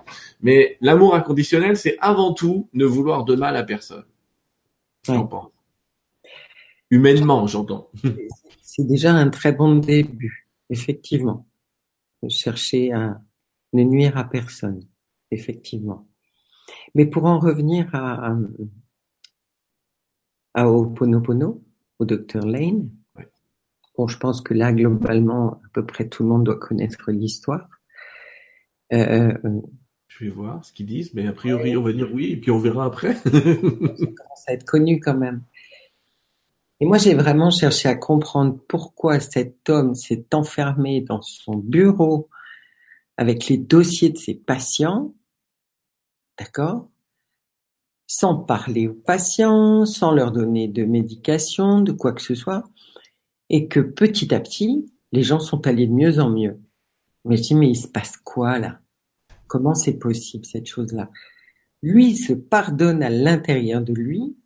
mais 0.47 0.79
l'amour 0.81 1.17
inconditionnel, 1.17 1.77
c'est 1.77 1.99
avant 1.99 2.33
tout 2.33 2.69
ne 2.73 2.85
vouloir 2.85 3.25
de 3.25 3.35
mal 3.35 3.57
à 3.57 3.65
personne. 3.65 4.05
J'en 5.03 5.27
pense. 5.27 5.51
Humainement, 6.89 7.49
j'entends. 7.49 7.91
C'est 8.63 8.87
déjà 8.87 9.13
un 9.13 9.29
très 9.29 9.51
bon 9.51 9.75
début, 9.75 10.49
effectivement. 10.71 11.49
Chercher 12.29 12.93
à 12.93 13.21
ne 13.73 13.83
nuire 13.83 14.17
à 14.17 14.23
personne, 14.23 14.87
effectivement. 15.33 16.07
Mais 16.95 17.07
pour 17.07 17.25
en 17.25 17.41
revenir 17.41 17.93
à, 17.93 18.29
à, 18.29 18.37
à 20.55 20.71
Oponopono, 20.71 21.61
au 21.99 22.05
docteur 22.05 22.47
Lane, 22.47 22.89
Bon, 23.99 24.07
je 24.07 24.19
pense 24.19 24.43
que 24.43 24.53
là, 24.53 24.73
globalement, 24.73 25.55
à 25.55 25.69
peu 25.73 25.85
près 25.87 26.07
tout 26.07 26.23
le 26.23 26.29
monde 26.29 26.45
doit 26.45 26.59
connaître 26.59 27.11
l'histoire. 27.11 27.67
Euh, 28.93 29.33
euh, 29.45 29.63
je 30.09 30.25
vais 30.25 30.31
voir 30.31 30.65
ce 30.65 30.73
qu'ils 30.73 30.87
disent, 30.87 31.13
mais 31.15 31.27
a 31.27 31.33
priori, 31.33 31.77
on 31.77 31.83
va 31.83 31.93
dire 31.93 32.09
oui, 32.13 32.33
et 32.33 32.37
puis 32.37 32.51
on 32.51 32.59
verra 32.59 32.87
après. 32.87 33.15
ça 33.25 33.31
commence 33.31 34.49
à 34.49 34.53
être 34.53 34.65
connu 34.65 35.01
quand 35.01 35.17
même. 35.17 35.43
Et 36.81 36.87
moi, 36.87 36.99
j'ai 36.99 37.15
vraiment 37.15 37.51
cherché 37.51 37.89
à 37.89 37.95
comprendre 37.95 38.59
pourquoi 38.69 39.19
cet 39.21 39.69
homme 39.69 39.95
s'est 39.95 40.27
enfermé 40.33 41.01
dans 41.01 41.23
son 41.23 41.57
bureau 41.57 42.29
avec 43.17 43.49
les 43.49 43.57
dossiers 43.57 44.11
de 44.11 44.19
ses 44.19 44.35
patients, 44.35 45.15
d'accord 46.39 46.89
Sans 48.07 48.37
parler 48.37 48.89
aux 48.89 48.95
patients, 48.95 49.87
sans 49.87 50.13
leur 50.13 50.33
donner 50.33 50.69
de 50.69 50.85
médication, 50.85 51.81
de 51.81 51.93
quoi 51.93 52.13
que 52.13 52.23
ce 52.23 52.35
soit 52.35 52.65
et 53.49 53.69
que 53.69 53.81
petit 53.81 54.35
à 54.35 54.41
petit, 54.41 54.93
les 55.13 55.23
gens 55.23 55.41
sont 55.41 55.67
allés 55.67 55.87
de 55.87 55.93
mieux 55.93 56.19
en 56.19 56.31
mieux. 56.31 56.61
Mais 57.25 57.37
je 57.37 57.43
dis, 57.43 57.55
mais 57.55 57.69
il 57.69 57.77
se 57.77 57.89
passe 57.89 58.17
quoi 58.17 58.59
là? 58.59 58.81
Comment 59.57 59.75
c'est 59.75 59.95
possible 59.95 60.45
cette 60.45 60.67
chose-là? 60.67 61.11
Lui 61.83 62.15
se 62.15 62.35
pardonne 62.35 63.03
à 63.03 63.09
l'intérieur 63.09 63.81
de 63.81 63.95
lui, 63.95 64.37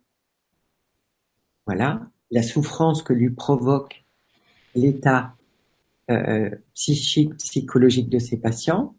voilà, 1.65 2.09
la 2.29 2.41
souffrance 2.43 3.03
que 3.03 3.11
lui 3.11 3.29
provoque 3.29 4.05
l'état 4.73 5.35
euh, 6.09 6.49
psychique, 6.75 7.35
psychologique 7.35 8.07
de 8.07 8.19
ses 8.19 8.37
patients. 8.37 8.95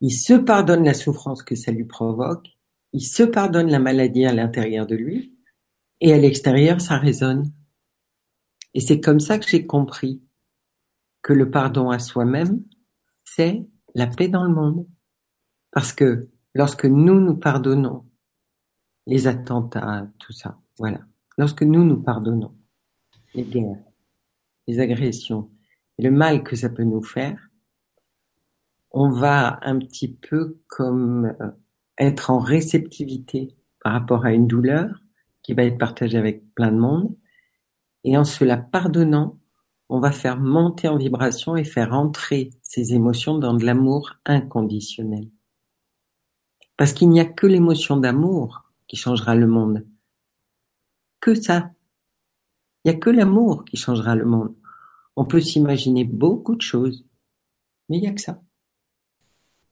Il 0.00 0.12
se 0.12 0.32
pardonne 0.32 0.82
la 0.82 0.94
souffrance 0.94 1.42
que 1.42 1.56
ça 1.56 1.72
lui 1.72 1.84
provoque. 1.84 2.48
Il 2.94 3.04
se 3.04 3.22
pardonne 3.22 3.70
la 3.70 3.80
maladie 3.80 4.24
à 4.24 4.32
l'intérieur 4.32 4.86
de 4.86 4.96
lui. 4.96 5.36
Et 6.00 6.14
à 6.14 6.16
l'extérieur, 6.16 6.80
ça 6.80 6.96
résonne. 6.96 7.52
Et 8.72 8.80
c'est 8.80 9.00
comme 9.00 9.20
ça 9.20 9.38
que 9.38 9.46
j'ai 9.46 9.66
compris 9.66 10.22
que 11.20 11.34
le 11.34 11.50
pardon 11.50 11.90
à 11.90 11.98
soi-même, 11.98 12.64
c'est 13.24 13.66
la 13.94 14.06
paix 14.06 14.28
dans 14.28 14.44
le 14.44 14.54
monde. 14.54 14.86
Parce 15.72 15.92
que 15.92 16.28
lorsque 16.54 16.84
nous 16.84 17.20
nous 17.20 17.36
pardonnons 17.36 18.04
les 19.06 19.26
attentats, 19.26 20.06
tout 20.18 20.32
ça, 20.32 20.60
voilà. 20.78 21.00
Lorsque 21.38 21.62
nous 21.62 21.84
nous 21.84 22.00
pardonnons 22.00 22.54
les 23.34 23.44
guerres, 23.44 23.82
les 24.68 24.78
agressions 24.78 25.50
et 25.98 26.02
le 26.02 26.10
mal 26.10 26.44
que 26.44 26.54
ça 26.54 26.68
peut 26.68 26.84
nous 26.84 27.02
faire, 27.02 27.48
on 28.90 29.10
va 29.10 29.58
un 29.62 29.78
petit 29.78 30.12
peu 30.12 30.60
comme 30.68 31.34
euh, 31.40 31.50
être 31.98 32.30
en 32.30 32.38
réceptivité 32.38 33.56
par 33.80 33.94
rapport 33.94 34.26
à 34.26 34.32
une 34.32 34.46
douleur 34.46 35.02
qui 35.42 35.54
va 35.54 35.64
être 35.64 35.78
partagée 35.78 36.18
avec 36.18 36.54
plein 36.54 36.70
de 36.70 36.78
monde. 36.78 37.16
Et 38.04 38.16
en 38.18 38.24
se 38.24 38.44
la 38.44 38.58
pardonnant, 38.58 39.38
on 39.88 40.00
va 40.00 40.12
faire 40.12 40.38
monter 40.38 40.88
en 40.88 40.98
vibration 40.98 41.56
et 41.56 41.64
faire 41.64 41.92
entrer 41.92 42.50
ces 42.62 42.92
émotions 42.94 43.38
dans 43.38 43.54
de 43.54 43.64
l'amour 43.64 44.16
inconditionnel. 44.26 45.28
Parce 46.82 46.94
qu'il 46.94 47.10
n'y 47.10 47.20
a 47.20 47.24
que 47.24 47.46
l'émotion 47.46 47.96
d'amour 47.96 48.64
qui 48.88 48.96
changera 48.96 49.36
le 49.36 49.46
monde. 49.46 49.86
Que 51.20 51.36
ça. 51.36 51.70
Il 52.84 52.90
n'y 52.90 52.96
a 52.96 52.98
que 52.98 53.08
l'amour 53.08 53.64
qui 53.64 53.76
changera 53.76 54.16
le 54.16 54.24
monde. 54.24 54.52
On 55.14 55.24
peut 55.24 55.40
s'imaginer 55.40 56.02
beaucoup 56.02 56.56
de 56.56 56.60
choses, 56.60 57.06
mais 57.88 57.98
il 57.98 58.00
n'y 58.00 58.08
a 58.08 58.10
que 58.10 58.20
ça. 58.20 58.42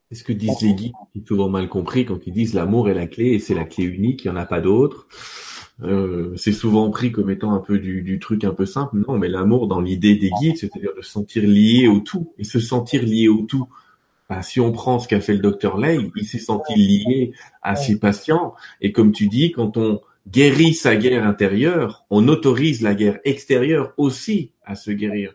C'est 0.09 0.19
ce 0.19 0.23
que 0.23 0.33
disent 0.33 0.61
les 0.61 0.73
guides, 0.73 0.93
qui 1.13 1.25
souvent 1.27 1.49
mal 1.49 1.69
compris 1.69 2.07
quand 2.07 2.29
ils 2.29 2.33
disent 2.33 2.55
l'amour 2.55 2.89
est 2.89 2.95
la 2.95 3.09
clé 3.09 3.33
et 3.33 3.41
c'est 3.41 3.57
la 3.57 3.65
clé 3.65 3.83
unique, 3.83 4.25
il 4.25 4.31
n'y 4.31 4.37
en 4.37 4.41
a 4.41 4.47
pas 4.47 4.61
d'autre. 4.61 5.09
Euh, 5.83 6.33
c'est 6.37 6.53
souvent 6.53 6.89
pris 6.91 7.11
comme 7.11 7.31
étant 7.31 7.53
un 7.55 7.59
peu 7.59 7.81
du, 7.81 8.21
truc 8.21 8.45
un 8.45 8.55
peu 8.55 8.67
simple. 8.67 9.03
Non, 9.09 9.19
mais 9.19 9.27
l'amour 9.27 9.67
dans 9.67 9.81
l'idée 9.81 10.15
des 10.15 10.31
guides, 10.41 10.59
c'est-à-dire 10.59 10.95
de 10.97 11.03
se 11.03 11.11
sentir 11.11 11.43
lié 11.43 11.89
au 11.89 11.99
tout. 11.99 12.35
Et 12.39 12.45
se 12.45 12.61
sentir 12.61 13.03
lié 13.03 13.27
au 13.27 13.43
tout, 13.43 13.67
bah, 14.31 14.43
si 14.43 14.61
on 14.61 14.71
prend 14.71 15.01
ce 15.01 15.09
qu'a 15.09 15.21
fait 15.21 15.33
le 15.33 15.41
docteur 15.41 15.77
Lay, 15.77 15.99
il 16.15 16.25
s'est 16.25 16.39
senti 16.39 16.77
lié 16.77 17.33
à 17.63 17.75
ses 17.75 17.99
patients. 17.99 18.55
Et 18.81 18.93
comme 18.93 19.11
tu 19.11 19.27
dis, 19.27 19.51
quand 19.51 19.77
on 19.77 20.01
guérit 20.29 20.73
sa 20.73 20.95
guerre 20.95 21.27
intérieure, 21.27 22.05
on 22.11 22.29
autorise 22.29 22.81
la 22.81 22.95
guerre 22.95 23.19
extérieure 23.25 23.93
aussi 23.97 24.53
à 24.65 24.77
se 24.77 24.93
guérir. 24.93 25.35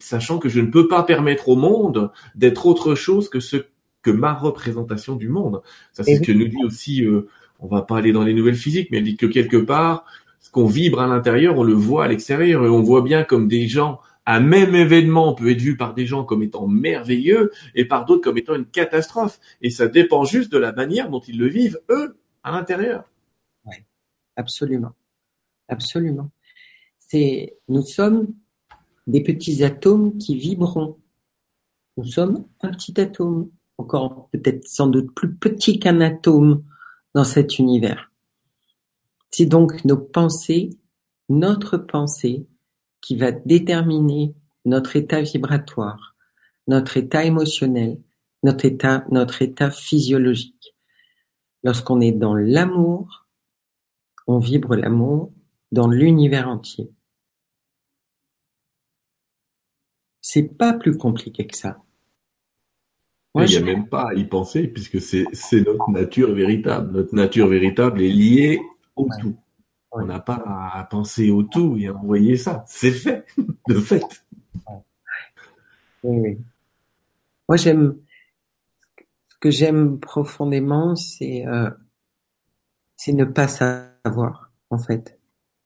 Sachant 0.00 0.38
que 0.38 0.48
je 0.48 0.60
ne 0.60 0.66
peux 0.66 0.88
pas 0.88 1.04
permettre 1.04 1.50
au 1.50 1.56
monde 1.56 2.10
d'être 2.34 2.66
autre 2.66 2.96
chose 2.96 3.28
que 3.28 3.38
ce 3.38 3.58
que 4.02 4.10
ma 4.10 4.34
représentation 4.34 5.14
du 5.14 5.28
monde. 5.28 5.62
Ça, 5.92 6.02
c'est 6.02 6.16
ce 6.16 6.22
que 6.22 6.32
nous 6.32 6.48
dit 6.48 6.64
aussi, 6.64 7.04
euh, 7.04 7.28
on 7.60 7.68
va 7.68 7.82
pas 7.82 7.98
aller 7.98 8.10
dans 8.10 8.24
les 8.24 8.34
nouvelles 8.34 8.56
physiques, 8.56 8.88
mais 8.90 8.98
elle 8.98 9.04
dit 9.04 9.16
que 9.16 9.26
quelque 9.26 9.56
part, 9.56 10.04
ce 10.40 10.50
qu'on 10.50 10.66
vibre 10.66 11.00
à 11.00 11.06
l'intérieur, 11.06 11.56
on 11.56 11.62
le 11.62 11.74
voit 11.74 12.06
à 12.06 12.08
l'extérieur, 12.08 12.64
et 12.64 12.68
on 12.68 12.82
voit 12.82 13.02
bien 13.02 13.22
comme 13.22 13.46
des 13.46 13.68
gens, 13.68 14.00
un 14.26 14.40
même 14.40 14.74
événement 14.74 15.34
peut 15.34 15.50
être 15.50 15.60
vu 15.60 15.76
par 15.76 15.94
des 15.94 16.06
gens 16.06 16.24
comme 16.24 16.42
étant 16.42 16.66
merveilleux, 16.66 17.50
et 17.74 17.84
par 17.84 18.04
d'autres 18.04 18.22
comme 18.22 18.38
étant 18.38 18.54
une 18.54 18.66
catastrophe. 18.66 19.40
Et 19.60 19.70
ça 19.70 19.88
dépend 19.88 20.24
juste 20.24 20.52
de 20.52 20.58
la 20.58 20.72
manière 20.72 21.10
dont 21.10 21.20
ils 21.20 21.38
le 21.38 21.48
vivent, 21.48 21.80
eux, 21.90 22.16
à 22.42 22.52
l'intérieur. 22.52 23.10
Oui, 23.64 23.76
absolument. 24.36 24.92
Absolument. 25.68 26.30
C'est, 26.98 27.56
nous 27.68 27.82
sommes 27.82 28.28
des 29.06 29.22
petits 29.22 29.64
atomes 29.64 30.16
qui 30.18 30.36
vibrons. 30.36 30.98
Nous 31.96 32.04
sommes 32.04 32.46
un 32.60 32.70
petit 32.70 32.98
atome 33.00 33.50
encore 33.78 34.28
peut-être 34.32 34.66
sans 34.66 34.86
doute 34.86 35.14
plus 35.14 35.34
petit 35.34 35.78
qu'un 35.78 36.00
atome 36.00 36.64
dans 37.14 37.24
cet 37.24 37.58
univers. 37.58 38.10
C'est 39.30 39.46
donc 39.46 39.84
nos 39.84 39.96
pensées, 39.96 40.70
notre 41.28 41.78
pensée, 41.78 42.46
qui 43.02 43.16
va 43.16 43.32
déterminer 43.32 44.34
notre 44.64 44.96
état 44.96 45.20
vibratoire, 45.20 46.16
notre 46.68 46.96
état 46.96 47.24
émotionnel, 47.24 48.00
notre 48.42 48.64
état, 48.64 49.04
notre 49.10 49.42
état 49.42 49.70
physiologique. 49.70 50.74
Lorsqu'on 51.64 52.00
est 52.00 52.12
dans 52.12 52.34
l'amour, 52.34 53.26
on 54.26 54.38
vibre 54.38 54.74
l'amour 54.76 55.32
dans 55.72 55.88
l'univers 55.88 56.48
entier. 56.48 56.90
C'est 60.20 60.56
pas 60.56 60.72
plus 60.72 60.96
compliqué 60.96 61.46
que 61.46 61.56
ça. 61.56 61.82
Il 63.34 63.44
n'y 63.44 63.56
a 63.56 63.60
même 63.62 63.88
pas 63.88 64.10
à 64.10 64.14
y 64.14 64.24
penser 64.24 64.68
puisque 64.68 65.00
c'est 65.00 65.26
notre 65.64 65.90
nature 65.90 66.32
véritable. 66.32 66.92
Notre 66.92 67.14
nature 67.14 67.48
véritable 67.48 68.02
est 68.02 68.08
liée 68.08 68.60
au 68.94 69.08
tout. 69.20 69.36
On 69.92 70.06
n'a 70.06 70.20
pas 70.20 70.42
à 70.74 70.84
penser 70.84 71.30
au 71.30 71.42
tout 71.42 71.76
et 71.78 71.88
à 71.88 71.94
envoyer 71.94 72.36
ça. 72.36 72.64
C'est 72.66 72.92
fait, 72.92 73.26
de 73.68 73.74
fait. 73.74 74.02
Oui, 76.02 76.18
oui. 76.18 76.38
Moi, 77.48 77.56
j'aime. 77.56 77.98
Ce 79.28 79.36
que 79.38 79.50
j'aime 79.50 79.98
profondément, 79.98 80.96
c'est 80.96 81.46
euh, 81.46 81.70
c'est 82.96 83.12
ne 83.12 83.24
pas 83.24 83.48
savoir, 83.48 84.52
en 84.70 84.78
fait, 84.78 85.18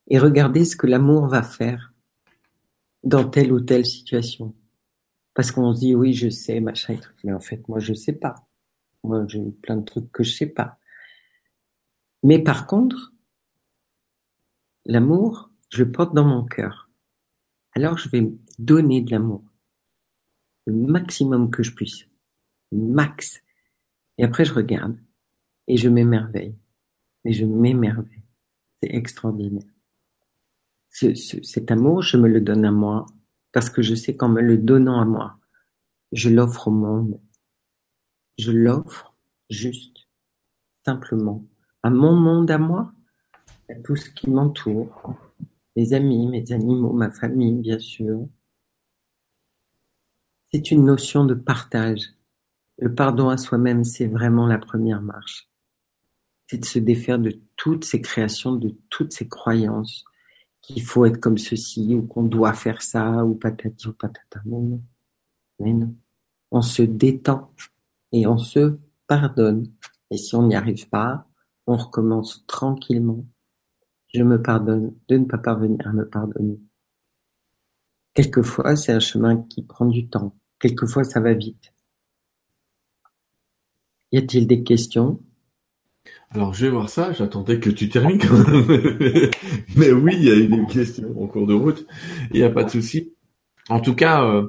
et 0.08 0.18
regarder 0.18 0.64
ce 0.64 0.74
que 0.74 0.86
l'amour 0.86 1.28
va 1.28 1.42
faire 1.42 1.92
dans 3.04 3.28
telle 3.28 3.52
ou 3.52 3.60
telle 3.60 3.84
situation. 3.84 4.54
Parce 5.34 5.52
qu'on 5.52 5.74
se 5.74 5.80
dit 5.80 5.94
oui, 5.94 6.14
je 6.14 6.30
sais, 6.30 6.60
machin 6.60 6.96
Mais 7.22 7.34
en 7.34 7.40
fait, 7.40 7.68
moi, 7.68 7.78
je 7.78 7.92
sais 7.92 8.14
pas. 8.14 8.34
Moi, 9.04 9.26
j'ai 9.28 9.42
plein 9.62 9.76
de 9.76 9.84
trucs 9.84 10.10
que 10.10 10.24
je 10.24 10.34
sais 10.34 10.46
pas. 10.46 10.78
Mais 12.22 12.38
par 12.38 12.66
contre, 12.66 13.12
l'amour, 14.86 15.50
je 15.70 15.84
le 15.84 15.92
porte 15.92 16.14
dans 16.14 16.24
mon 16.24 16.44
cœur. 16.44 16.88
Alors, 17.74 17.98
je 17.98 18.08
vais 18.08 18.32
donner 18.58 19.02
de 19.02 19.10
l'amour. 19.10 19.44
Le 20.66 20.72
maximum 20.72 21.50
que 21.50 21.62
je 21.62 21.74
puisse. 21.74 22.06
Max. 22.72 23.42
Et 24.18 24.24
après, 24.24 24.44
je 24.44 24.54
regarde. 24.54 24.98
Et 25.68 25.76
je 25.76 25.88
m'émerveille. 25.88 26.56
Et 27.24 27.32
je 27.32 27.44
m'émerveille. 27.44 28.22
C'est 28.82 28.94
extraordinaire. 28.94 29.70
cet 30.90 31.70
amour, 31.70 32.02
je 32.02 32.16
me 32.16 32.28
le 32.28 32.40
donne 32.40 32.64
à 32.64 32.70
moi 32.70 33.06
parce 33.52 33.70
que 33.70 33.82
je 33.82 33.94
sais 33.94 34.16
qu'en 34.16 34.28
me 34.28 34.40
le 34.40 34.58
donnant 34.58 35.00
à 35.00 35.04
moi, 35.04 35.38
je 36.12 36.28
l'offre 36.28 36.68
au 36.68 36.72
monde. 36.72 37.20
Je 38.38 38.52
l'offre 38.52 39.14
juste, 39.48 40.08
simplement, 40.84 41.44
à 41.82 41.88
mon 41.88 42.14
monde 42.14 42.50
à 42.50 42.58
moi, 42.58 42.92
tout 43.74 43.96
ce 43.96 44.10
qui 44.10 44.30
m'entoure, 44.30 45.14
mes 45.76 45.92
amis, 45.92 46.26
mes 46.28 46.52
animaux, 46.52 46.92
ma 46.92 47.10
famille, 47.10 47.54
bien 47.54 47.78
sûr. 47.78 48.26
C'est 50.52 50.70
une 50.70 50.84
notion 50.84 51.24
de 51.24 51.34
partage. 51.34 52.00
Le 52.78 52.94
pardon 52.94 53.28
à 53.28 53.36
soi-même, 53.36 53.84
c'est 53.84 54.06
vraiment 54.06 54.46
la 54.46 54.58
première 54.58 55.02
marche. 55.02 55.48
C'est 56.46 56.58
de 56.58 56.64
se 56.64 56.78
défaire 56.78 57.18
de 57.18 57.40
toutes 57.56 57.84
ces 57.84 58.00
créations, 58.00 58.54
de 58.54 58.76
toutes 58.88 59.12
ces 59.12 59.28
croyances, 59.28 60.04
qu'il 60.62 60.82
faut 60.82 61.04
être 61.04 61.18
comme 61.18 61.38
ceci, 61.38 61.94
ou 61.94 62.06
qu'on 62.06 62.22
doit 62.22 62.52
faire 62.52 62.82
ça, 62.82 63.24
ou 63.24 63.34
patati 63.34 63.88
ou 63.88 63.92
patata. 63.92 64.40
Non. 64.44 64.80
Mais 65.58 65.72
non. 65.72 65.94
On 66.50 66.62
se 66.62 66.82
détend 66.82 67.50
et 68.12 68.26
on 68.26 68.38
se 68.38 68.78
pardonne. 69.06 69.66
Et 70.10 70.16
si 70.16 70.34
on 70.36 70.46
n'y 70.46 70.54
arrive 70.54 70.88
pas, 70.88 71.26
on 71.66 71.76
recommence 71.76 72.44
tranquillement. 72.46 73.24
Je 74.14 74.22
me 74.22 74.40
pardonne 74.40 74.94
de 75.08 75.16
ne 75.16 75.24
pas 75.24 75.38
parvenir 75.38 75.86
à 75.86 75.92
me 75.92 76.08
pardonner. 76.08 76.60
Quelquefois, 78.14 78.76
c'est 78.76 78.92
un 78.92 79.00
chemin 79.00 79.36
qui 79.36 79.62
prend 79.62 79.86
du 79.86 80.08
temps. 80.08 80.34
Quelquefois, 80.58 81.04
ça 81.04 81.20
va 81.20 81.34
vite. 81.34 81.72
Y 84.12 84.18
a-t-il 84.18 84.46
des 84.46 84.62
questions? 84.62 85.20
Alors, 86.30 86.54
je 86.54 86.66
vais 86.66 86.70
voir 86.70 86.88
ça. 86.88 87.12
J'attendais 87.12 87.60
que 87.60 87.70
tu 87.70 87.88
termines 87.88 88.18
quand 88.18 88.38
même. 88.48 88.66
Mais 89.76 89.92
oui, 89.92 90.14
il 90.16 90.24
y 90.24 90.30
a 90.30 90.36
eu 90.36 90.48
des 90.48 90.66
questions 90.66 91.22
en 91.22 91.26
cours 91.26 91.46
de 91.46 91.54
route. 91.54 91.86
Il 92.32 92.40
n'y 92.40 92.46
a 92.46 92.50
pas 92.50 92.64
de 92.64 92.70
souci. 92.70 93.12
En 93.68 93.80
tout 93.80 93.94
cas, 93.94 94.24
euh, 94.24 94.46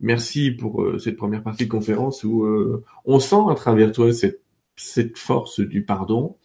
merci 0.00 0.50
pour 0.50 0.82
euh, 0.82 0.98
cette 0.98 1.16
première 1.16 1.42
partie 1.42 1.64
de 1.64 1.70
conférence 1.70 2.24
où 2.24 2.44
euh, 2.44 2.84
on 3.04 3.20
sent 3.20 3.44
à 3.50 3.54
travers 3.54 3.92
toi 3.92 4.12
cette, 4.12 4.42
cette 4.76 5.18
force 5.18 5.60
du 5.60 5.84
pardon 5.84 6.36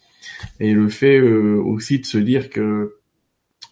et 0.60 0.74
le 0.74 0.90
fait 0.90 1.22
aussi 1.22 2.00
de 2.00 2.06
se 2.06 2.18
dire 2.18 2.50
que 2.50 2.98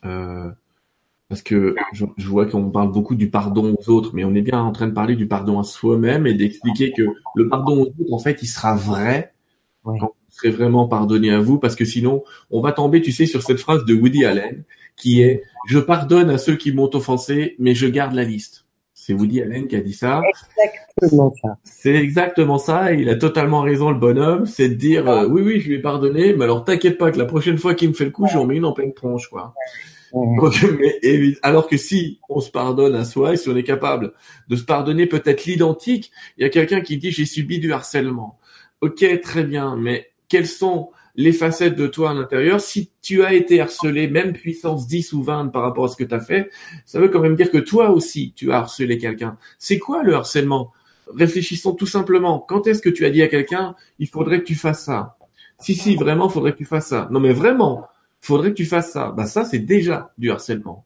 parce 0.02 1.44
que 1.44 1.76
je, 1.94 2.06
je 2.18 2.28
vois 2.28 2.46
qu'on 2.46 2.70
parle 2.72 2.92
beaucoup 2.92 3.16
du 3.16 3.30
pardon 3.30 3.74
aux 3.80 3.90
autres, 3.90 4.12
mais 4.14 4.26
on 4.26 4.36
est 4.36 4.42
bien 4.42 4.60
en 4.60 4.74
train 4.74 4.88
de 4.88 4.94
parler 4.94 5.16
du 5.16 5.28
pardon 5.28 5.60
à 5.60 5.64
soi-même 5.64 6.28
et 6.28 6.34
d'expliquer 6.34 6.92
que 6.92 7.04
le 7.36 7.48
pardon 7.48 7.84
aux 7.84 7.86
autres, 7.86 8.14
en 8.14 8.20
fait, 8.20 8.40
il 8.42 8.48
sera 8.48 8.76
vrai 8.76 9.34
quand 9.84 10.14
serait 10.32 10.50
vraiment 10.50 10.88
pardonné 10.88 11.32
à 11.32 11.40
vous 11.40 11.60
parce 11.60 11.76
que 11.76 11.86
sinon 11.86 12.24
on 12.50 12.62
va 12.62 12.72
tomber, 12.72 13.02
tu 13.02 13.12
sais, 13.12 13.26
sur 13.26 13.44
cette 13.44 13.60
phrase 13.60 13.86
de 13.86 13.94
Woody 13.94 14.26
Allen 14.26 14.64
qui 14.96 15.22
est 15.22 15.44
je 15.68 15.80
pardonne 15.80 16.30
à 16.30 16.38
ceux 16.38 16.56
qui 16.56 16.72
m'ont 16.72 16.90
offensé, 16.94 17.56
mais 17.60 17.76
je 17.76 17.88
garde 17.88 18.14
la 18.14 18.24
liste. 18.24 18.66
C'est 18.94 19.14
Woody 19.14 19.42
Allen 19.42 19.68
qui 19.68 19.76
a 19.76 19.82
dit 19.82 19.94
ça. 19.94 20.22
Exactement 21.02 21.34
ça. 21.42 21.58
C'est 21.64 21.96
exactement 21.96 22.58
ça. 22.58 22.94
il 22.94 23.10
a 23.10 23.16
totalement 23.16 23.62
raison, 23.62 23.90
le 23.90 24.00
bonhomme. 24.00 24.46
C'est 24.46 24.70
de 24.70 24.76
dire, 24.76 25.08
euh, 25.08 25.26
oui, 25.28 25.42
oui, 25.42 25.60
je 25.60 25.70
lui 25.70 25.76
ai 25.76 25.80
pardonné, 25.80 26.34
mais 26.34 26.44
alors 26.44 26.64
t'inquiète 26.64 26.98
pas 26.98 27.12
que 27.12 27.18
la 27.18 27.26
prochaine 27.26 27.58
fois 27.58 27.74
qu'il 27.74 27.90
me 27.90 27.94
fait 27.94 28.06
le 28.06 28.12
coup, 28.12 28.28
j'en 28.32 28.46
mets 28.46 28.58
une 28.58 28.66
en 28.66 28.74
pleine 28.74 28.94
tronche, 28.94 29.28
quoi. 29.28 29.54
alors 31.42 31.68
que 31.68 31.78
si 31.78 32.20
on 32.28 32.42
se 32.42 32.52
pardonne 32.52 32.96
à 32.96 33.06
soi 33.06 33.34
et 33.34 33.38
si 33.38 33.48
on 33.50 33.56
est 33.56 33.64
capable 33.64 34.12
de 34.50 34.56
se 34.58 34.64
pardonner 34.64 35.06
peut-être 35.06 35.46
l'identique, 35.46 36.12
il 36.38 36.44
y 36.44 36.46
a 36.46 36.50
quelqu'un 36.50 36.82
qui 36.82 36.98
dit 36.98 37.12
j'ai 37.12 37.26
subi 37.26 37.60
du 37.60 37.72
harcèlement. 37.72 38.38
Ok, 38.82 39.06
très 39.22 39.44
bien, 39.44 39.78
mais 39.78 40.12
quelles 40.28 40.48
sont 40.48 40.90
les 41.16 41.32
facettes 41.32 41.76
de 41.76 41.88
toi 41.88 42.12
à 42.12 42.14
l'intérieur? 42.14 42.60
Si 42.60 42.90
tu 43.02 43.24
as 43.24 43.34
été 43.34 43.62
harcelé, 43.62 44.08
même 44.08 44.34
puissance 44.34 44.88
10 44.88 45.14
ou 45.14 45.24
20 45.24 45.48
par 45.48 45.62
rapport 45.62 45.86
à 45.86 45.88
ce 45.88 45.96
que 45.96 46.04
tu 46.04 46.14
as 46.14 46.20
fait, 46.20 46.50
ça 46.86 47.00
veut 47.00 47.10
quand 47.10 47.22
même 47.22 47.36
dire 47.36 47.52
que 47.52 47.58
toi 47.58 47.92
aussi 47.92 48.34
tu 48.36 48.52
as 48.52 48.58
harcelé 48.58 48.98
quelqu'un. 48.98 49.38
C'est 49.60 49.80
quoi 49.80 50.04
le 50.04 50.16
harcèlement? 50.16 50.74
Réfléchissons 51.16 51.74
tout 51.74 51.86
simplement. 51.86 52.40
Quand 52.40 52.68
est-ce 52.68 52.82
que 52.82 52.90
tu 52.90 53.06
as 53.06 53.10
dit 53.10 53.22
à 53.22 53.28
quelqu'un 53.28 53.76
il 54.00 54.08
faudrait 54.08 54.40
que 54.40 54.46
tu 54.46 54.56
fasses 54.56 54.86
ça? 54.86 55.18
Si 55.60 55.76
si, 55.76 55.96
vraiment, 55.96 56.28
il 56.28 56.32
faudrait 56.32 56.54
que 56.54 56.58
tu 56.58 56.66
fasses 56.66 56.88
ça. 56.88 57.08
Non 57.12 57.20
mais 57.20 57.34
vraiment, 57.34 57.86
faudrait 58.20 58.50
que 58.50 58.56
tu 58.56 58.66
fasses 58.66 58.92
ça. 58.92 59.14
Bah 59.16 59.26
ça, 59.26 59.46
c'est 59.46 59.60
déjà 59.60 60.12
du 60.18 60.32
harcèlement. 60.32 60.86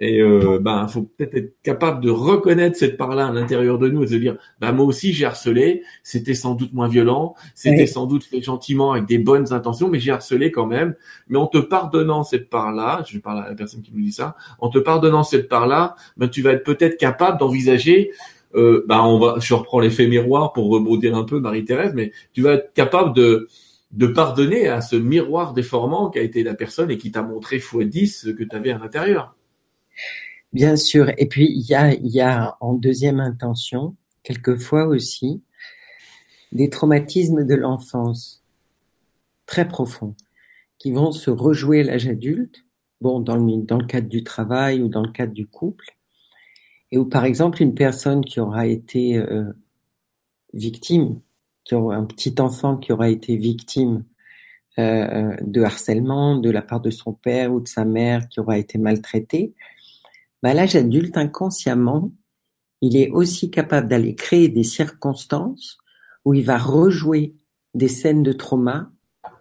Et 0.00 0.20
euh, 0.20 0.58
ben, 0.60 0.88
faut 0.88 1.02
peut-être 1.02 1.34
être 1.36 1.54
capable 1.62 2.02
de 2.02 2.10
reconnaître 2.10 2.76
cette 2.76 2.96
part-là 2.96 3.28
à 3.28 3.32
l'intérieur 3.32 3.78
de 3.78 3.88
nous 3.88 4.02
et 4.02 4.06
de 4.06 4.10
se 4.10 4.16
dire, 4.16 4.36
bah 4.60 4.72
moi 4.72 4.84
aussi 4.84 5.12
j'ai 5.12 5.24
harcelé. 5.24 5.84
C'était 6.02 6.34
sans 6.34 6.56
doute 6.56 6.72
moins 6.72 6.88
violent, 6.88 7.36
c'était 7.54 7.86
sans 7.86 8.06
doute 8.06 8.24
fait 8.24 8.42
gentiment 8.42 8.90
avec 8.92 9.06
des 9.06 9.18
bonnes 9.18 9.52
intentions, 9.52 9.88
mais 9.88 10.00
j'ai 10.00 10.10
harcelé 10.10 10.50
quand 10.50 10.66
même. 10.66 10.96
Mais 11.28 11.38
en 11.38 11.46
te 11.46 11.58
pardonnant 11.58 12.24
cette 12.24 12.50
part-là, 12.50 13.04
je 13.06 13.16
parle 13.18 13.44
à 13.44 13.48
la 13.50 13.54
personne 13.54 13.82
qui 13.82 13.92
nous 13.94 14.02
dit 14.02 14.10
ça, 14.10 14.34
en 14.58 14.70
te 14.70 14.80
pardonnant 14.80 15.22
cette 15.22 15.48
part-là, 15.48 15.94
ben 16.16 16.28
tu 16.28 16.42
vas 16.42 16.50
être 16.50 16.64
peut-être 16.64 16.96
capable 16.96 17.38
d'envisager. 17.38 18.10
Euh, 18.54 18.84
ben 18.86 19.00
on 19.00 19.18
va, 19.18 19.36
je 19.40 19.54
reprends 19.54 19.80
l'effet 19.80 20.06
miroir 20.06 20.52
pour 20.52 20.68
rebondir 20.68 21.16
un 21.16 21.24
peu, 21.24 21.40
Marie-Thérèse, 21.40 21.92
mais 21.94 22.12
tu 22.32 22.42
vas 22.42 22.54
être 22.54 22.72
capable 22.74 23.14
de 23.14 23.48
de 23.92 24.06
pardonner 24.06 24.68
à 24.68 24.80
ce 24.80 24.96
miroir 24.96 25.52
déformant 25.52 26.10
qui 26.10 26.18
a 26.18 26.22
été 26.22 26.42
la 26.42 26.54
personne 26.54 26.90
et 26.90 26.96
qui 26.96 27.12
t'a 27.12 27.22
montré 27.22 27.58
fois 27.58 27.84
10 27.84 28.22
ce 28.22 28.30
que 28.30 28.42
tu 28.42 28.56
à 28.56 28.78
l'intérieur. 28.78 29.36
Bien 30.52 30.76
sûr. 30.76 31.10
Et 31.18 31.26
puis, 31.26 31.50
il 31.50 31.66
y 31.68 31.74
a, 31.74 31.94
y 31.94 32.20
a 32.20 32.56
en 32.60 32.74
deuxième 32.74 33.20
intention, 33.20 33.94
quelquefois 34.22 34.86
aussi, 34.86 35.42
des 36.52 36.68
traumatismes 36.70 37.46
de 37.46 37.54
l'enfance 37.54 38.42
très 39.46 39.68
profonds 39.68 40.14
qui 40.78 40.92
vont 40.92 41.12
se 41.12 41.30
rejouer 41.30 41.80
à 41.80 41.84
l'âge 41.84 42.08
adulte, 42.08 42.64
bon, 43.00 43.20
dans 43.20 43.36
le, 43.36 43.62
dans 43.62 43.78
le 43.78 43.86
cadre 43.86 44.08
du 44.08 44.24
travail 44.24 44.82
ou 44.82 44.88
dans 44.88 45.02
le 45.02 45.12
cadre 45.12 45.32
du 45.32 45.46
couple, 45.46 45.96
et 46.92 46.98
où, 46.98 47.04
par 47.06 47.24
exemple, 47.24 47.62
une 47.62 47.74
personne 47.74 48.24
qui 48.24 48.38
aura 48.38 48.66
été 48.66 49.16
euh, 49.16 49.52
victime 50.52 51.20
qui 51.64 51.74
aura 51.74 51.96
un 51.96 52.04
petit 52.04 52.34
enfant 52.40 52.76
qui 52.76 52.92
aura 52.92 53.08
été 53.08 53.36
victime 53.36 54.04
euh, 54.78 55.36
de 55.42 55.62
harcèlement 55.62 56.36
de 56.36 56.50
la 56.50 56.62
part 56.62 56.80
de 56.80 56.90
son 56.90 57.12
père 57.12 57.52
ou 57.52 57.60
de 57.60 57.68
sa 57.68 57.84
mère 57.84 58.28
qui 58.28 58.40
aura 58.40 58.58
été 58.58 58.78
maltraité, 58.78 59.54
bah, 60.42 60.54
l'âge 60.54 60.74
adulte, 60.74 61.16
inconsciemment, 61.16 62.10
il 62.80 62.96
est 62.96 63.10
aussi 63.10 63.50
capable 63.50 63.88
d'aller 63.88 64.14
créer 64.14 64.48
des 64.48 64.64
circonstances 64.64 65.78
où 66.24 66.34
il 66.34 66.44
va 66.44 66.58
rejouer 66.58 67.34
des 67.74 67.88
scènes 67.88 68.22
de 68.22 68.32
trauma 68.32 68.90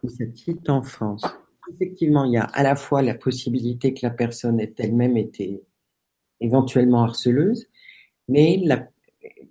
de 0.03 0.09
sa 0.09 0.25
petite 0.25 0.69
enfance. 0.69 1.25
Effectivement, 1.73 2.25
il 2.25 2.33
y 2.33 2.37
a 2.37 2.43
à 2.43 2.61
la 2.61 2.75
fois 2.75 3.01
la 3.01 3.15
possibilité 3.15 3.93
que 3.93 4.05
la 4.05 4.11
personne 4.11 4.59
ait 4.59 4.73
elle-même 4.77 5.17
été 5.17 5.63
éventuellement 6.41 7.03
harceleuse, 7.03 7.67
mais 8.27 8.61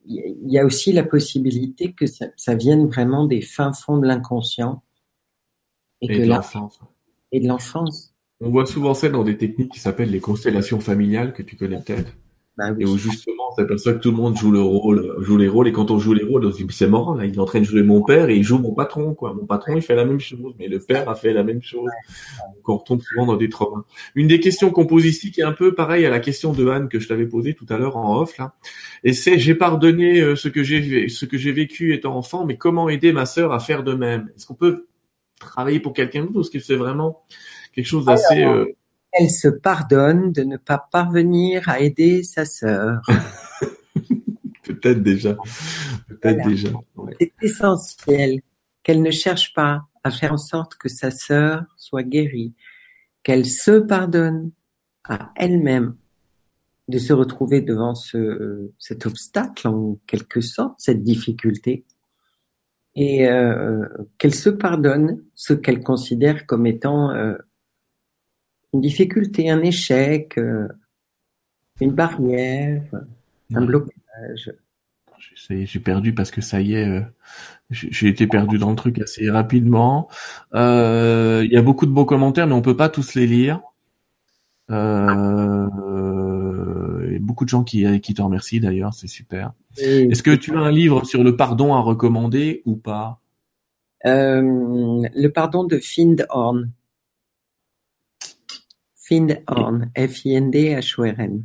il 0.05 0.51
y 0.51 0.59
a 0.59 0.65
aussi 0.65 0.93
la 0.93 1.05
possibilité 1.05 1.93
que 1.93 2.07
ça, 2.07 2.27
ça 2.37 2.55
vienne 2.55 2.87
vraiment 2.87 3.25
des 3.27 3.41
fins 3.41 3.73
fonds 3.73 3.99
de 3.99 4.07
l'inconscient 4.07 4.83
et, 6.01 6.09
que 6.09 6.23
de 6.23 6.27
l'enfance. 6.27 6.81
Et 7.33 7.41
de 7.41 7.49
l'enfance. 7.49 8.15
On 8.41 8.51
voit 8.51 8.67
souvent 8.67 8.95
ça 8.95 9.09
dans 9.09 9.23
des 9.23 9.37
techniques 9.37 9.73
qui 9.73 9.81
s'appellent 9.81 10.11
les 10.11 10.21
constellations 10.21 10.81
familiales 10.81 11.33
que 11.33 11.43
tu 11.43 11.57
connais 11.57 11.81
peut-être. 11.81 12.13
Bah 12.59 12.75
et 12.79 12.85
où 12.85 12.99
justement, 12.99 13.53
c'est 13.57 13.67
pour 13.67 13.79
ça 13.79 13.93
que 13.95 13.99
tout 14.01 14.11
le 14.11 14.17
monde 14.17 14.37
joue 14.37 14.51
le 14.51 14.61
rôle, 14.61 15.15
joue 15.21 15.37
les 15.39 15.49
rôles, 15.49 15.69
et 15.69 15.73
quand 15.73 15.91
on 15.91 15.99
joue 15.99 16.13
les 16.13 16.25
rôles, 16.25 16.45
on 16.45 16.53
se 16.53 16.63
dit, 16.63 16.67
c'est 16.71 16.89
marrant, 16.89 17.15
là, 17.15 17.25
il 17.25 17.35
est 17.35 17.39
en 17.39 17.45
train 17.45 17.61
de 17.61 17.65
jouer 17.65 17.83
mon 17.83 18.03
père 18.03 18.29
et 18.29 18.37
il 18.37 18.43
joue 18.43 18.59
mon 18.59 18.75
patron, 18.75 19.15
quoi. 19.15 19.33
Mon 19.33 19.47
patron, 19.47 19.77
il 19.77 19.83
fait 19.83 19.95
la 19.95 20.05
même 20.05 20.21
chose, 20.21 20.55
mais 20.59 20.69
le 20.69 20.81
père 20.81 21.09
a 21.09 21.15
fait 21.15 21.33
la 21.33 21.45
même 21.45 21.63
chose. 21.63 21.89
Donc, 22.57 22.69
on 22.69 22.77
retombe 22.77 23.01
souvent 23.03 23.27
dans 23.27 23.37
des 23.37 23.49
traumas. 23.49 23.85
Une 24.15 24.27
des 24.27 24.41
questions 24.41 24.71
qu'on 24.71 24.85
pose 24.85 25.07
ici, 25.07 25.31
qui 25.31 25.41
est 25.41 25.45
un 25.45 25.53
peu 25.53 25.75
pareil 25.75 26.05
à 26.05 26.11
la 26.11 26.21
question 26.21 26.53
de 26.53 26.69
Anne 26.69 26.89
que 26.89 26.99
je 26.99 27.09
t'avais 27.09 27.27
posée 27.27 27.55
tout 27.55 27.67
à 27.69 27.79
l'heure 27.79 27.97
en 27.97 28.21
off, 28.21 28.37
là. 28.37 28.55
Et 29.05 29.13
c'est, 29.13 29.39
j'ai 29.39 29.55
pardonné 29.55 30.21
euh, 30.21 30.37
ce 30.37 30.49
que 30.49 30.63
j'ai, 30.63 31.09
ce 31.09 31.25
que 31.25 31.39
j'ai 31.39 31.53
vécu 31.53 31.95
étant 31.95 32.17
enfant, 32.17 32.45
mais 32.45 32.57
comment 32.57 32.89
aider 32.89 33.13
ma 33.13 33.27
sœur 33.27 33.53
à 33.53 33.61
faire 33.61 33.85
de 33.85 33.95
même? 33.95 34.31
Est-ce 34.37 34.47
qu'on 34.47 34.55
peut 34.55 34.87
travailler 35.39 35.81
pour 35.81 35.93
quelqu'un 35.95 36.25
d'autre? 36.25 36.37
Ou 36.37 36.41
est-ce 36.41 36.51
que 36.51 36.59
c'est 36.59 36.77
vraiment 36.77 37.23
quelque 37.75 37.87
chose 37.87 38.05
d'assez, 38.05 38.43
euh, 38.43 38.67
elle 39.13 39.31
se 39.31 39.49
pardonne 39.49 40.33
de 40.33 40.43
ne 40.43 40.57
pas 40.57 40.79
parvenir 40.91 41.69
à 41.69 41.81
aider 41.81 42.23
sa 42.23 42.45
sœur. 42.45 43.03
Peut-être 44.65 45.03
déjà. 45.03 45.37
Peut-être 46.09 46.47
déjà. 46.47 46.71
C'est 47.19 47.33
essentiel 47.43 48.41
qu'elle 48.83 49.03
ne 49.03 49.11
cherche 49.11 49.53
pas 49.53 49.83
à 50.05 50.11
faire 50.11 50.33
en 50.33 50.39
sorte 50.39 50.77
que 50.77 50.89
sa 50.89 51.11
sœur 51.11 51.65
soit 51.77 52.03
guérie, 52.03 52.55
qu'elle 53.23 53.47
se 53.47 53.79
pardonne 53.81 54.53
à 55.05 55.33
elle-même 55.37 55.97
de 56.89 56.99
se 56.99 57.13
retrouver 57.13 57.61
devant 57.61 57.95
ce, 57.95 58.71
cet 58.79 59.07
obstacle 59.07 59.69
en 59.69 59.99
quelque 60.07 60.41
sorte, 60.41 60.75
cette 60.79 61.03
difficulté, 61.03 61.85
et 62.95 63.29
euh, 63.29 63.87
qu'elle 64.19 64.35
se 64.35 64.51
pardonne 64.51 65.23
ce 65.35 65.55
qu'elle 65.55 65.83
considère 65.83 66.47
comme 66.47 66.67
étant 66.67 67.11
euh, 67.13 67.35
une 68.73 68.81
difficulté, 68.81 69.51
un 69.51 69.63
échec, 69.63 70.39
euh, 70.39 70.69
une 71.81 71.93
barrière, 71.93 72.83
un 73.55 73.65
blocage. 73.65 74.53
J'ai 75.49 75.81
perdu 75.81 76.15
parce 76.15 76.31
que 76.31 76.41
ça 76.41 76.61
y 76.61 76.75
est, 76.75 76.89
euh, 76.89 77.01
j'ai 77.71 78.09
été 78.09 78.27
perdu 78.27 78.59
dans 78.59 78.71
le 78.71 78.77
truc 78.77 78.99
assez 79.01 79.31
rapidement. 79.31 80.09
Euh, 80.55 81.43
il 81.45 81.53
y 81.53 81.57
a 81.57 81.63
beaucoup 81.63 81.87
de 81.87 81.91
beaux 81.93 82.05
commentaires, 82.05 82.47
mais 82.47 82.55
on 82.55 82.63
peut 82.63 82.77
pas 82.77 82.89
tous 82.89 83.15
les 83.15 83.27
lire. 83.27 83.61
Euh, 84.71 85.69
et 87.11 87.19
beaucoup 87.19 87.45
de 87.45 87.51
gens 87.51 87.65
qui, 87.65 88.01
qui 88.01 88.15
te 88.15 88.23
remercient 88.23 88.61
d'ailleurs, 88.61 88.95
c'est 88.95 89.09
super. 89.09 89.53
Est-ce 89.77 90.23
que 90.23 90.35
tu 90.35 90.57
as 90.57 90.61
un 90.61 90.71
livre 90.71 91.05
sur 91.05 91.25
le 91.25 91.37
pardon 91.37 91.75
à 91.75 91.81
recommander 91.81 92.63
ou 92.67 92.77
pas? 92.77 93.21
Le 94.05 95.27
pardon 95.29 95.65
de 95.65 95.79
Find 95.79 96.25
Horn. 96.31 96.71
Find-Horn, 99.11 99.91
F-I-N-D-H-O-R-N. 99.97 101.45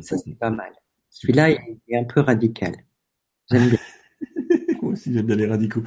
Ça, 0.00 0.16
c'est 0.16 0.38
pas 0.38 0.50
mal. 0.50 0.72
Celui-là, 1.10 1.50
il 1.50 1.78
est 1.88 1.98
un 1.98 2.04
peu 2.04 2.20
radical. 2.20 2.74
J'aime 3.50 3.68
bien. 3.68 3.78
Moi 4.82 4.92
aussi, 4.92 5.12
j'aime 5.12 5.26
bien 5.26 5.36
les 5.36 5.46
radicaux. 5.46 5.82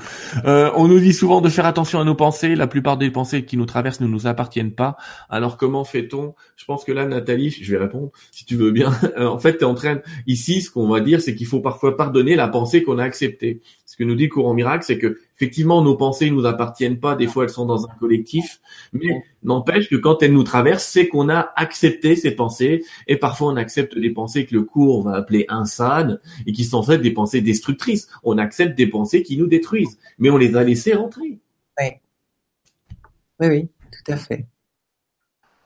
Euh, 0.45 0.71
on 0.75 0.87
nous 0.87 0.99
dit 0.99 1.13
souvent 1.13 1.41
de 1.41 1.49
faire 1.49 1.65
attention 1.65 1.99
à 1.99 2.03
nos 2.03 2.13
pensées. 2.13 2.55
La 2.55 2.67
plupart 2.67 2.97
des 2.97 3.09
pensées 3.09 3.43
qui 3.43 3.57
nous 3.57 3.65
traversent 3.65 4.01
ne 4.01 4.07
nous 4.07 4.27
appartiennent 4.27 4.73
pas. 4.73 4.97
Alors, 5.29 5.57
comment 5.57 5.83
fait-on? 5.83 6.35
Je 6.55 6.65
pense 6.65 6.85
que 6.85 6.91
là, 6.91 7.05
Nathalie, 7.07 7.49
je 7.49 7.71
vais 7.71 7.81
répondre, 7.81 8.11
si 8.31 8.45
tu 8.45 8.55
veux 8.55 8.71
bien. 8.71 8.91
Euh, 9.17 9.27
en 9.27 9.39
fait, 9.39 9.57
tu 9.57 9.63
es 9.63 9.63
en 9.65 9.73
train... 9.73 10.01
Ici, 10.27 10.61
ce 10.61 10.69
qu'on 10.69 10.87
va 10.87 10.99
dire, 11.01 11.19
c'est 11.19 11.33
qu'il 11.33 11.47
faut 11.47 11.61
parfois 11.61 11.97
pardonner 11.97 12.35
la 12.35 12.47
pensée 12.47 12.83
qu'on 12.83 12.99
a 12.99 13.03
acceptée. 13.03 13.61
Ce 13.85 13.97
que 13.97 14.03
nous 14.03 14.15
dit 14.15 14.29
Courant 14.29 14.53
Miracle, 14.53 14.85
c'est 14.85 14.99
que 14.99 15.17
effectivement, 15.39 15.81
nos 15.81 15.95
pensées 15.95 16.29
nous 16.29 16.45
appartiennent 16.45 16.99
pas. 16.99 17.15
Des 17.15 17.27
fois, 17.27 17.45
elles 17.45 17.49
sont 17.49 17.65
dans 17.65 17.85
un 17.85 17.93
collectif, 17.95 18.59
mais 18.91 19.23
n'empêche 19.41 19.89
que 19.89 19.95
quand 19.95 20.21
elles 20.21 20.33
nous 20.33 20.43
traversent, 20.43 20.87
c'est 20.87 21.07
qu'on 21.07 21.29
a 21.29 21.53
accepté 21.55 22.17
ces 22.17 22.31
pensées. 22.31 22.83
Et 23.07 23.15
parfois, 23.15 23.53
on 23.53 23.55
accepte 23.55 23.97
des 23.97 24.09
pensées 24.09 24.45
que 24.45 24.53
le 24.53 24.63
cours 24.63 25.03
va 25.03 25.15
appeler 25.15 25.45
insades 25.47 26.21
et 26.45 26.51
qui 26.51 26.65
sont 26.65 26.79
en 26.79 26.83
fait 26.83 26.97
des 26.97 27.11
pensées 27.11 27.39
destructrices. 27.39 28.09
On 28.23 28.37
accepte 28.37 28.77
des 28.77 28.87
pensées 28.87 29.23
qui 29.23 29.37
nous 29.37 29.47
détruisent, 29.47 29.97
mais 30.17 30.29
on 30.29 30.37
les 30.37 30.57
a 30.57 30.63
laissées 30.63 30.93
rentrer. 30.93 31.39
Oui, 31.79 31.87
oui, 33.39 33.47
oui, 33.47 33.69
tout 33.91 34.11
à 34.11 34.17
fait. 34.17 34.45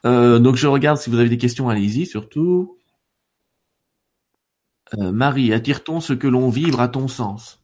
Euh, 0.06 0.38
donc, 0.38 0.54
je 0.54 0.68
regarde 0.68 0.98
si 0.98 1.10
vous 1.10 1.18
avez 1.18 1.28
des 1.28 1.38
questions, 1.38 1.68
allez-y, 1.68 2.06
surtout. 2.06 2.78
Euh, 4.98 5.10
Marie, 5.10 5.52
attire-t-on 5.52 6.00
ce 6.00 6.12
que 6.12 6.28
l'on 6.28 6.48
vibre 6.48 6.80
à 6.80 6.86
ton 6.86 7.08
sens? 7.08 7.63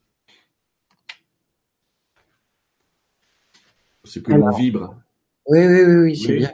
Ce 4.11 4.19
que 4.19 4.33
l'on 4.33 4.51
vibre. 4.51 4.97
Oui, 5.47 5.67
oui, 5.67 5.83
oui, 5.87 5.95
oui, 5.95 6.17
c'est 6.17 6.37
bien. 6.37 6.53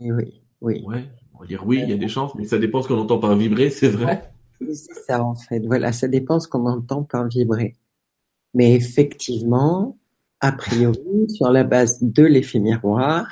Oui, 0.00 0.24
oui. 0.60 0.84
Ouais, 0.86 1.04
on 1.34 1.40
va 1.40 1.46
dire 1.46 1.66
oui, 1.66 1.80
il 1.82 1.90
y 1.90 1.92
a 1.92 1.96
des 1.96 2.08
chances, 2.08 2.34
mais 2.34 2.44
ça 2.44 2.58
dépend 2.58 2.82
ce 2.82 2.88
qu'on 2.88 2.98
entend 2.98 3.18
par 3.18 3.36
vibrer, 3.36 3.70
c'est 3.70 3.88
vrai. 3.88 4.30
C'est 4.60 4.94
ça, 5.06 5.22
en 5.22 5.34
fait. 5.34 5.60
Voilà, 5.66 5.92
ça 5.92 6.08
dépend 6.08 6.40
ce 6.40 6.48
qu'on 6.48 6.66
entend 6.66 7.02
par 7.02 7.26
vibrer. 7.28 7.76
Mais 8.54 8.74
effectivement, 8.74 9.98
a 10.40 10.52
priori, 10.52 11.28
sur 11.28 11.50
la 11.50 11.64
base 11.64 12.02
de 12.02 12.22
l'effet 12.22 12.60
miroir, 12.60 13.26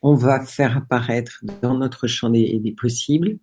on 0.00 0.14
va 0.14 0.40
faire 0.40 0.76
apparaître 0.78 1.44
dans 1.60 1.76
notre 1.76 2.06
champ 2.06 2.30
des, 2.30 2.58
des 2.58 2.72
possibles 2.72 3.38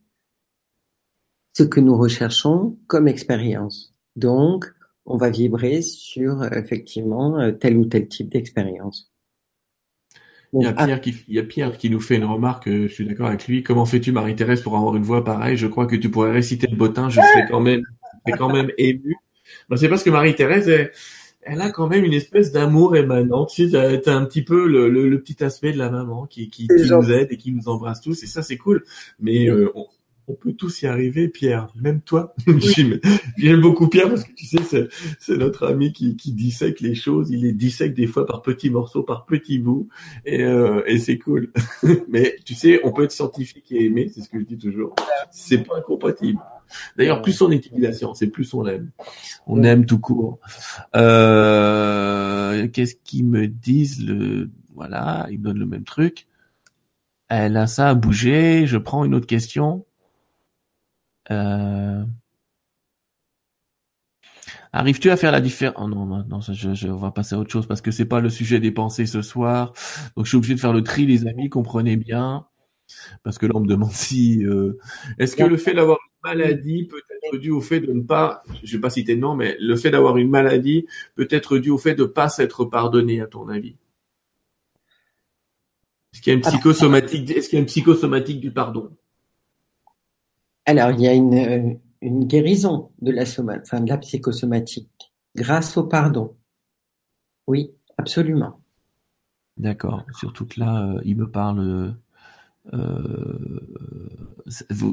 ce 1.53 1.63
que 1.63 1.79
nous 1.79 1.97
recherchons 1.97 2.77
comme 2.87 3.07
expérience. 3.07 3.93
Donc, 4.15 4.65
on 5.05 5.17
va 5.17 5.29
vibrer 5.29 5.81
sur 5.81 6.43
effectivement 6.53 7.51
tel 7.59 7.77
ou 7.77 7.85
tel 7.85 8.07
type 8.07 8.29
d'expérience. 8.29 9.08
Il 10.53 10.63
y 10.63 10.65
a 10.65 10.73
Pierre 10.73 11.01
qui, 11.01 11.15
il 11.27 11.35
y 11.35 11.39
a 11.39 11.43
Pierre 11.43 11.77
qui 11.77 11.89
nous 11.89 11.99
fait 11.99 12.15
une 12.15 12.25
remarque, 12.25 12.67
euh, 12.67 12.87
je 12.87 12.93
suis 12.93 13.05
d'accord 13.05 13.27
avec 13.27 13.47
lui. 13.47 13.63
Comment 13.63 13.85
fais-tu, 13.85 14.11
Marie-Thérèse, 14.11 14.61
pour 14.61 14.75
avoir 14.75 14.95
une 14.95 15.03
voix 15.03 15.23
pareille? 15.23 15.57
Je 15.57 15.67
crois 15.67 15.85
que 15.85 15.95
tu 15.95 16.09
pourrais 16.09 16.31
réciter 16.31 16.67
le 16.67 16.75
bottin, 16.75 17.09
je 17.09 17.15
serais 17.15 17.47
quand 17.49 17.61
même, 17.61 17.83
quand 18.37 18.51
même 18.51 18.71
ému. 18.77 19.15
Ben, 19.69 19.77
c'est 19.77 19.89
parce 19.89 20.03
que 20.03 20.09
Marie-Thérèse, 20.09 20.69
elle, 21.41 21.61
a 21.61 21.69
quand 21.71 21.87
même 21.87 22.03
une 22.03 22.13
espèce 22.13 22.51
d'amour 22.51 22.95
émanant. 22.95 23.45
Tu 23.45 23.69
sais, 23.69 24.01
t'as, 24.01 24.15
un 24.15 24.25
petit 24.25 24.43
peu 24.43 24.67
le, 24.67 24.89
le, 24.89 25.21
petit 25.21 25.43
aspect 25.43 25.71
de 25.71 25.77
la 25.77 25.89
maman 25.89 26.25
qui, 26.25 26.49
qui, 26.49 26.67
qui 26.67 26.89
nous 26.89 27.11
aide 27.11 27.27
et 27.31 27.37
qui 27.37 27.51
nous 27.51 27.69
embrasse 27.69 28.01
tous, 28.01 28.23
et 28.23 28.27
ça, 28.27 28.41
c'est 28.41 28.57
cool. 28.57 28.83
Mais 29.19 29.47
euh, 29.49 29.71
on 29.75 29.85
peut 30.33 30.53
tous 30.53 30.81
y 30.81 30.87
arriver, 30.87 31.27
Pierre. 31.27 31.67
Même 31.75 32.01
toi. 32.01 32.35
J'aime 33.37 33.61
beaucoup 33.61 33.87
Pierre 33.87 34.09
parce 34.09 34.23
que 34.23 34.33
tu 34.33 34.45
sais, 34.45 34.89
c'est 35.19 35.37
notre 35.37 35.67
ami 35.67 35.93
qui, 35.93 36.15
qui 36.15 36.33
dissèque 36.33 36.81
les 36.81 36.95
choses. 36.95 37.29
Il 37.31 37.41
les 37.41 37.53
dissèque 37.53 37.93
des 37.93 38.07
fois 38.07 38.25
par 38.25 38.41
petits 38.41 38.69
morceaux, 38.69 39.03
par 39.03 39.25
petits 39.25 39.59
bouts, 39.59 39.89
et, 40.25 40.43
euh, 40.43 40.83
et 40.85 40.99
c'est 40.99 41.17
cool. 41.17 41.51
Mais 42.09 42.35
tu 42.45 42.53
sais, 42.53 42.79
on 42.83 42.91
peut 42.91 43.03
être 43.03 43.11
scientifique 43.11 43.71
et 43.71 43.85
aimer, 43.85 44.09
c'est 44.13 44.21
ce 44.21 44.29
que 44.29 44.39
je 44.39 44.45
dis 44.45 44.57
toujours. 44.57 44.95
C'est 45.31 45.59
pas 45.59 45.77
incompatible. 45.77 46.39
D'ailleurs, 46.97 47.21
plus 47.21 47.41
on 47.41 47.51
étudie 47.51 47.81
la 47.81 47.93
science, 47.93 48.21
et 48.21 48.27
plus 48.27 48.53
on 48.53 48.63
l'aime. 48.63 48.91
On 49.47 49.63
aime 49.63 49.85
tout 49.85 49.99
court. 49.99 50.39
Euh, 50.95 52.67
Qu'est-ce 52.67 52.95
qu'ils 53.03 53.25
me 53.25 53.47
disent 53.47 54.05
le 54.05 54.49
Voilà, 54.75 55.27
ils 55.31 55.39
me 55.39 55.45
donnent 55.45 55.59
le 55.59 55.65
même 55.65 55.83
truc. 55.83 56.27
Elle 57.29 57.57
a 57.57 57.67
ça 57.67 57.89
à 57.89 57.93
bouger. 57.93 58.65
Je 58.65 58.77
prends 58.77 59.05
une 59.05 59.15
autre 59.15 59.27
question. 59.27 59.85
Euh, 61.31 62.03
arrives-tu 64.73 65.09
à 65.09 65.17
faire 65.17 65.31
la 65.31 65.41
différence? 65.41 65.75
Oh 65.79 65.87
non, 65.87 66.05
non, 66.05 66.41
je, 66.41 66.73
je, 66.73 66.87
on 66.87 66.97
va 66.97 67.11
passer 67.11 67.35
à 67.35 67.39
autre 67.39 67.51
chose 67.51 67.67
parce 67.67 67.81
que 67.81 67.91
c'est 67.91 68.05
pas 68.05 68.19
le 68.19 68.29
sujet 68.29 68.59
des 68.59 68.71
pensées 68.71 69.05
ce 69.05 69.21
soir. 69.21 69.73
Donc 70.15 70.25
je 70.25 70.29
suis 70.29 70.37
obligé 70.37 70.55
de 70.55 70.59
faire 70.59 70.73
le 70.73 70.83
tri, 70.83 71.05
les 71.05 71.27
amis, 71.27 71.49
comprenez 71.49 71.97
bien. 71.97 72.45
Parce 73.23 73.37
que 73.37 73.45
là, 73.45 73.53
on 73.55 73.61
me 73.61 73.67
demande 73.67 73.91
si 73.93 74.43
euh, 74.45 74.77
est-ce 75.17 75.35
que 75.35 75.43
le 75.43 75.57
fait 75.57 75.73
d'avoir 75.73 75.97
une 76.01 76.31
maladie 76.31 76.85
peut 76.85 77.01
être 77.23 77.37
dû 77.37 77.51
au 77.51 77.61
fait 77.61 77.79
de 77.79 77.91
ne 77.93 78.01
pas, 78.01 78.43
je 78.63 78.77
vais 78.77 78.81
pas 78.81 78.89
citer 78.89 79.15
de 79.15 79.21
nom, 79.21 79.35
mais 79.35 79.57
le 79.59 79.75
fait 79.75 79.91
d'avoir 79.91 80.17
une 80.17 80.29
maladie 80.29 80.87
peut 81.15 81.27
être 81.29 81.57
dû 81.57 81.69
au 81.69 81.77
fait 81.77 81.95
de 81.95 82.03
ne 82.03 82.07
pas 82.07 82.29
s'être 82.29 82.65
pardonné, 82.65 83.21
à 83.21 83.27
ton 83.27 83.47
avis? 83.49 83.75
Est-ce 86.13 86.21
qu'il 86.21 86.31
y 86.31 86.35
a 86.35 86.37
une 86.37 86.41
psychosomatique 86.41 87.29
Est-ce 87.29 87.49
qu'il 87.49 87.57
y 87.57 87.59
a 87.59 87.61
une 87.61 87.67
psychosomatique 87.67 88.39
du 88.39 88.51
pardon? 88.51 88.91
Alors, 90.69 90.91
il 90.91 91.01
y 91.01 91.07
a 91.07 91.13
une, 91.13 91.79
une 92.01 92.25
guérison 92.25 92.91
de 93.01 93.11
la, 93.11 93.23
enfin, 93.23 93.81
de 93.81 93.89
la 93.89 93.97
psychosomatique 93.97 95.13
grâce 95.35 95.77
au 95.77 95.83
pardon. 95.83 96.35
Oui, 97.47 97.71
absolument. 97.97 98.61
D'accord. 99.57 100.05
Surtout 100.13 100.45
que 100.45 100.59
là, 100.59 100.85
euh, 100.85 101.01
il 101.03 101.17
me 101.17 101.29
parle. 101.29 101.95
Euh, 102.73 103.59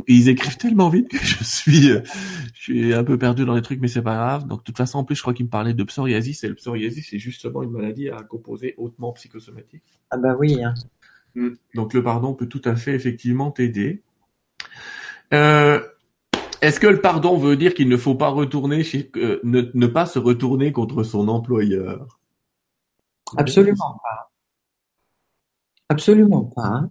ils 0.09 0.29
écrivent 0.31 0.57
tellement 0.57 0.89
vite 0.89 1.09
que 1.09 1.19
je 1.19 1.45
suis, 1.45 1.91
euh, 1.91 2.01
je 2.55 2.63
suis 2.63 2.95
un 2.95 3.05
peu 3.05 3.19
perdu 3.19 3.45
dans 3.45 3.55
les 3.55 3.61
trucs, 3.61 3.81
mais 3.81 3.89
c'est 3.89 4.03
pas 4.03 4.17
grave. 4.17 4.47
Donc, 4.47 4.61
de 4.61 4.65
toute 4.65 4.79
façon, 4.79 4.99
en 4.99 5.05
plus, 5.05 5.15
je 5.15 5.21
crois 5.21 5.35
qu'il 5.35 5.45
me 5.45 5.51
parlait 5.51 5.75
de 5.75 5.85
psoriasis, 5.85 6.43
et 6.45 6.49
le 6.49 6.55
psoriasis, 6.55 7.09
c'est 7.11 7.19
justement 7.19 7.63
une 7.63 7.71
maladie 7.71 8.09
à 8.09 8.23
composer 8.23 8.75
hautement 8.79 9.13
psychosomatique. 9.13 9.83
Ah 10.11 10.17
bah 10.17 10.37
oui. 10.39 10.63
Hein. 10.65 10.73
Hmm. 11.35 11.51
Donc, 11.75 11.93
le 11.93 12.03
pardon 12.03 12.35
peut 12.35 12.49
tout 12.49 12.63
à 12.65 12.77
fait 12.77 12.95
effectivement 12.95 13.51
t'aider. 13.51 14.03
Euh, 15.33 15.81
est-ce 16.63 16.81
que 16.81 16.87
le 16.87 17.01
pardon 17.01 17.37
veut 17.37 17.57
dire 17.57 17.75
qu'il 17.75 17.89
ne 17.89 17.97
faut 17.97 18.15
pas 18.15 18.29
retourner 18.29 18.83
chez, 18.83 19.11
euh, 19.17 19.41
ne, 19.45 19.87
pas 19.87 20.07
se 20.07 20.19
retourner 20.19 20.73
contre 20.73 21.03
son 21.03 21.29
employeur? 21.29 22.19
Absolument 23.37 24.01
pas. 24.03 24.33
Absolument 25.89 26.45
pas. 26.45 26.89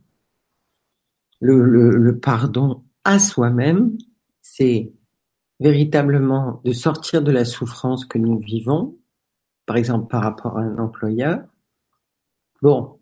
Le, 1.42 2.18
pardon 2.20 2.84
à 3.04 3.20
soi-même, 3.20 3.98
c'est 4.42 4.92
véritablement 5.60 6.62
de 6.64 6.74
sortir 6.74 7.22
de 7.22 7.32
la 7.32 7.46
souffrance 7.46 8.06
que 8.06 8.18
nous 8.18 8.40
vivons, 8.40 8.98
par 9.66 9.78
exemple 9.78 10.08
par 10.08 10.24
rapport 10.24 10.58
à 10.58 10.62
un 10.62 10.78
employeur. 10.78 11.44
Bon, 12.62 13.00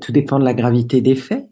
tout 0.00 0.12
dépend 0.12 0.38
de 0.38 0.44
la 0.44 0.54
gravité 0.54 1.00
des 1.00 1.16
faits. 1.16 1.49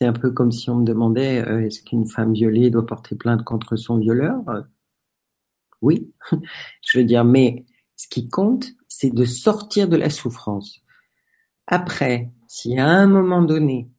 C'est 0.00 0.06
un 0.06 0.14
peu 0.14 0.30
comme 0.30 0.50
si 0.50 0.70
on 0.70 0.76
me 0.76 0.84
demandait 0.84 1.46
euh, 1.46 1.66
est-ce 1.66 1.82
qu'une 1.82 2.06
femme 2.06 2.32
violée 2.32 2.70
doit 2.70 2.86
porter 2.86 3.16
plainte 3.16 3.44
contre 3.44 3.76
son 3.76 3.98
violeur? 3.98 4.38
Oui, 5.82 6.14
je 6.82 6.98
veux 6.98 7.04
dire, 7.04 7.24
mais 7.24 7.66
ce 7.96 8.08
qui 8.08 8.30
compte, 8.30 8.68
c'est 8.88 9.10
de 9.10 9.26
sortir 9.26 9.88
de 9.88 9.98
la 9.98 10.08
souffrance. 10.08 10.82
Après, 11.66 12.30
si 12.48 12.78
à 12.78 12.88
un 12.88 13.06
moment 13.08 13.42
donné, 13.42 13.90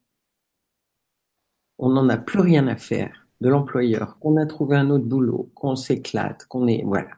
on 1.77 1.89
n'en 1.89 2.09
a 2.09 2.17
plus 2.17 2.39
rien 2.39 2.67
à 2.67 2.75
faire 2.75 3.27
de 3.39 3.49
l'employeur, 3.49 4.17
qu'on 4.17 4.37
a 4.37 4.45
trouvé 4.47 4.77
un 4.77 4.89
autre 4.89 5.05
boulot, 5.05 5.51
qu'on 5.53 5.75
s'éclate, 5.75 6.45
qu'on 6.47 6.67
est 6.67 6.83
voilà. 6.83 7.11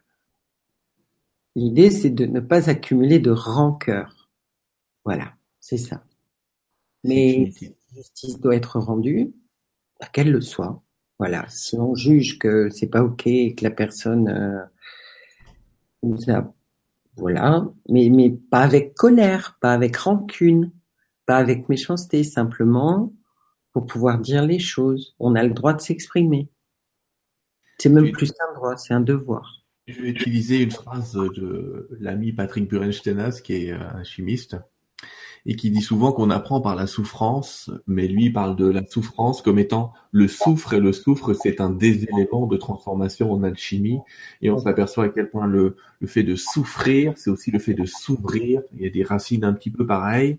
L'idée, 1.55 1.89
c'est 1.89 2.09
de 2.09 2.25
ne 2.25 2.41
pas 2.41 2.69
accumuler 2.69 3.19
de 3.19 3.31
rancœur. 3.31 4.29
Voilà, 5.05 5.33
c'est 5.59 5.77
ça. 5.77 6.03
Mais 7.03 7.51
justice 7.95 8.39
doit 8.39 8.55
être 8.55 8.79
rendue, 8.79 9.33
bah, 9.99 10.07
qu'elle 10.11 10.31
le 10.31 10.41
soit. 10.41 10.83
Voilà. 11.19 11.45
Si 11.49 11.77
on 11.77 11.95
juge 11.95 12.39
que 12.39 12.69
c'est 12.69 12.87
pas 12.87 13.03
ok 13.03 13.27
et 13.27 13.55
que 13.55 13.63
la 13.63 13.71
personne 13.71 14.29
euh, 14.29 14.63
nous 16.01 16.29
a, 16.29 16.53
voilà, 17.15 17.67
mais 17.89 18.09
mais 18.09 18.31
pas 18.31 18.61
avec 18.61 18.95
colère, 18.95 19.57
pas 19.61 19.73
avec 19.73 19.95
rancune, 19.95 20.71
pas 21.25 21.37
avec 21.37 21.69
méchanceté, 21.69 22.23
simplement 22.23 23.13
pour 23.71 23.85
pouvoir 23.85 24.19
dire 24.19 24.45
les 24.45 24.59
choses. 24.59 25.15
On 25.19 25.35
a 25.35 25.43
le 25.43 25.51
droit 25.51 25.73
de 25.73 25.81
s'exprimer. 25.81 26.49
C'est 27.79 27.89
même 27.89 28.11
plus 28.11 28.31
qu'un 28.31 28.53
droit, 28.55 28.77
c'est 28.77 28.93
un 28.93 29.01
devoir. 29.01 29.63
Je 29.87 30.01
vais 30.01 30.09
utiliser 30.09 30.61
une 30.61 30.71
phrase 30.71 31.13
de 31.13 31.89
l'ami 31.99 32.31
Patrick 32.31 32.69
Burenstenas, 32.69 33.41
qui 33.43 33.53
est 33.53 33.71
un 33.71 34.03
chimiste, 34.03 34.55
et 35.45 35.55
qui 35.55 35.71
dit 35.71 35.81
souvent 35.81 36.11
qu'on 36.11 36.29
apprend 36.29 36.61
par 36.61 36.75
la 36.75 36.87
souffrance, 36.87 37.69
mais 37.85 38.07
lui 38.07 38.29
parle 38.29 38.55
de 38.55 38.65
la 38.65 38.85
souffrance 38.87 39.41
comme 39.41 39.59
étant 39.59 39.91
le 40.11 40.27
souffre 40.27 40.73
et 40.73 40.79
le 40.79 40.93
souffre, 40.93 41.33
c'est 41.33 41.59
un 41.59 41.69
des 41.69 42.05
éléments 42.05 42.47
de 42.47 42.55
transformation 42.55 43.31
en 43.31 43.43
alchimie, 43.43 43.99
et 44.41 44.49
on 44.49 44.59
s'aperçoit 44.59 45.05
à 45.05 45.09
quel 45.09 45.29
point 45.29 45.47
le, 45.47 45.75
le 45.99 46.07
fait 46.07 46.23
de 46.23 46.35
souffrir, 46.35 47.13
c'est 47.17 47.29
aussi 47.29 47.51
le 47.51 47.59
fait 47.59 47.73
de 47.73 47.85
s'ouvrir. 47.85 48.61
Il 48.75 48.83
y 48.83 48.87
a 48.87 48.89
des 48.89 49.03
racines 49.03 49.43
un 49.43 49.53
petit 49.53 49.71
peu 49.71 49.85
pareilles, 49.85 50.37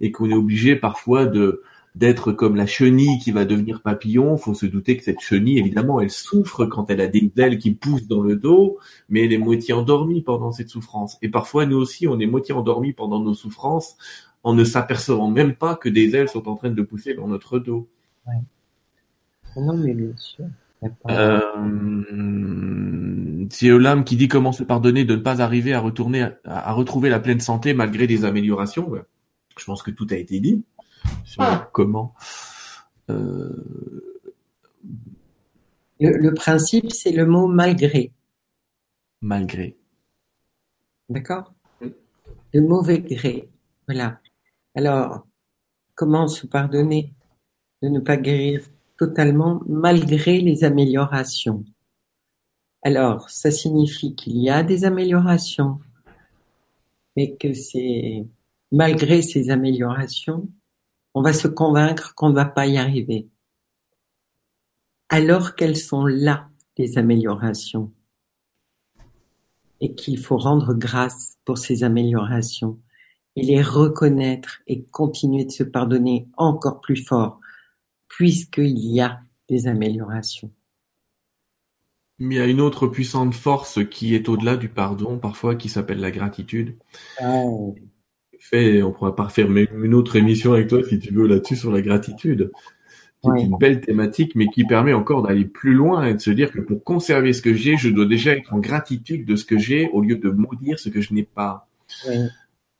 et 0.00 0.10
qu'on 0.10 0.30
est 0.30 0.34
obligé 0.34 0.76
parfois 0.76 1.26
de 1.26 1.62
d'être 1.96 2.30
comme 2.30 2.56
la 2.56 2.66
chenille 2.66 3.18
qui 3.18 3.30
va 3.32 3.46
devenir 3.46 3.80
papillon, 3.80 4.36
faut 4.36 4.52
se 4.52 4.66
douter 4.66 4.98
que 4.98 5.02
cette 5.02 5.20
chenille, 5.20 5.58
évidemment, 5.58 5.98
elle 5.98 6.10
souffre 6.10 6.66
quand 6.66 6.90
elle 6.90 7.00
a 7.00 7.06
des 7.06 7.32
ailes 7.38 7.58
qui 7.58 7.70
poussent 7.70 8.06
dans 8.06 8.20
le 8.20 8.36
dos, 8.36 8.76
mais 9.08 9.24
elle 9.24 9.32
est 9.32 9.38
moitié 9.38 9.72
endormie 9.72 10.20
pendant 10.20 10.52
cette 10.52 10.68
souffrance. 10.68 11.16
Et 11.22 11.30
parfois, 11.30 11.64
nous 11.64 11.78
aussi, 11.78 12.06
on 12.06 12.20
est 12.20 12.26
moitié 12.26 12.54
endormi 12.54 12.92
pendant 12.92 13.20
nos 13.20 13.32
souffrances 13.32 13.96
en 14.46 14.54
ne 14.54 14.62
s'apercevant 14.62 15.28
même 15.28 15.56
pas 15.56 15.74
que 15.74 15.88
des 15.88 16.14
ailes 16.14 16.28
sont 16.28 16.48
en 16.48 16.54
train 16.54 16.70
de 16.70 16.82
pousser 16.82 17.14
dans 17.14 17.26
notre 17.26 17.58
dos. 17.58 17.88
Non, 19.56 19.76
mais 19.76 19.92
bien 19.92 20.16
sûr. 20.16 20.44
Euh, 21.10 21.40
c'est 23.50 23.72
Olam 23.72 24.04
qui 24.04 24.14
dit 24.14 24.28
comment 24.28 24.52
se 24.52 24.62
pardonner 24.62 25.04
de 25.04 25.16
ne 25.16 25.20
pas 25.20 25.42
arriver 25.42 25.74
à 25.74 25.80
retourner 25.80 26.28
à, 26.44 26.72
retrouver 26.72 27.10
la 27.10 27.18
pleine 27.18 27.40
santé 27.40 27.74
malgré 27.74 28.06
des 28.06 28.24
améliorations. 28.24 28.88
Je 29.58 29.64
pense 29.64 29.82
que 29.82 29.90
tout 29.90 30.06
a 30.10 30.14
été 30.14 30.38
dit 30.38 30.62
ah. 31.38 31.68
comment. 31.72 32.14
Euh, 33.10 33.50
le, 35.98 36.30
principe, 36.34 36.92
c'est 36.92 37.10
le 37.10 37.26
mot 37.26 37.48
malgré. 37.48 38.12
Malgré. 39.22 39.76
D'accord? 41.08 41.52
Le 42.54 42.60
mauvais 42.60 43.00
gré. 43.00 43.48
Voilà. 43.88 44.20
Alors, 44.76 45.26
comment 45.94 46.28
se 46.28 46.46
pardonner 46.46 47.14
de 47.82 47.88
ne 47.88 47.98
pas 47.98 48.18
guérir 48.18 48.62
totalement 48.98 49.62
malgré 49.66 50.38
les 50.38 50.64
améliorations? 50.64 51.64
Alors, 52.82 53.30
ça 53.30 53.50
signifie 53.50 54.14
qu'il 54.14 54.36
y 54.36 54.50
a 54.50 54.62
des 54.62 54.84
améliorations, 54.84 55.80
mais 57.16 57.36
que 57.36 57.54
c'est 57.54 58.26
malgré 58.70 59.22
ces 59.22 59.48
améliorations, 59.48 60.46
on 61.14 61.22
va 61.22 61.32
se 61.32 61.48
convaincre 61.48 62.14
qu'on 62.14 62.28
ne 62.28 62.34
va 62.34 62.44
pas 62.44 62.66
y 62.66 62.76
arriver. 62.76 63.30
Alors 65.08 65.54
qu'elles 65.54 65.78
sont 65.78 66.04
là, 66.04 66.50
les 66.76 66.98
améliorations, 66.98 67.94
et 69.80 69.94
qu'il 69.94 70.18
faut 70.18 70.36
rendre 70.36 70.74
grâce 70.74 71.38
pour 71.46 71.56
ces 71.56 71.82
améliorations 71.82 72.78
et 73.36 73.42
les 73.42 73.62
reconnaître 73.62 74.62
et 74.66 74.82
continuer 74.82 75.44
de 75.44 75.50
se 75.50 75.62
pardonner 75.62 76.26
encore 76.36 76.80
plus 76.80 77.04
fort, 77.04 77.40
puisqu'il 78.08 78.78
y 78.78 79.00
a 79.00 79.20
des 79.48 79.68
améliorations. 79.68 80.50
Mais 82.18 82.36
il 82.36 82.38
y 82.38 82.40
a 82.40 82.46
une 82.46 82.62
autre 82.62 82.86
puissante 82.86 83.34
force 83.34 83.86
qui 83.88 84.14
est 84.14 84.28
au-delà 84.28 84.56
du 84.56 84.70
pardon, 84.70 85.18
parfois 85.18 85.54
qui 85.54 85.68
s'appelle 85.68 86.00
la 86.00 86.10
gratitude. 86.10 86.76
Ah 87.20 87.44
fait, 88.46 88.82
on 88.82 88.92
pourra 88.92 89.14
pas 89.14 89.28
faire 89.28 89.48
une 89.50 89.94
autre 89.94 90.16
émission 90.16 90.52
avec 90.52 90.68
toi 90.68 90.82
si 90.88 90.98
tu 90.98 91.12
veux 91.12 91.26
là-dessus 91.26 91.56
sur 91.56 91.72
la 91.72 91.82
gratitude. 91.82 92.50
C'est 93.24 93.42
une 93.42 93.58
belle 93.58 93.80
thématique, 93.80 94.36
mais 94.36 94.46
qui 94.46 94.64
permet 94.64 94.92
encore 94.92 95.22
d'aller 95.22 95.46
plus 95.46 95.74
loin 95.74 96.06
et 96.06 96.14
de 96.14 96.20
se 96.20 96.30
dire 96.30 96.52
que 96.52 96.60
pour 96.60 96.84
conserver 96.84 97.32
ce 97.32 97.42
que 97.42 97.54
j'ai, 97.54 97.76
je 97.76 97.88
dois 97.88 98.06
déjà 98.06 98.36
être 98.36 98.52
en 98.52 98.58
gratitude 98.58 99.26
de 99.26 99.34
ce 99.34 99.44
que 99.44 99.58
j'ai 99.58 99.88
au 99.90 100.00
lieu 100.00 100.16
de 100.16 100.30
maudire 100.30 100.78
ce 100.78 100.90
que 100.90 101.00
je 101.00 101.12
n'ai 101.12 101.24
pas. 101.24 101.68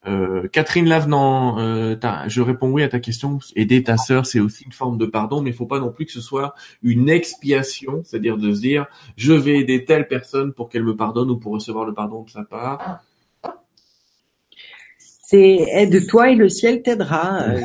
Euh, 0.07 0.47
Catherine 0.47 0.87
Lavenant, 0.87 1.59
euh, 1.59 1.95
je 2.27 2.41
réponds 2.41 2.71
oui 2.71 2.83
à 2.83 2.89
ta 2.89 2.99
question. 2.99 3.39
Aider 3.55 3.83
ta 3.83 3.97
sœur, 3.97 4.25
c'est 4.25 4.39
aussi 4.39 4.63
une 4.63 4.71
forme 4.71 4.97
de 4.97 5.05
pardon, 5.05 5.41
mais 5.41 5.49
il 5.49 5.55
faut 5.55 5.65
pas 5.65 5.79
non 5.79 5.91
plus 5.91 6.05
que 6.05 6.11
ce 6.11 6.21
soit 6.21 6.53
une 6.81 7.09
expiation, 7.09 8.01
c'est-à-dire 8.03 8.37
de 8.37 8.53
se 8.53 8.61
dire 8.61 8.87
je 9.17 9.33
vais 9.33 9.59
aider 9.59 9.85
telle 9.85 10.07
personne 10.07 10.53
pour 10.53 10.69
qu'elle 10.69 10.83
me 10.83 10.95
pardonne 10.95 11.29
ou 11.29 11.37
pour 11.37 11.53
recevoir 11.53 11.85
le 11.85 11.93
pardon 11.93 12.23
de 12.23 12.29
sa 12.29 12.43
part. 12.43 13.03
C'est 14.99 15.65
aide-toi 15.73 16.31
et 16.31 16.35
le 16.35 16.49
ciel 16.49 16.81
t'aidera. 16.81 17.45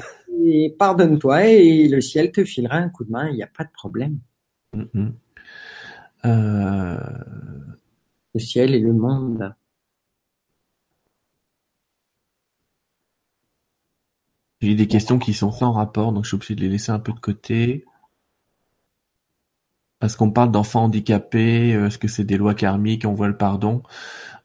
Et 0.45 0.75
pardonne-toi 0.77 1.45
et 1.47 1.89
le 1.89 2.01
ciel 2.01 2.33
te 2.33 2.43
filera 2.43 2.77
un 2.77 2.89
coup 2.89 3.05
de 3.05 3.11
main, 3.11 3.29
il 3.29 3.37
n'y 3.37 3.43
a 3.43 3.49
pas 3.49 3.65
de 3.65 3.71
problème. 3.71 4.19
Mm-hmm. 4.75 5.13
Euh, 6.25 6.97
le 8.35 8.41
ciel 8.41 8.75
et 8.75 8.81
le 8.81 8.93
monde. 8.93 9.55
J'ai 14.63 14.75
des 14.75 14.87
questions 14.87 15.19
qui 15.19 15.35
sont 15.35 15.53
sans 15.53 15.73
rapport, 15.73 16.13
donc 16.13 16.25
je 16.25 16.29
suis 16.29 16.37
obligé 16.37 16.55
de 16.55 16.61
les 16.61 16.69
laisser 16.69 16.93
un 16.93 16.99
peu 16.99 17.13
de 17.13 17.21
côté. 17.21 17.85
Parce 19.99 20.17
qu'on 20.17 20.31
parle 20.31 20.51
d'enfants 20.51 20.85
handicapés, 20.85 21.75
euh, 21.75 21.87
est-ce 21.89 21.99
que 21.99 22.09
c'est 22.09 22.25
des 22.25 22.37
lois 22.37 22.55
karmiques, 22.55 23.05
on 23.05 23.15
voit 23.15 23.29
le 23.29 23.37
pardon 23.37 23.83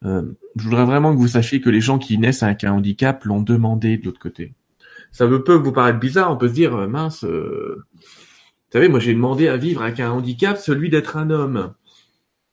euh, 0.04 0.24
Je 0.56 0.64
voudrais 0.64 0.86
vraiment 0.86 1.14
que 1.14 1.20
vous 1.20 1.30
sachiez 1.30 1.62
que 1.62 1.70
les 1.70 1.82
gens 1.82 2.00
qui 2.00 2.18
naissent 2.18 2.44
avec 2.44 2.64
un 2.64 2.74
handicap 2.74 3.24
l'ont 3.26 3.42
demandé 3.42 3.98
de 3.98 4.06
l'autre 4.06 4.20
côté 4.20 4.54
ça 5.12 5.28
peut 5.28 5.56
vous 5.56 5.72
paraître 5.72 6.00
bizarre, 6.00 6.32
on 6.32 6.38
peut 6.38 6.48
se 6.48 6.54
dire 6.54 6.76
euh, 6.76 6.88
mince. 6.88 7.24
Euh, 7.24 7.84
vous 7.96 8.72
savez, 8.72 8.90
moi 8.90 9.00
j'ai 9.00 9.14
demandé 9.14 9.48
à 9.48 9.58
vivre 9.58 9.82
avec 9.82 10.00
un 10.00 10.12
handicap, 10.12 10.58
celui 10.58 10.90
d'être 10.90 11.18
un 11.18 11.30
homme. 11.30 11.74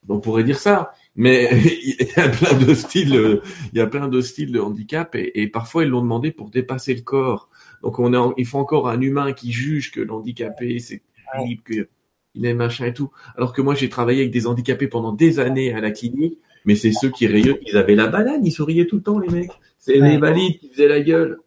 On 0.08 0.20
pourrait 0.20 0.44
dire 0.44 0.58
ça, 0.58 0.92
mais 1.16 1.48
il 1.84 2.08
y 2.16 2.20
a 2.20 2.28
plein 2.28 2.58
de 2.58 2.72
styles, 2.74 3.40
il 3.72 3.78
y 3.78 3.80
a 3.80 3.86
plein 3.86 4.08
de 4.08 4.20
styles 4.20 4.52
de 4.52 4.60
handicap 4.60 5.14
et, 5.14 5.46
parfois 5.48 5.84
ils 5.84 5.90
l'ont 5.90 6.02
demandé 6.02 6.30
pour 6.30 6.50
dépasser 6.50 6.94
le 6.94 7.02
corps. 7.02 7.50
Donc 7.84 7.98
on 7.98 8.14
est, 8.14 8.34
il 8.38 8.46
faut 8.46 8.58
encore 8.58 8.88
un 8.88 9.00
humain 9.00 9.34
qui 9.34 9.52
juge 9.52 9.92
que 9.92 10.00
l'handicapé 10.00 10.78
c'est 10.78 11.02
terrible, 11.30 11.62
qu'il 11.62 12.46
est 12.46 12.54
machin 12.54 12.86
et 12.86 12.94
tout. 12.94 13.10
Alors 13.36 13.52
que 13.52 13.60
moi 13.60 13.74
j'ai 13.74 13.90
travaillé 13.90 14.20
avec 14.20 14.32
des 14.32 14.46
handicapés 14.46 14.88
pendant 14.88 15.12
des 15.12 15.38
années 15.38 15.72
à 15.74 15.80
la 15.80 15.90
clinique, 15.90 16.38
mais 16.64 16.76
c'est 16.76 16.92
ceux 16.92 17.10
qui 17.10 17.26
rayonnent, 17.26 17.58
ils 17.66 17.76
avaient 17.76 17.94
la 17.94 18.06
banane, 18.06 18.44
ils 18.44 18.52
souriaient 18.52 18.86
tout 18.86 18.96
le 18.96 19.02
temps 19.02 19.18
les 19.18 19.28
mecs. 19.28 19.50
C'est 19.78 19.98
les 19.98 20.16
valides 20.16 20.58
qui 20.58 20.70
faisaient 20.70 20.88
la 20.88 21.00
gueule. 21.00 21.38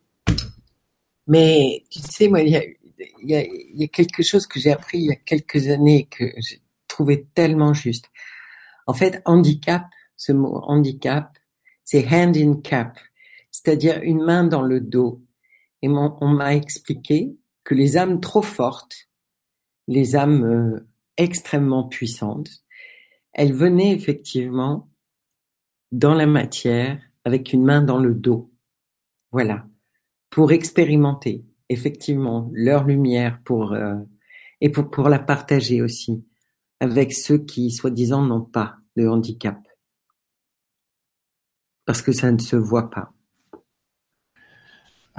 Mais 1.25 1.83
tu 1.89 1.99
sais, 1.99 2.27
moi, 2.27 2.41
il 2.41 2.49
y 2.49 2.55
a, 2.55 2.63
y, 3.23 3.35
a, 3.35 3.43
y 3.43 3.83
a, 3.83 3.87
quelque 3.87 4.21
chose 4.21 4.45
que 4.45 4.59
j'ai 4.59 4.71
appris 4.71 4.99
il 4.99 5.05
y 5.07 5.11
a 5.11 5.15
quelques 5.15 5.67
années 5.69 6.07
que 6.09 6.23
j'ai 6.37 6.61
trouvé 6.87 7.25
tellement 7.33 7.73
juste. 7.73 8.11
En 8.85 8.93
fait, 8.93 9.23
handicap, 9.25 9.87
ce 10.15 10.31
mot 10.31 10.61
handicap, 10.63 11.31
c'est 11.83 12.07
hand 12.07 12.37
in 12.37 12.61
cap, 12.61 12.97
c'est-à-dire 13.49 13.99
une 14.03 14.23
main 14.23 14.43
dans 14.43 14.61
le 14.61 14.79
dos. 14.79 15.21
Et 15.81 15.89
on 15.89 16.27
m'a 16.27 16.55
expliqué 16.55 17.35
que 17.63 17.75
les 17.75 17.97
âmes 17.97 18.19
trop 18.19 18.41
fortes, 18.41 19.09
les 19.87 20.15
âmes 20.15 20.43
euh, 20.43 20.87
extrêmement 21.17 21.87
puissantes, 21.87 22.63
elles 23.33 23.53
venaient 23.53 23.93
effectivement 23.93 24.89
dans 25.91 26.13
la 26.13 26.25
matière 26.25 27.01
avec 27.23 27.53
une 27.53 27.63
main 27.63 27.81
dans 27.81 27.99
le 27.99 28.13
dos. 28.13 28.51
Voilà 29.31 29.67
pour 30.29 30.51
expérimenter 30.51 31.45
effectivement 31.69 32.49
leur 32.53 32.83
lumière 32.83 33.41
pour 33.43 33.73
euh, 33.73 33.95
et 34.61 34.69
pour 34.69 34.89
pour 34.89 35.09
la 35.09 35.19
partager 35.19 35.81
aussi 35.81 36.23
avec 36.79 37.13
ceux 37.13 37.39
qui 37.39 37.71
soi-disant 37.71 38.23
n'ont 38.23 38.45
pas 38.45 38.75
de 38.95 39.07
handicap 39.07 39.57
parce 41.85 42.01
que 42.01 42.11
ça 42.11 42.31
ne 42.31 42.37
se 42.37 42.55
voit 42.55 42.89
pas. 42.89 43.13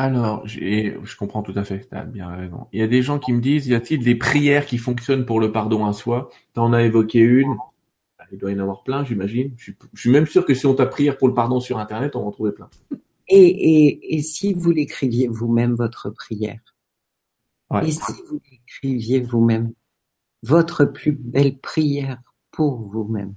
Alors, 0.01 0.47
je 0.47 1.17
comprends 1.17 1.43
tout 1.43 1.53
à 1.57 1.65
fait, 1.65 1.89
tu 1.89 1.95
as 1.97 2.05
bien 2.05 2.29
raison. 2.29 2.69
Il 2.73 2.79
y 2.79 2.85
a 2.85 2.87
des 2.87 3.03
gens 3.03 3.19
qui 3.19 3.33
me 3.33 3.41
disent, 3.41 3.67
y 3.67 3.75
a-t-il 3.75 4.05
des 4.05 4.15
prières 4.15 4.65
qui 4.65 4.79
fonctionnent 4.79 5.27
pour 5.27 5.41
le 5.41 5.51
pardon 5.51 5.87
à 5.87 5.93
soi? 5.93 6.31
Tu 6.55 6.61
en 6.61 6.73
as 6.73 6.85
évoqué 6.85 7.19
une, 7.19 7.57
il 8.31 8.39
doit 8.39 8.53
y 8.53 8.55
en 8.55 8.61
avoir 8.61 8.85
plein, 8.85 9.05
j'imagine. 9.05 9.55
Je, 9.57 9.73
je, 9.93 10.01
suis 10.01 10.11
même 10.11 10.27
sûr 10.27 10.45
que 10.45 10.55
si 10.55 10.67
on 10.67 10.75
t'a 10.75 10.87
prière 10.87 11.19
pour 11.19 11.27
le 11.27 11.35
pardon 11.35 11.59
sur 11.59 11.79
Internet, 11.79 12.15
on 12.15 12.21
va 12.21 12.27
en 12.27 12.31
trouver 12.31 12.53
plein. 12.53 12.71
Et, 13.27 13.41
et, 13.41 14.17
et 14.17 14.23
si 14.23 14.55
vous 14.55 14.71
l'écriviez 14.71 15.27
vous-même, 15.27 15.75
votre 15.75 16.11
prière? 16.11 16.61
Et 17.83 17.91
si 17.91 18.13
vous 18.31 18.41
l'écriviez 18.51 19.21
vous-même 19.21 19.73
Votre 20.43 20.85
plus 20.85 21.13
belle 21.13 21.59
prière 21.59 22.23
pour 22.51 22.81
vous-même? 22.89 23.35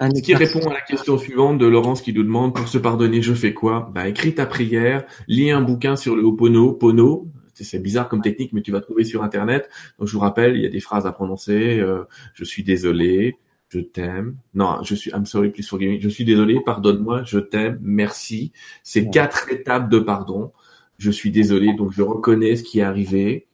Ce 0.00 0.22
qui 0.22 0.34
répond 0.34 0.60
à 0.68 0.74
la 0.74 0.80
question 0.80 1.18
suivante 1.18 1.58
de 1.58 1.66
Laurence 1.66 2.02
qui 2.02 2.12
nous 2.12 2.22
demande 2.22 2.54
pour 2.54 2.68
se 2.68 2.78
pardonner, 2.78 3.22
je 3.22 3.34
fais 3.34 3.52
quoi? 3.52 3.90
Bah 3.94 4.08
écris 4.08 4.34
ta 4.34 4.46
prière, 4.46 5.04
lis 5.26 5.50
un 5.50 5.62
bouquin 5.62 5.96
sur 5.96 6.16
le 6.16 6.22
Ho'opono, 6.22 6.72
Pono. 6.72 7.28
C'est 7.54 7.80
bizarre 7.80 8.08
comme 8.08 8.22
technique, 8.22 8.52
mais 8.52 8.62
tu 8.62 8.70
vas 8.70 8.80
trouver 8.80 9.02
sur 9.02 9.24
internet. 9.24 9.68
Donc 9.98 10.06
je 10.06 10.12
vous 10.12 10.20
rappelle, 10.20 10.56
il 10.56 10.62
y 10.62 10.66
a 10.66 10.68
des 10.68 10.78
phrases 10.78 11.06
à 11.06 11.12
prononcer. 11.12 11.80
Euh, 11.80 12.04
je 12.34 12.44
suis 12.44 12.62
désolé, 12.62 13.36
je 13.68 13.80
t'aime. 13.80 14.36
Non, 14.54 14.82
je 14.84 14.94
suis, 14.94 15.10
I'm 15.10 15.26
sorry, 15.26 15.50
please 15.50 15.66
forgive 15.66 15.90
me. 15.90 16.00
Je 16.00 16.08
suis 16.08 16.24
désolé, 16.24 16.60
pardonne-moi, 16.64 17.24
je 17.24 17.40
t'aime, 17.40 17.78
merci. 17.82 18.52
C'est 18.84 19.10
quatre 19.10 19.50
étapes 19.50 19.90
de 19.90 19.98
pardon. 19.98 20.52
Je 20.98 21.10
suis 21.10 21.30
désolé, 21.32 21.74
donc 21.74 21.92
je 21.92 22.02
reconnais 22.02 22.54
ce 22.54 22.62
qui 22.62 22.78
est 22.78 22.82
arrivé. 22.82 23.48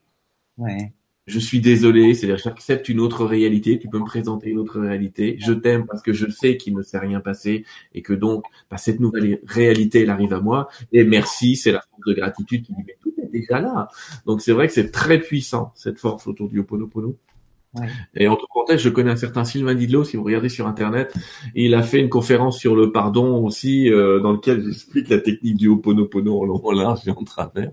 Ouais. 0.58 0.92
Je 1.26 1.38
suis 1.38 1.60
désolé, 1.60 2.12
c'est-à-dire 2.12 2.36
j'accepte 2.36 2.88
une 2.90 3.00
autre 3.00 3.24
réalité, 3.24 3.78
tu 3.78 3.88
peux 3.88 3.98
me 3.98 4.04
présenter 4.04 4.50
une 4.50 4.58
autre 4.58 4.78
réalité. 4.78 5.36
Je 5.40 5.52
t'aime 5.52 5.86
parce 5.86 6.02
que 6.02 6.12
je 6.12 6.30
sais 6.30 6.58
qu'il 6.58 6.76
ne 6.76 6.82
s'est 6.82 6.98
rien 6.98 7.20
passé 7.20 7.64
et 7.94 8.02
que 8.02 8.12
donc 8.12 8.44
bah, 8.70 8.76
cette 8.76 9.00
nouvelle 9.00 9.40
réalité, 9.46 10.02
elle 10.02 10.10
arrive 10.10 10.34
à 10.34 10.40
moi. 10.40 10.68
Et 10.92 11.04
merci, 11.04 11.56
c'est 11.56 11.72
la 11.72 11.80
force 11.80 12.02
de 12.06 12.12
gratitude 12.12 12.66
qui 12.66 12.74
dit 12.74 12.82
mais 12.86 12.96
tout 13.00 13.14
est 13.22 13.30
déjà 13.32 13.60
là. 13.60 13.88
Donc 14.26 14.42
c'est 14.42 14.52
vrai 14.52 14.66
que 14.66 14.74
c'est 14.74 14.90
très 14.90 15.18
puissant 15.18 15.72
cette 15.74 15.98
force 15.98 16.26
autour 16.26 16.50
du 16.50 16.58
Ho'oponopono. 16.58 17.16
Et 18.14 18.28
entre 18.28 18.46
parenthèses, 18.52 18.80
je 18.80 18.88
connais 18.88 19.10
un 19.10 19.16
certain 19.16 19.44
Sylvain 19.44 19.74
Didlot, 19.74 20.04
si 20.04 20.16
vous 20.16 20.22
regardez 20.22 20.48
sur 20.48 20.66
Internet, 20.66 21.12
il 21.54 21.74
a 21.74 21.82
fait 21.82 22.00
une 22.00 22.08
conférence 22.08 22.58
sur 22.58 22.76
le 22.76 22.92
pardon 22.92 23.44
aussi, 23.44 23.90
euh, 23.90 24.20
dans 24.20 24.32
lequel 24.32 24.62
j'explique 24.62 25.08
la 25.08 25.18
technique 25.18 25.56
du 25.56 25.68
Ho'oponopono 25.68 26.40
en 26.40 26.44
long, 26.44 26.60
en 26.64 26.72
large 26.72 27.00
et 27.08 27.10
en 27.10 27.24
travers. 27.24 27.72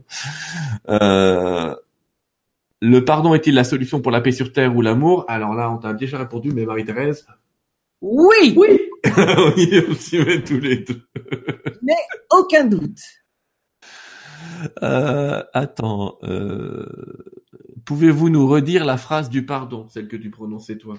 Euh, 0.90 1.76
le 2.82 3.06
pardon 3.06 3.34
est-il 3.36 3.54
la 3.54 3.64
solution 3.64 4.02
pour 4.02 4.12
la 4.12 4.22
paix 4.22 4.32
sur 4.32 4.52
Terre 4.52 4.76
ou 4.76 4.82
l'amour? 4.82 5.26
Alors 5.28 5.54
là, 5.54 5.72
on 5.72 5.78
t'a 5.78 5.94
déjà 5.94 6.18
répondu, 6.18 6.52
mais 6.52 6.66
Marie-Thérèse? 6.66 7.28
Oui 8.02 8.56
Oui 8.58 8.80
On 9.18 9.54
y 9.56 9.76
est 9.76 9.86
aussi 9.86 10.18
tous 10.44 10.60
les 10.60 10.78
deux. 10.78 11.02
mais 11.82 11.94
aucun 12.32 12.66
doute. 12.66 13.00
Euh, 14.84 15.44
attends, 15.54 16.18
euh, 16.24 16.86
pouvez-vous 17.86 18.30
nous 18.30 18.48
redire 18.48 18.86
la 18.86 18.98
phrase 18.98 19.30
du 19.30 19.46
pardon, 19.46 19.88
celle 19.90 20.08
que 20.08 20.18
tu 20.18 20.30
prononçais 20.30 20.78
toi? 20.78 20.96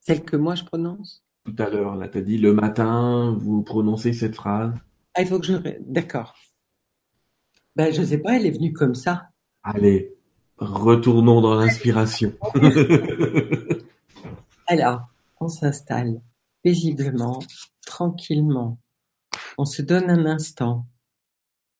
Celle 0.00 0.24
que 0.24 0.36
moi 0.36 0.54
je 0.54 0.64
prononce? 0.64 1.24
Tout 1.44 1.54
à 1.58 1.68
l'heure, 1.68 1.96
là, 1.96 2.08
t'as 2.08 2.20
dit 2.20 2.38
le 2.38 2.52
matin, 2.52 3.36
vous 3.38 3.62
prononcez 3.62 4.12
cette 4.12 4.34
phrase. 4.34 4.74
Ah, 5.14 5.22
il 5.22 5.26
faut 5.26 5.38
que 5.38 5.46
je... 5.46 5.54
D'accord. 5.80 6.34
Ben, 7.76 7.92
je 7.92 8.02
sais 8.02 8.18
pas, 8.18 8.36
elle 8.36 8.46
est 8.46 8.50
venue 8.50 8.72
comme 8.72 8.94
ça. 8.94 9.30
Allez, 9.62 10.17
retournons 10.58 11.40
dans 11.40 11.54
l'inspiration. 11.54 12.36
Alors, 14.66 15.08
on 15.40 15.48
s'installe 15.48 16.20
paisiblement, 16.62 17.40
tranquillement. 17.86 18.78
On 19.56 19.64
se 19.64 19.82
donne 19.82 20.10
un 20.10 20.26
instant 20.26 20.86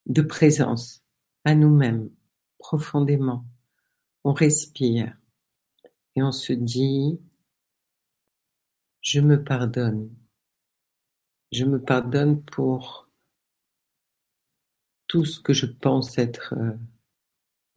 de 0.07 0.23
présence 0.23 1.03
à 1.45 1.55
nous-mêmes 1.55 2.11
profondément. 2.59 3.45
On 4.25 4.33
respire 4.33 5.17
et 6.17 6.23
on 6.23 6.33
se 6.33 6.53
dit 6.53 7.21
je 9.01 9.21
me 9.21 9.43
pardonne. 9.43 10.11
Je 11.53 11.65
me 11.65 11.81
pardonne 11.81 12.43
pour 12.43 13.09
tout 15.07 15.25
ce 15.25 15.41
que 15.41 15.55
je 15.55 15.67
pense 15.67 16.19
être 16.19 16.55
euh, 16.59 16.77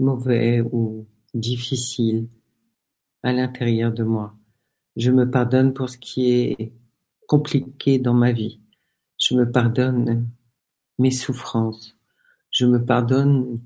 mauvais 0.02 0.62
ou 0.62 1.08
difficile 1.34 2.28
à 3.24 3.32
l'intérieur 3.32 3.93
de 3.93 4.04
moi. 4.04 4.36
Je 4.97 5.12
me 5.12 5.30
pardonne 5.30 5.74
pour 5.74 5.89
ce 5.89 5.97
qui 5.97 6.32
est 6.32 6.74
compliqué 7.28 7.99
dans 7.99 8.14
ma 8.14 8.32
vie. 8.32 8.60
Je 9.18 9.36
me 9.36 9.49
pardonne 9.49 10.28
mes 10.99 11.12
souffrances. 11.12 11.97
Je 12.49 12.66
me 12.66 12.84
pardonne 12.84 13.62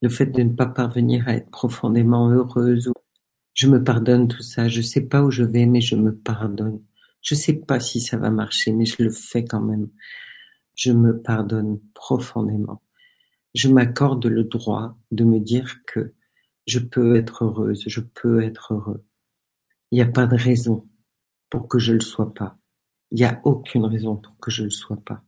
le 0.00 0.08
fait 0.08 0.26
de 0.26 0.42
ne 0.42 0.54
pas 0.54 0.66
parvenir 0.66 1.28
à 1.28 1.34
être 1.34 1.50
profondément 1.50 2.30
heureuse. 2.30 2.90
Je 3.52 3.66
me 3.66 3.84
pardonne 3.84 4.28
tout 4.28 4.42
ça. 4.42 4.68
Je 4.68 4.80
sais 4.80 5.02
pas 5.02 5.22
où 5.22 5.30
je 5.30 5.44
vais, 5.44 5.66
mais 5.66 5.82
je 5.82 5.96
me 5.96 6.14
pardonne. 6.14 6.80
Je 7.20 7.34
sais 7.34 7.52
pas 7.52 7.80
si 7.80 8.00
ça 8.00 8.16
va 8.16 8.30
marcher, 8.30 8.72
mais 8.72 8.86
je 8.86 9.02
le 9.02 9.10
fais 9.10 9.44
quand 9.44 9.60
même. 9.60 9.88
Je 10.74 10.92
me 10.92 11.20
pardonne 11.20 11.78
profondément. 11.92 12.80
Je 13.54 13.68
m'accorde 13.68 14.26
le 14.26 14.44
droit 14.44 14.96
de 15.10 15.24
me 15.24 15.40
dire 15.40 15.84
que 15.84 16.14
je 16.66 16.78
peux 16.78 17.16
être 17.16 17.44
heureuse, 17.44 17.84
je 17.86 18.00
peux 18.00 18.42
être 18.42 18.74
heureux. 18.74 19.04
Il 19.90 19.96
n'y 19.96 20.02
a 20.02 20.06
pas 20.06 20.26
de 20.26 20.36
raison 20.36 20.88
pour 21.50 21.66
que 21.66 21.78
je 21.78 21.92
ne 21.92 21.96
le 21.98 22.04
sois 22.04 22.32
pas. 22.32 22.56
Il 23.10 23.16
n'y 23.16 23.24
a 23.24 23.40
aucune 23.44 23.84
raison 23.84 24.16
pour 24.16 24.38
que 24.38 24.50
je 24.50 24.62
ne 24.62 24.66
le 24.66 24.70
sois 24.70 24.98
pas. 24.98 25.24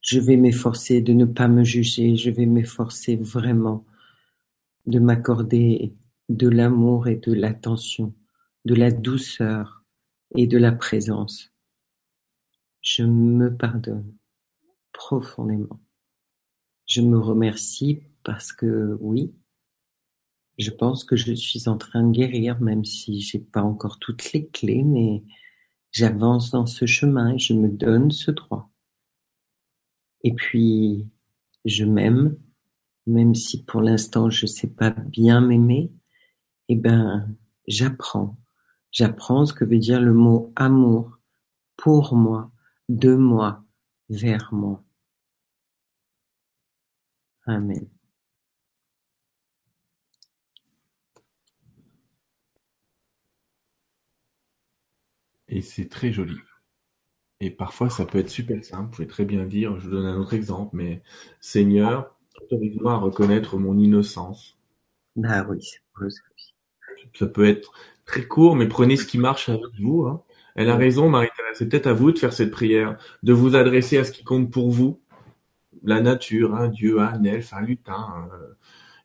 Je 0.00 0.18
vais 0.18 0.36
m'efforcer 0.36 1.02
de 1.02 1.12
ne 1.12 1.24
pas 1.24 1.48
me 1.48 1.62
juger, 1.64 2.16
je 2.16 2.30
vais 2.30 2.46
m'efforcer 2.46 3.16
vraiment 3.16 3.84
de 4.86 4.98
m'accorder 4.98 5.94
de 6.28 6.48
l'amour 6.48 7.08
et 7.08 7.16
de 7.16 7.32
l'attention, 7.32 8.14
de 8.64 8.74
la 8.74 8.90
douceur 8.90 9.84
et 10.36 10.46
de 10.46 10.58
la 10.58 10.72
présence. 10.72 11.52
Je 12.80 13.02
me 13.02 13.54
pardonne 13.54 14.14
profondément. 14.92 15.80
Je 16.86 17.00
me 17.00 17.18
remercie 17.18 18.02
parce 18.22 18.52
que 18.52 18.96
oui, 19.00 19.34
je 20.58 20.70
pense 20.70 21.04
que 21.04 21.16
je 21.16 21.32
suis 21.32 21.68
en 21.68 21.78
train 21.78 22.04
de 22.04 22.12
guérir, 22.12 22.60
même 22.60 22.84
si 22.84 23.20
j'ai 23.20 23.38
pas 23.38 23.62
encore 23.62 23.98
toutes 23.98 24.32
les 24.32 24.46
clés, 24.48 24.84
mais 24.84 25.24
j'avance 25.90 26.50
dans 26.50 26.66
ce 26.66 26.86
chemin 26.86 27.34
et 27.34 27.38
je 27.38 27.54
me 27.54 27.68
donne 27.68 28.10
ce 28.10 28.30
droit. 28.30 28.70
Et 30.22 30.32
puis, 30.32 31.08
je 31.64 31.84
m'aime, 31.84 32.36
même 33.06 33.34
si 33.34 33.64
pour 33.64 33.80
l'instant 33.80 34.30
je 34.30 34.46
sais 34.46 34.68
pas 34.68 34.90
bien 34.90 35.40
m'aimer, 35.40 35.92
eh 36.68 36.76
ben, 36.76 37.28
j'apprends. 37.66 38.38
J'apprends 38.90 39.44
ce 39.44 39.52
que 39.52 39.64
veut 39.64 39.78
dire 39.78 40.00
le 40.00 40.14
mot 40.14 40.52
amour 40.56 41.18
pour 41.76 42.14
moi, 42.14 42.52
de 42.88 43.14
moi, 43.14 43.64
vers 44.08 44.52
moi. 44.52 44.84
Amen. 47.46 47.88
Et 55.48 55.62
c'est 55.62 55.88
très 55.88 56.12
joli. 56.12 56.36
Et 57.40 57.50
parfois, 57.50 57.90
ça 57.90 58.06
peut 58.06 58.18
être 58.18 58.30
super 58.30 58.64
simple. 58.64 58.84
Vous 58.84 58.90
pouvez 58.90 59.06
très 59.06 59.24
bien 59.24 59.44
dire, 59.44 59.78
je 59.78 59.84
vous 59.84 59.90
donne 59.90 60.06
un 60.06 60.18
autre 60.18 60.34
exemple, 60.34 60.74
mais 60.76 61.02
Seigneur, 61.40 62.16
autorise-moi 62.42 62.92
à 62.92 62.96
reconnaître 62.96 63.58
mon 63.58 63.78
innocence. 63.78 64.58
Bah 65.16 65.46
oui, 65.48 65.60
Ça 67.14 67.26
peut 67.26 67.44
être 67.46 67.72
très 68.04 68.26
court, 68.26 68.56
mais 68.56 68.66
prenez 68.66 68.96
ce 68.96 69.06
qui 69.06 69.18
marche 69.18 69.48
avec 69.48 69.62
vous. 69.80 70.06
Hein. 70.06 70.22
Elle 70.56 70.70
a 70.70 70.76
raison, 70.76 71.08
Marie-Thérèse. 71.08 71.58
C'est 71.58 71.68
peut-être 71.68 71.86
à 71.86 71.92
vous 71.92 72.12
de 72.12 72.18
faire 72.18 72.32
cette 72.32 72.50
prière, 72.50 72.98
de 73.22 73.32
vous 73.32 73.56
adresser 73.56 73.98
à 73.98 74.04
ce 74.04 74.12
qui 74.12 74.24
compte 74.24 74.50
pour 74.50 74.70
vous. 74.70 75.00
La 75.84 76.00
nature, 76.00 76.54
un 76.54 76.68
dieu, 76.68 77.00
un 77.00 77.22
elfe, 77.24 77.52
un 77.52 77.60
lutin, 77.60 78.28
euh, 78.32 78.54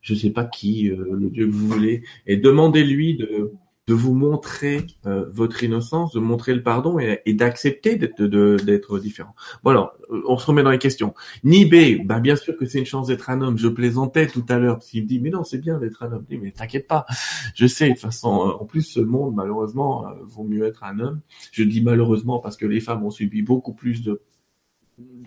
je 0.01 0.15
sais 0.15 0.29
pas 0.31 0.45
qui, 0.45 0.89
euh, 0.89 1.15
le 1.19 1.29
dieu 1.29 1.45
que 1.45 1.51
vous 1.51 1.67
voulez, 1.67 2.03
et 2.25 2.37
demandez-lui 2.37 3.17
de, 3.17 3.51
de 3.89 3.93
vous 3.95 4.13
montrer 4.13 4.85
euh, 5.07 5.25
votre 5.31 5.63
innocence, 5.63 6.13
de 6.13 6.19
montrer 6.19 6.53
le 6.53 6.61
pardon 6.61 6.99
et, 6.99 7.33
d'accepter 7.33 7.97
d'être 7.97 8.99
différent. 8.99 9.33
Voilà, 9.63 9.93
on 10.27 10.37
se 10.37 10.45
remet 10.45 10.61
dans 10.61 10.69
les 10.69 10.77
questions. 10.77 11.15
Nibé, 11.43 11.99
bah 12.05 12.19
bien 12.19 12.35
sûr 12.35 12.55
que 12.55 12.67
c'est 12.67 12.77
une 12.77 12.85
chance 12.85 13.07
d'être 13.07 13.31
un 13.31 13.41
homme. 13.41 13.57
Je 13.57 13.67
plaisantais 13.67 14.27
tout 14.27 14.45
à 14.47 14.59
l'heure 14.59 14.75
parce 14.75 14.91
qu'il 14.91 15.03
me 15.03 15.07
dit 15.07 15.19
mais 15.19 15.31
non 15.31 15.43
c'est 15.43 15.57
bien 15.57 15.79
d'être 15.79 16.03
un 16.03 16.11
homme. 16.11 16.23
Je 16.29 16.35
dis, 16.35 16.41
mais 16.41 16.51
t'inquiète 16.51 16.87
pas, 16.87 17.07
je 17.55 17.65
sais. 17.65 17.87
De 17.87 17.93
toute 17.93 18.01
façon, 18.01 18.29
en 18.29 18.65
plus 18.65 18.83
ce 18.83 18.99
monde 18.99 19.33
malheureusement 19.35 20.05
vaut 20.21 20.43
mieux 20.43 20.65
être 20.65 20.83
un 20.83 20.99
homme. 20.99 21.21
Je 21.51 21.63
dis 21.63 21.81
malheureusement 21.81 22.37
parce 22.37 22.57
que 22.57 22.67
les 22.67 22.81
femmes 22.81 23.03
ont 23.03 23.11
subi 23.11 23.41
beaucoup 23.41 23.73
plus 23.73 24.03
de 24.03 24.21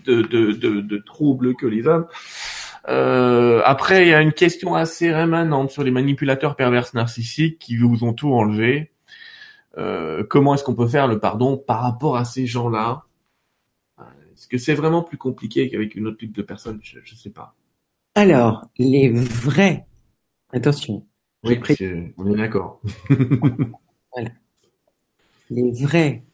de, 0.04 0.22
de, 0.22 0.52
de, 0.52 0.80
de 0.80 0.98
troubles 0.98 1.54
que 1.54 1.66
les 1.66 1.86
hommes. 1.86 2.06
Euh, 2.88 3.62
après, 3.64 4.06
il 4.06 4.08
y 4.08 4.14
a 4.14 4.20
une 4.20 4.32
question 4.32 4.74
assez 4.74 5.12
rémanente 5.12 5.70
sur 5.70 5.84
les 5.84 5.90
manipulateurs 5.90 6.56
pervers 6.56 6.88
narcissiques 6.94 7.58
qui 7.58 7.76
vous 7.76 8.04
ont 8.04 8.12
tout 8.12 8.32
enlevé. 8.32 8.92
Euh, 9.78 10.24
comment 10.28 10.54
est-ce 10.54 10.64
qu'on 10.64 10.74
peut 10.74 10.88
faire 10.88 11.06
le 11.06 11.18
pardon 11.18 11.56
par 11.56 11.82
rapport 11.82 12.16
à 12.16 12.24
ces 12.24 12.46
gens-là? 12.46 13.04
Est-ce 14.34 14.48
que 14.48 14.58
c'est 14.58 14.74
vraiment 14.74 15.02
plus 15.02 15.18
compliqué 15.18 15.70
qu'avec 15.70 15.94
une 15.94 16.08
autre 16.08 16.18
type 16.18 16.34
de 16.34 16.42
personne? 16.42 16.80
Je 16.82 16.98
ne 16.98 17.16
sais 17.16 17.30
pas. 17.30 17.54
Alors, 18.14 18.66
les 18.76 19.08
vrais, 19.08 19.86
attention. 20.52 21.06
Oui, 21.44 21.60
on 22.18 22.32
est 22.32 22.36
d'accord. 22.36 22.80
voilà. 24.12 24.30
Les 25.50 25.70
vrais 25.70 26.24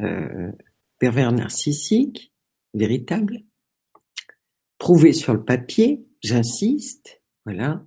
euh, 0.00 0.50
pervers 0.98 1.32
narcissiques, 1.32 2.32
véritables, 2.74 3.42
prouver 4.78 5.12
sur 5.12 5.34
le 5.34 5.44
papier, 5.44 6.06
j'insiste, 6.22 7.20
voilà. 7.44 7.84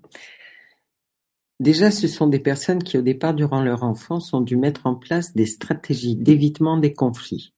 Déjà, 1.60 1.92
ce 1.92 2.08
sont 2.08 2.28
des 2.28 2.40
personnes 2.40 2.84
qui, 2.84 2.98
au 2.98 3.02
départ, 3.02 3.34
durant 3.34 3.62
leur 3.62 3.84
enfance, 3.84 4.34
ont 4.34 4.42
dû 4.42 4.58
mettre 4.58 4.86
en 4.86 4.96
place 4.96 5.34
des 5.34 5.46
stratégies 5.46 6.16
d'évitement 6.16 6.78
des 6.78 6.94
conflits. 6.94 7.54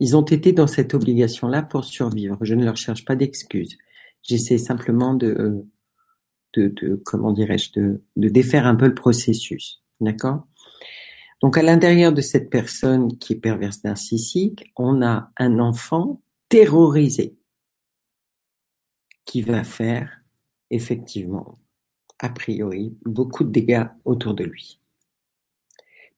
Ils 0.00 0.16
ont 0.16 0.22
été 0.22 0.52
dans 0.52 0.68
cette 0.68 0.94
obligation-là 0.94 1.62
pour 1.62 1.84
survivre. 1.84 2.38
Je 2.40 2.54
ne 2.54 2.64
leur 2.64 2.76
cherche 2.76 3.04
pas 3.04 3.16
d'excuses. 3.16 3.76
J'essaie 4.22 4.58
simplement 4.58 5.14
de, 5.14 5.66
de, 6.54 6.68
de 6.68 7.02
comment 7.04 7.32
dirais-je, 7.32 7.72
de, 7.72 8.02
de 8.16 8.28
défaire 8.28 8.66
un 8.66 8.76
peu 8.76 8.86
le 8.86 8.94
processus. 8.94 9.82
D'accord? 10.00 10.46
Donc, 11.40 11.56
à 11.56 11.62
l'intérieur 11.62 12.12
de 12.12 12.20
cette 12.20 12.50
personne 12.50 13.16
qui 13.18 13.34
est 13.34 13.36
perverse 13.36 13.84
narcissique, 13.84 14.72
on 14.76 15.02
a 15.02 15.30
un 15.36 15.58
enfant 15.60 16.20
terrorisé 16.48 17.36
qui 19.24 19.42
va 19.42 19.62
faire 19.62 20.18
effectivement, 20.70 21.58
a 22.18 22.28
priori, 22.28 22.96
beaucoup 23.04 23.44
de 23.44 23.50
dégâts 23.50 23.86
autour 24.04 24.34
de 24.34 24.44
lui. 24.44 24.80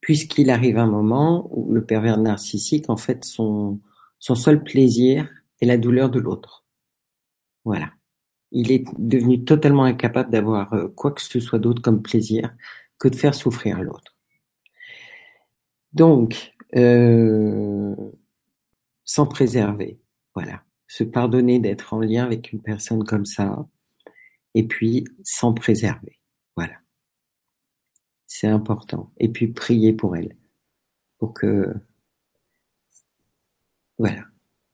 Puisqu'il 0.01 0.51
arrive 0.51 0.79
un 0.79 0.87
moment 0.87 1.49
où 1.51 1.73
le 1.73 1.85
pervers 1.85 2.19
narcissique, 2.19 2.89
en 2.89 2.97
fait, 2.97 3.25
son, 3.25 3.81
son 4.19 4.35
seul 4.35 4.63
plaisir 4.63 5.29
est 5.61 5.67
la 5.67 5.77
douleur 5.77 6.11
de 6.11 6.19
l'autre. 6.19 6.65
Voilà. 7.65 7.93
Il 8.51 8.73
est 8.73 8.85
devenu 8.99 9.45
totalement 9.45 9.85
incapable 9.85 10.31
d'avoir 10.31 10.73
euh, 10.73 10.89
quoi 10.89 11.13
que 11.13 11.23
ce 11.23 11.39
soit 11.39 11.59
d'autre 11.59 11.83
comme 11.83 12.03
plaisir 12.03 12.55
que 12.99 13.09
de 13.09 13.15
faire 13.15 13.35
souffrir 13.35 13.83
l'autre. 13.83 14.17
Donc, 15.93 16.55
euh, 16.77 17.95
sans 19.05 19.27
préserver, 19.27 20.01
voilà 20.35 20.63
se 20.91 21.05
pardonner 21.05 21.61
d'être 21.61 21.95
en 21.95 22.01
lien 22.01 22.25
avec 22.25 22.53
une 22.53 22.61
personne 22.61 23.05
comme 23.05 23.25
ça, 23.25 23.65
et 24.55 24.67
puis 24.67 25.05
s'en 25.23 25.55
préserver. 25.55 26.19
Voilà. 26.57 26.75
C'est 28.27 28.49
important. 28.49 29.09
Et 29.19 29.29
puis 29.29 29.47
prier 29.47 29.93
pour 29.93 30.17
elle, 30.17 30.37
pour 31.19 31.33
que, 31.33 31.73
voilà. 33.99 34.25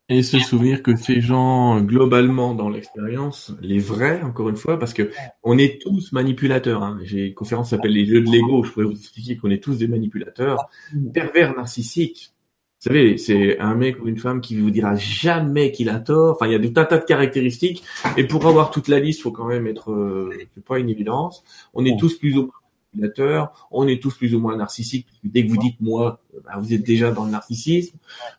Et 0.09 0.23
se 0.23 0.39
souvenir 0.39 0.85
que 0.85 0.95
ces 0.95 1.21
gens, 1.21 1.81
globalement, 1.81 2.55
dans 2.55 2.69
l'expérience, 2.69 3.53
les 3.61 3.81
vrais, 3.81 4.23
encore 4.23 4.49
une 4.49 4.57
fois, 4.57 4.79
parce 4.79 4.95
que 4.95 5.11
on 5.43 5.59
est 5.59 5.83
tous 5.83 6.13
manipulateurs. 6.13 6.85
Hein. 6.85 7.01
J'ai 7.03 7.27
une 7.27 7.35
conférence 7.35 7.67
qui 7.67 7.71
s'appelle 7.71 7.93
les 7.93 8.07
jeux 8.07 8.21
de 8.21 8.31
Lego. 8.31 8.63
Je 8.63 8.71
pourrais 8.71 8.87
vous 8.87 8.93
expliquer 8.93 9.37
qu'on 9.37 9.51
est 9.51 9.61
tous 9.61 9.79
des 9.79 9.89
manipulateurs, 9.89 10.69
pervers 11.13 11.57
narcissiques. 11.57 12.33
Vous 12.81 12.93
savez, 12.93 13.19
c'est 13.19 13.59
un 13.59 13.75
mec 13.75 14.01
ou 14.01 14.07
une 14.07 14.19
femme 14.19 14.41
qui 14.41 14.61
vous 14.61 14.71
dira 14.71 14.95
jamais 14.95 15.73
qu'il 15.73 15.89
a 15.89 15.99
tort. 15.99 16.37
Enfin, 16.37 16.47
il 16.47 16.53
y 16.53 16.55
a 16.55 16.61
tout 16.61 16.79
un 16.79 16.85
tas 16.85 16.99
de 16.99 17.05
caractéristiques. 17.05 17.83
Et 18.17 18.25
pour 18.25 18.47
avoir 18.47 18.71
toute 18.71 18.87
la 18.87 19.01
liste, 19.01 19.23
faut 19.23 19.33
quand 19.33 19.47
même 19.47 19.67
être, 19.67 19.91
euh, 19.91 20.31
c'est 20.55 20.65
pas 20.65 20.79
une 20.79 20.89
évidence. 20.89 21.43
On 21.75 21.85
est 21.85 21.99
tous 21.99 22.17
plus 22.17 22.37
ou 22.37 22.43
moins 22.43 22.55
manipulateurs. 22.97 23.69
On 23.71 23.87
est 23.87 24.03
tous 24.03 24.17
plus 24.17 24.35
ou 24.35 24.41
moins 24.41 24.57
narcissiques. 24.57 25.07
Dès 25.25 25.45
que 25.45 25.51
vous 25.51 25.57
dites 25.57 25.81
moi, 25.81 26.21
bah, 26.45 26.53
vous 26.59 26.73
êtes 26.73 26.83
déjà 26.83 27.13
dans 27.13 27.25
le 27.25 27.31
narcissisme. 27.31 27.97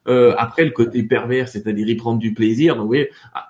Euh, 0.08 0.34
après, 0.38 0.66
le 0.66 0.72
côté 0.72 1.04
pervers, 1.04 1.48
c'est-à-dire 1.48 1.88
y 1.88 1.96
prendre 1.96 2.20
du 2.20 2.34
plaisir. 2.34 2.76
Donc, 2.76 2.88
voyez, 2.88 3.10
ah, 3.34 3.50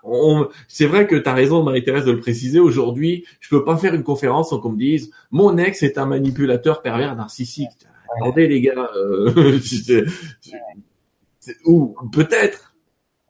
c'est 0.68 0.86
vrai 0.86 1.08
que 1.08 1.16
tu 1.16 1.30
as 1.30 1.34
raison, 1.34 1.64
Marie-Thérèse, 1.64 2.06
de 2.06 2.12
le 2.12 2.20
préciser. 2.20 2.60
Aujourd'hui, 2.60 3.26
je 3.40 3.50
peux 3.50 3.64
pas 3.64 3.78
faire 3.78 3.94
une 3.94 4.04
conférence 4.04 4.50
sans 4.50 4.60
qu'on 4.60 4.72
me 4.72 4.78
dise 4.78 5.12
mon 5.32 5.58
ex 5.58 5.84
est 5.84 5.98
un 5.98 6.06
manipulateur 6.06 6.82
pervers 6.82 7.16
narcissique. 7.16 7.70
Attendez 8.16 8.48
les 8.48 8.62
gars, 8.62 8.90
euh, 8.96 9.60
ou 11.66 11.96
peut-être, 12.12 12.74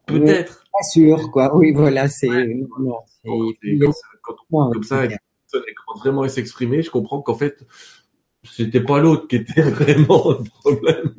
peut-être. 0.06 0.64
Pas 0.72 0.84
sûr, 0.84 1.30
quoi. 1.32 1.56
Oui, 1.56 1.72
voilà, 1.72 2.08
c'est. 2.08 2.28
comme 2.28 2.94
ça, 4.82 5.04
elle 5.04 5.18
commence 5.18 5.27
vraiment 5.96 6.26
s'exprimer, 6.28 6.82
je 6.82 6.90
comprends 6.90 7.22
qu'en 7.22 7.34
fait, 7.34 7.66
c'était 8.44 8.82
pas 8.82 9.00
l'autre 9.00 9.26
qui 9.28 9.36
était 9.36 9.62
vraiment 9.70 10.32
le 10.32 10.44
problème. 10.62 11.14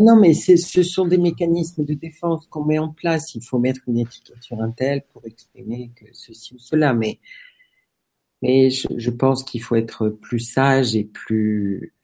Non, 0.00 0.16
mais 0.16 0.34
ce 0.34 0.82
sont 0.82 1.06
des 1.06 1.18
mécanismes 1.18 1.84
de 1.84 1.94
défense 1.94 2.46
qu'on 2.48 2.64
met 2.64 2.78
en 2.78 2.88
place. 2.88 3.34
Il 3.34 3.44
faut 3.44 3.58
mettre 3.58 3.80
une 3.86 3.98
étiquette 3.98 4.42
sur 4.42 4.60
un 4.60 4.70
tel 4.70 5.04
pour 5.12 5.24
exprimer 5.24 5.92
que 5.94 6.06
ceci 6.12 6.54
ou 6.54 6.58
cela. 6.58 6.94
Mais, 6.94 7.20
mais 8.42 8.70
je, 8.70 8.88
je 8.96 9.10
pense 9.10 9.44
qu'il 9.44 9.62
faut 9.62 9.76
être 9.76 10.08
plus 10.08 10.40
sage 10.40 10.96
et 10.96 11.04
plus, 11.04 11.94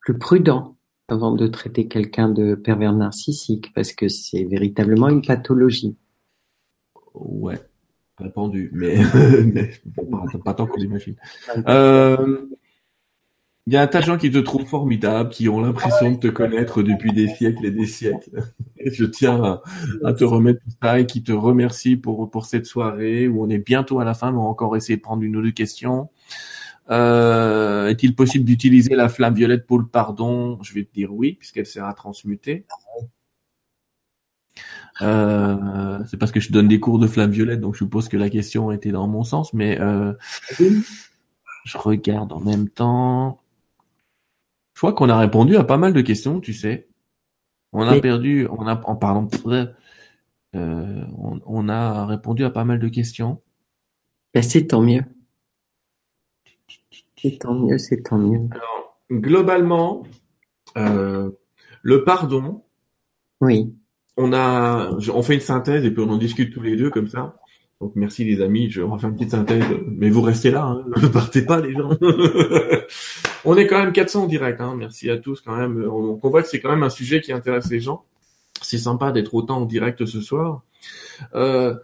plus 0.00 0.18
prudent 0.18 0.76
avant 1.08 1.32
de 1.32 1.46
traiter 1.46 1.88
quelqu'un 1.88 2.28
de 2.28 2.54
pervers 2.54 2.94
narcissique, 2.94 3.72
parce 3.74 3.92
que 3.92 4.08
c'est 4.08 4.44
véritablement 4.44 5.08
une 5.08 5.22
pathologie. 5.22 5.96
Ouais, 7.14 7.60
répandu, 8.18 8.70
mais, 8.72 8.96
pas, 9.96 10.38
pas 10.44 10.54
tant 10.54 10.66
qu'on 10.66 10.76
l'imagine. 10.76 11.16
Euh, 11.68 12.46
il 13.66 13.72
y 13.72 13.76
a 13.76 13.82
un 13.82 13.86
tas 13.88 14.00
de 14.00 14.04
gens 14.04 14.16
qui 14.16 14.30
te 14.30 14.38
trouvent 14.38 14.66
formidable, 14.66 15.30
qui 15.30 15.48
ont 15.48 15.60
l'impression 15.60 16.12
de 16.12 16.16
te 16.16 16.28
connaître 16.28 16.84
depuis 16.84 17.12
des 17.12 17.26
siècles 17.26 17.66
et 17.66 17.72
des 17.72 17.86
siècles. 17.86 18.44
Je 18.84 19.04
tiens 19.04 19.60
à, 20.04 20.12
te 20.12 20.22
remettre 20.22 20.60
tout 20.60 20.70
ça 20.80 21.00
et 21.00 21.06
qui 21.06 21.24
te 21.24 21.32
remercie 21.32 21.96
pour, 21.96 22.30
pour 22.30 22.46
cette 22.46 22.66
soirée 22.66 23.26
où 23.26 23.42
on 23.42 23.48
est 23.50 23.58
bientôt 23.58 23.98
à 23.98 24.04
la 24.04 24.14
fin, 24.14 24.30
mais 24.30 24.38
on 24.38 24.44
va 24.44 24.48
encore 24.48 24.76
essayer 24.76 24.96
de 24.96 25.02
prendre 25.02 25.24
une 25.24 25.36
ou 25.36 25.42
deux 25.42 25.50
questions. 25.50 26.10
Euh, 26.90 27.88
Est-il 27.88 28.14
possible 28.14 28.44
d'utiliser 28.44 28.94
la 28.94 29.08
flamme 29.08 29.34
violette 29.34 29.66
pour 29.66 29.80
le 29.80 29.86
pardon? 29.86 30.62
Je 30.62 30.72
vais 30.72 30.84
te 30.84 30.92
dire 30.92 31.12
oui, 31.12 31.32
puisqu'elle 31.32 31.66
sert 31.66 31.86
à 31.86 31.94
transmuter. 31.94 32.66
Euh, 35.02 35.98
c'est 36.06 36.16
parce 36.16 36.32
que 36.32 36.40
je 36.40 36.52
donne 36.52 36.68
des 36.68 36.80
cours 36.80 36.98
de 36.98 37.06
flamme 37.06 37.30
violette, 37.30 37.60
donc 37.60 37.74
je 37.74 37.78
suppose 37.78 38.08
que 38.08 38.16
la 38.16 38.30
question 38.30 38.70
était 38.72 38.92
dans 38.92 39.06
mon 39.08 39.24
sens, 39.24 39.52
mais 39.52 39.78
euh, 39.80 40.12
je 40.58 41.78
regarde 41.78 42.32
en 42.32 42.40
même 42.40 42.68
temps. 42.68 43.40
Je 44.74 44.80
crois 44.80 44.92
qu'on 44.92 45.08
a 45.08 45.18
répondu 45.18 45.56
à 45.56 45.64
pas 45.64 45.76
mal 45.76 45.92
de 45.92 46.00
questions, 46.00 46.40
tu 46.40 46.54
sais. 46.54 46.88
On 47.72 47.86
a 47.86 48.00
perdu, 48.00 48.46
on 48.50 48.66
a, 48.66 48.80
en 48.84 48.96
parlant, 48.96 49.28
euh, 50.54 51.04
on, 51.18 51.40
on, 51.44 51.68
a 51.68 52.06
répondu 52.06 52.44
à 52.44 52.50
pas 52.50 52.64
mal 52.64 52.78
de 52.78 52.88
questions. 52.88 53.42
Ben, 54.32 54.42
c'est 54.42 54.68
tant 54.68 54.80
mieux. 54.80 55.02
C'est 57.18 57.38
tant 57.38 57.54
mieux, 57.54 57.78
c'est 57.78 58.02
tant 58.02 58.18
mieux. 58.18 58.48
Alors, 58.50 58.98
globalement, 59.10 60.04
euh, 60.76 61.30
le 61.82 62.04
pardon. 62.04 62.64
Oui. 63.40 63.74
On 64.16 64.32
a, 64.32 64.90
on 65.12 65.22
fait 65.22 65.34
une 65.34 65.40
synthèse 65.40 65.84
et 65.84 65.90
puis 65.90 66.02
on 66.02 66.10
en 66.10 66.16
discute 66.16 66.52
tous 66.52 66.62
les 66.62 66.76
deux 66.76 66.90
comme 66.90 67.08
ça. 67.08 67.36
Donc 67.80 67.92
merci 67.94 68.24
les 68.24 68.40
amis, 68.40 68.70
je 68.70 68.80
refais 68.80 69.06
une 69.06 69.14
petite 69.14 69.32
synthèse, 69.32 69.64
mais 69.86 70.08
vous 70.08 70.22
restez 70.22 70.50
là, 70.50 70.64
hein. 70.64 70.84
ne 71.02 71.08
partez 71.08 71.42
pas 71.42 71.60
les 71.60 71.74
gens. 71.74 71.90
on 73.44 73.56
est 73.56 73.66
quand 73.66 73.78
même 73.78 73.92
400 73.92 74.24
en 74.24 74.26
direct, 74.26 74.60
hein. 74.62 74.74
merci 74.78 75.10
à 75.10 75.18
tous 75.18 75.42
quand 75.42 75.54
même. 75.54 75.86
On, 75.86 76.18
on 76.22 76.30
voit 76.30 76.42
que 76.42 76.48
c'est 76.48 76.60
quand 76.60 76.70
même 76.70 76.82
un 76.82 76.90
sujet 76.90 77.20
qui 77.20 77.32
intéresse 77.32 77.70
les 77.70 77.80
gens. 77.80 78.04
C'est 78.62 78.78
sympa 78.78 79.12
d'être 79.12 79.34
autant 79.34 79.58
en 79.58 79.66
direct 79.66 80.06
ce 80.06 80.22
soir. 80.22 80.62
Euh, 81.34 81.74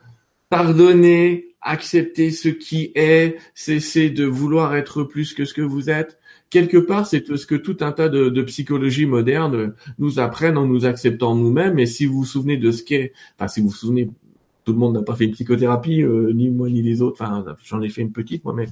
pardonner, 0.49 1.55
accepter 1.61 2.31
ce 2.31 2.49
qui 2.49 2.93
est, 2.95 3.37
cesser 3.55 4.11
de 4.11 4.25
vouloir 4.25 4.75
être 4.77 5.03
plus 5.03 5.35
que 5.35 5.45
ce 5.45 5.55
que 5.55 5.63
vous 5.63 5.91
êtes. 5.91 6.19
Quelque 6.53 6.77
part, 6.77 7.07
c'est 7.07 7.35
ce 7.35 7.47
que 7.47 7.55
tout 7.55 7.79
un 7.81 7.93
tas 7.93 8.11
de, 8.11 8.29
de 8.29 8.43
psychologie 8.43 9.07
moderne 9.07 9.73
nous 9.99 10.21
apprennent 10.21 10.59
en 10.59 10.67
nous 10.67 10.85
acceptant 10.85 11.35
nous-mêmes. 11.35 11.79
Et 11.79 11.87
si 11.87 12.05
vous 12.05 12.19
vous 12.19 12.25
souvenez 12.27 12.59
de 12.59 12.71
ce 12.71 12.83
qu'est, 12.83 13.15
enfin 13.39 13.49
si 13.49 13.63
vous 13.63 13.69
vous 13.69 13.75
souvenez 13.75 14.11
tout 14.65 14.73
le 14.73 14.79
monde 14.79 14.93
n'a 14.95 15.03
pas 15.03 15.17
fait 15.17 15.25
une 15.25 15.33
psychothérapie, 15.33 16.03
euh, 16.03 16.31
ni 16.35 16.51
moi 16.51 16.69
ni 16.69 16.83
les 16.83 17.01
autres. 17.01 17.23
Enfin, 17.23 17.43
j'en 17.65 17.81
ai 17.81 17.89
fait 17.89 18.03
une 18.03 18.13
petite 18.13 18.45
moi-même. 18.45 18.69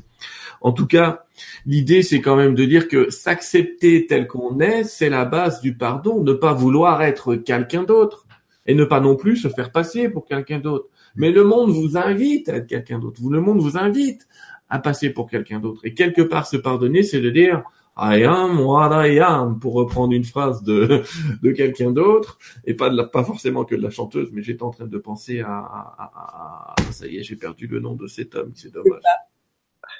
En 0.60 0.72
tout 0.72 0.86
cas, 0.86 1.24
l'idée 1.64 2.02
c'est 2.02 2.20
quand 2.20 2.36
même 2.36 2.54
de 2.54 2.66
dire 2.66 2.86
que 2.86 3.08
s'accepter 3.08 4.06
tel 4.06 4.26
qu'on 4.26 4.60
est, 4.60 4.84
c'est 4.84 5.08
la 5.08 5.24
base 5.24 5.62
du 5.62 5.74
pardon. 5.74 6.22
Ne 6.22 6.34
pas 6.34 6.52
vouloir 6.52 7.00
être 7.00 7.34
quelqu'un 7.34 7.84
d'autre 7.84 8.26
et 8.66 8.74
ne 8.74 8.84
pas 8.84 9.00
non 9.00 9.16
plus 9.16 9.38
se 9.38 9.48
faire 9.48 9.72
passer 9.72 10.10
pour 10.10 10.26
quelqu'un 10.26 10.58
d'autre. 10.58 10.86
Mais 11.16 11.32
le 11.32 11.44
monde 11.44 11.70
vous 11.70 11.96
invite 11.96 12.50
à 12.50 12.56
être 12.56 12.66
quelqu'un 12.66 12.98
d'autre. 12.98 13.20
Le 13.28 13.40
monde 13.40 13.58
vous 13.58 13.78
invite 13.78 14.28
à 14.70 14.78
passer 14.78 15.10
pour 15.10 15.28
quelqu'un 15.28 15.60
d'autre. 15.60 15.80
Et 15.84 15.94
quelque 15.94 16.22
part, 16.22 16.46
se 16.46 16.56
pardonner, 16.56 17.02
c'est 17.02 17.20
de 17.20 17.30
dire 17.30 17.62
I 17.96 18.22
am 18.24 18.60
what 18.60 19.06
I 19.06 19.18
am, 19.18 19.58
pour 19.58 19.74
reprendre 19.74 20.14
une 20.14 20.24
phrase 20.24 20.62
de, 20.62 21.02
de 21.42 21.50
quelqu'un 21.50 21.90
d'autre, 21.90 22.38
et 22.64 22.74
pas 22.74 22.88
de 22.88 22.96
la, 22.96 23.04
pas 23.04 23.24
forcément 23.24 23.64
que 23.64 23.74
de 23.74 23.82
la 23.82 23.90
chanteuse, 23.90 24.30
mais 24.32 24.42
j'étais 24.42 24.62
en 24.62 24.70
train 24.70 24.86
de 24.86 24.98
penser 24.98 25.40
à, 25.40 25.58
à, 25.58 26.74
à, 26.78 26.92
ça 26.92 27.06
y 27.06 27.18
est, 27.18 27.22
j'ai 27.22 27.36
perdu 27.36 27.66
le 27.66 27.80
nom 27.80 27.94
de 27.94 28.06
cet 28.06 28.34
homme, 28.36 28.52
c'est 28.54 28.72
dommage. 28.72 29.02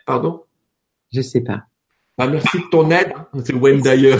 Pardon? 0.07 0.45
Je 1.13 1.21
sais 1.21 1.43
pas. 1.43 1.67
Ah, 2.21 2.29
merci 2.29 2.59
de 2.59 2.69
ton 2.71 2.91
aide. 2.91 3.13
C'est 3.45 3.55
Wayne 3.55 3.81
Dyer. 3.81 4.17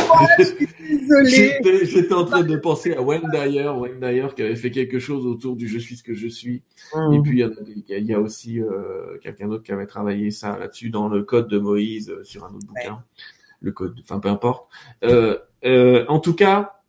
J'étais 1.85 2.15
en 2.15 2.25
train 2.25 2.43
de 2.43 2.57
penser 2.57 2.95
à 2.95 3.03
Wayne 3.03 3.29
Dyer, 3.33 3.69
Wayne 3.69 4.01
Dyer 4.01 4.29
qui 4.35 4.43
avait 4.43 4.57
fait 4.57 4.71
quelque 4.71 4.99
chose 4.99 5.27
autour 5.27 5.55
du 5.57 5.69
je 5.69 5.79
suis 5.79 5.97
ce 5.97 6.03
que 6.03 6.15
je 6.15 6.29
suis. 6.29 6.63
Mmh. 6.95 7.13
Et 7.13 7.21
puis 7.21 7.31
il 7.33 7.39
y, 7.39 7.43
a, 7.45 7.99
il 7.99 8.07
y 8.07 8.15
a 8.15 8.21
aussi 8.21 8.61
euh, 8.61 9.19
quelqu'un 9.23 9.49
d'autre 9.49 9.63
qui 9.63 9.73
avait 9.73 9.87
travaillé 9.87 10.31
ça 10.31 10.59
là-dessus 10.59 10.91
dans 10.91 11.09
le 11.09 11.23
code 11.23 11.49
de 11.49 11.59
Moïse 11.59 12.11
euh, 12.11 12.25
sur 12.25 12.45
un 12.45 12.49
autre 12.49 12.67
bouquin. 12.67 12.93
Ouais 12.93 13.25
le 13.61 13.73
code, 13.73 13.99
enfin 14.01 14.19
peu 14.19 14.29
importe. 14.29 14.69
Euh, 15.05 15.39
euh, 15.65 16.05
en 16.09 16.19
tout 16.19 16.35
cas, 16.35 16.81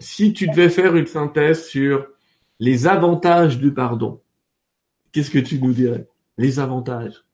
si 0.00 0.32
tu 0.32 0.48
devais 0.48 0.68
faire 0.68 0.96
une 0.96 1.06
synthèse 1.06 1.66
sur 1.66 2.06
les 2.58 2.86
avantages 2.86 3.58
du 3.58 3.72
pardon, 3.72 4.20
qu'est-ce 5.12 5.30
que 5.30 5.38
tu 5.38 5.60
nous 5.60 5.72
dirais? 5.72 6.08
Les 6.36 6.60
avantages. 6.60 7.24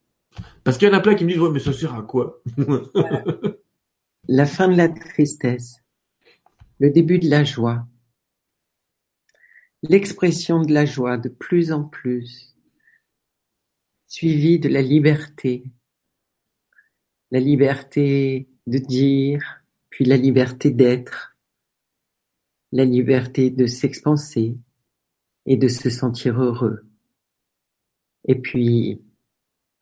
Parce 0.62 0.78
qu'il 0.78 0.88
y 0.88 0.90
en 0.90 0.94
a 0.94 1.00
plein 1.00 1.14
qui 1.14 1.24
me 1.24 1.30
disent 1.30 1.40
ouais 1.40 1.50
mais 1.50 1.60
ça 1.60 1.72
sert 1.72 1.94
à 1.94 2.02
quoi? 2.02 2.42
La 4.28 4.46
fin 4.46 4.68
de 4.68 4.76
la 4.76 4.88
tristesse, 4.88 5.82
le 6.78 6.90
début 6.90 7.18
de 7.18 7.28
la 7.28 7.44
joie, 7.44 7.86
l'expression 9.82 10.62
de 10.62 10.72
la 10.72 10.86
joie 10.86 11.18
de 11.18 11.28
plus 11.28 11.72
en 11.72 11.84
plus, 11.84 12.56
suivi 14.06 14.58
de 14.58 14.68
la 14.68 14.80
liberté, 14.80 15.70
la 17.30 17.40
liberté 17.40 18.48
de 18.66 18.78
dire, 18.78 19.62
puis 19.90 20.04
la 20.04 20.16
liberté 20.16 20.70
d'être, 20.70 21.36
la 22.72 22.84
liberté 22.84 23.50
de 23.50 23.66
s'expanser 23.66 24.56
et 25.46 25.56
de 25.56 25.68
se 25.68 25.90
sentir 25.90 26.40
heureux. 26.40 26.86
Et 28.26 28.40
puis 28.40 29.03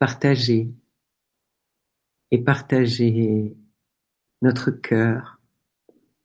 partager 0.03 0.69
et 2.33 2.43
partager 2.43 3.57
notre 4.41 4.73
cœur 4.73 5.41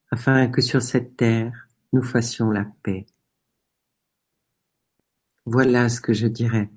afin 0.09 0.47
que 0.47 0.61
sur 0.61 0.81
cette 0.81 1.15
terre 1.15 1.67
nous 1.93 2.01
fassions 2.01 2.49
la 2.49 2.65
paix. 2.81 3.05
Voilà 5.45 5.89
ce 5.89 6.01
que 6.01 6.11
je 6.11 6.25
dirais 6.25 6.71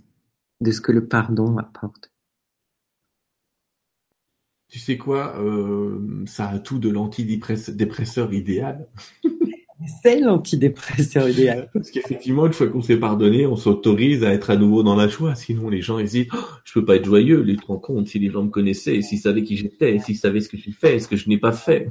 de 0.61 0.71
ce 0.73 0.83
que 0.83 0.93
le 0.93 1.09
pardon 1.09 1.57
apporte. 1.57 2.13
Tu 4.69 4.79
sais 4.79 4.99
quoi, 4.99 5.41
euh, 5.41 6.27
ça 6.27 6.51
a 6.51 6.59
tout 6.59 6.79
de 6.79 6.91
l'antidépresseur 6.91 8.35
idéal. 8.35 8.91
C'est 10.03 10.21
l'antidépresseur 10.21 11.29
idéal. 11.29 11.71
Parce 11.75 11.91
qu'effectivement, 11.91 12.47
une 12.47 12.53
fois 12.53 12.67
qu'on 12.69 12.83
s'est 12.83 12.99
pardonné, 12.99 13.47
on 13.47 13.57
s'autorise 13.57 14.25
à 14.25 14.33
être 14.33 14.51
à 14.51 14.57
nouveau 14.57 14.83
dans 14.83 14.95
la 14.95 15.09
joie. 15.09 15.35
Sinon, 15.35 15.71
les 15.71 15.81
gens 15.81 15.99
hésitent. 15.99 16.31
Oh, 16.35 16.39
je 16.65 16.73
peux 16.75 16.85
pas 16.85 16.97
être 16.97 17.07
joyeux. 17.07 17.41
Les 17.41 17.57
te 17.57 17.67
rends 17.67 17.79
compte 17.79 18.09
si 18.09 18.19
les 18.19 18.31
gens 18.31 18.43
me 18.43 18.51
connaissaient, 18.51 19.01
s'ils 19.03 19.19
savaient 19.19 19.43
qui 19.43 19.57
j'étais, 19.57 19.99
s'ils 19.99 20.17
savaient 20.17 20.41
ce 20.41 20.49
que 20.49 20.57
j'ai 20.57 20.73
fait, 20.73 20.99
ce 20.99 21.09
que 21.09 21.17
je 21.17 21.29
n'ai 21.29 21.39
pas 21.39 21.53
fait. 21.53 21.91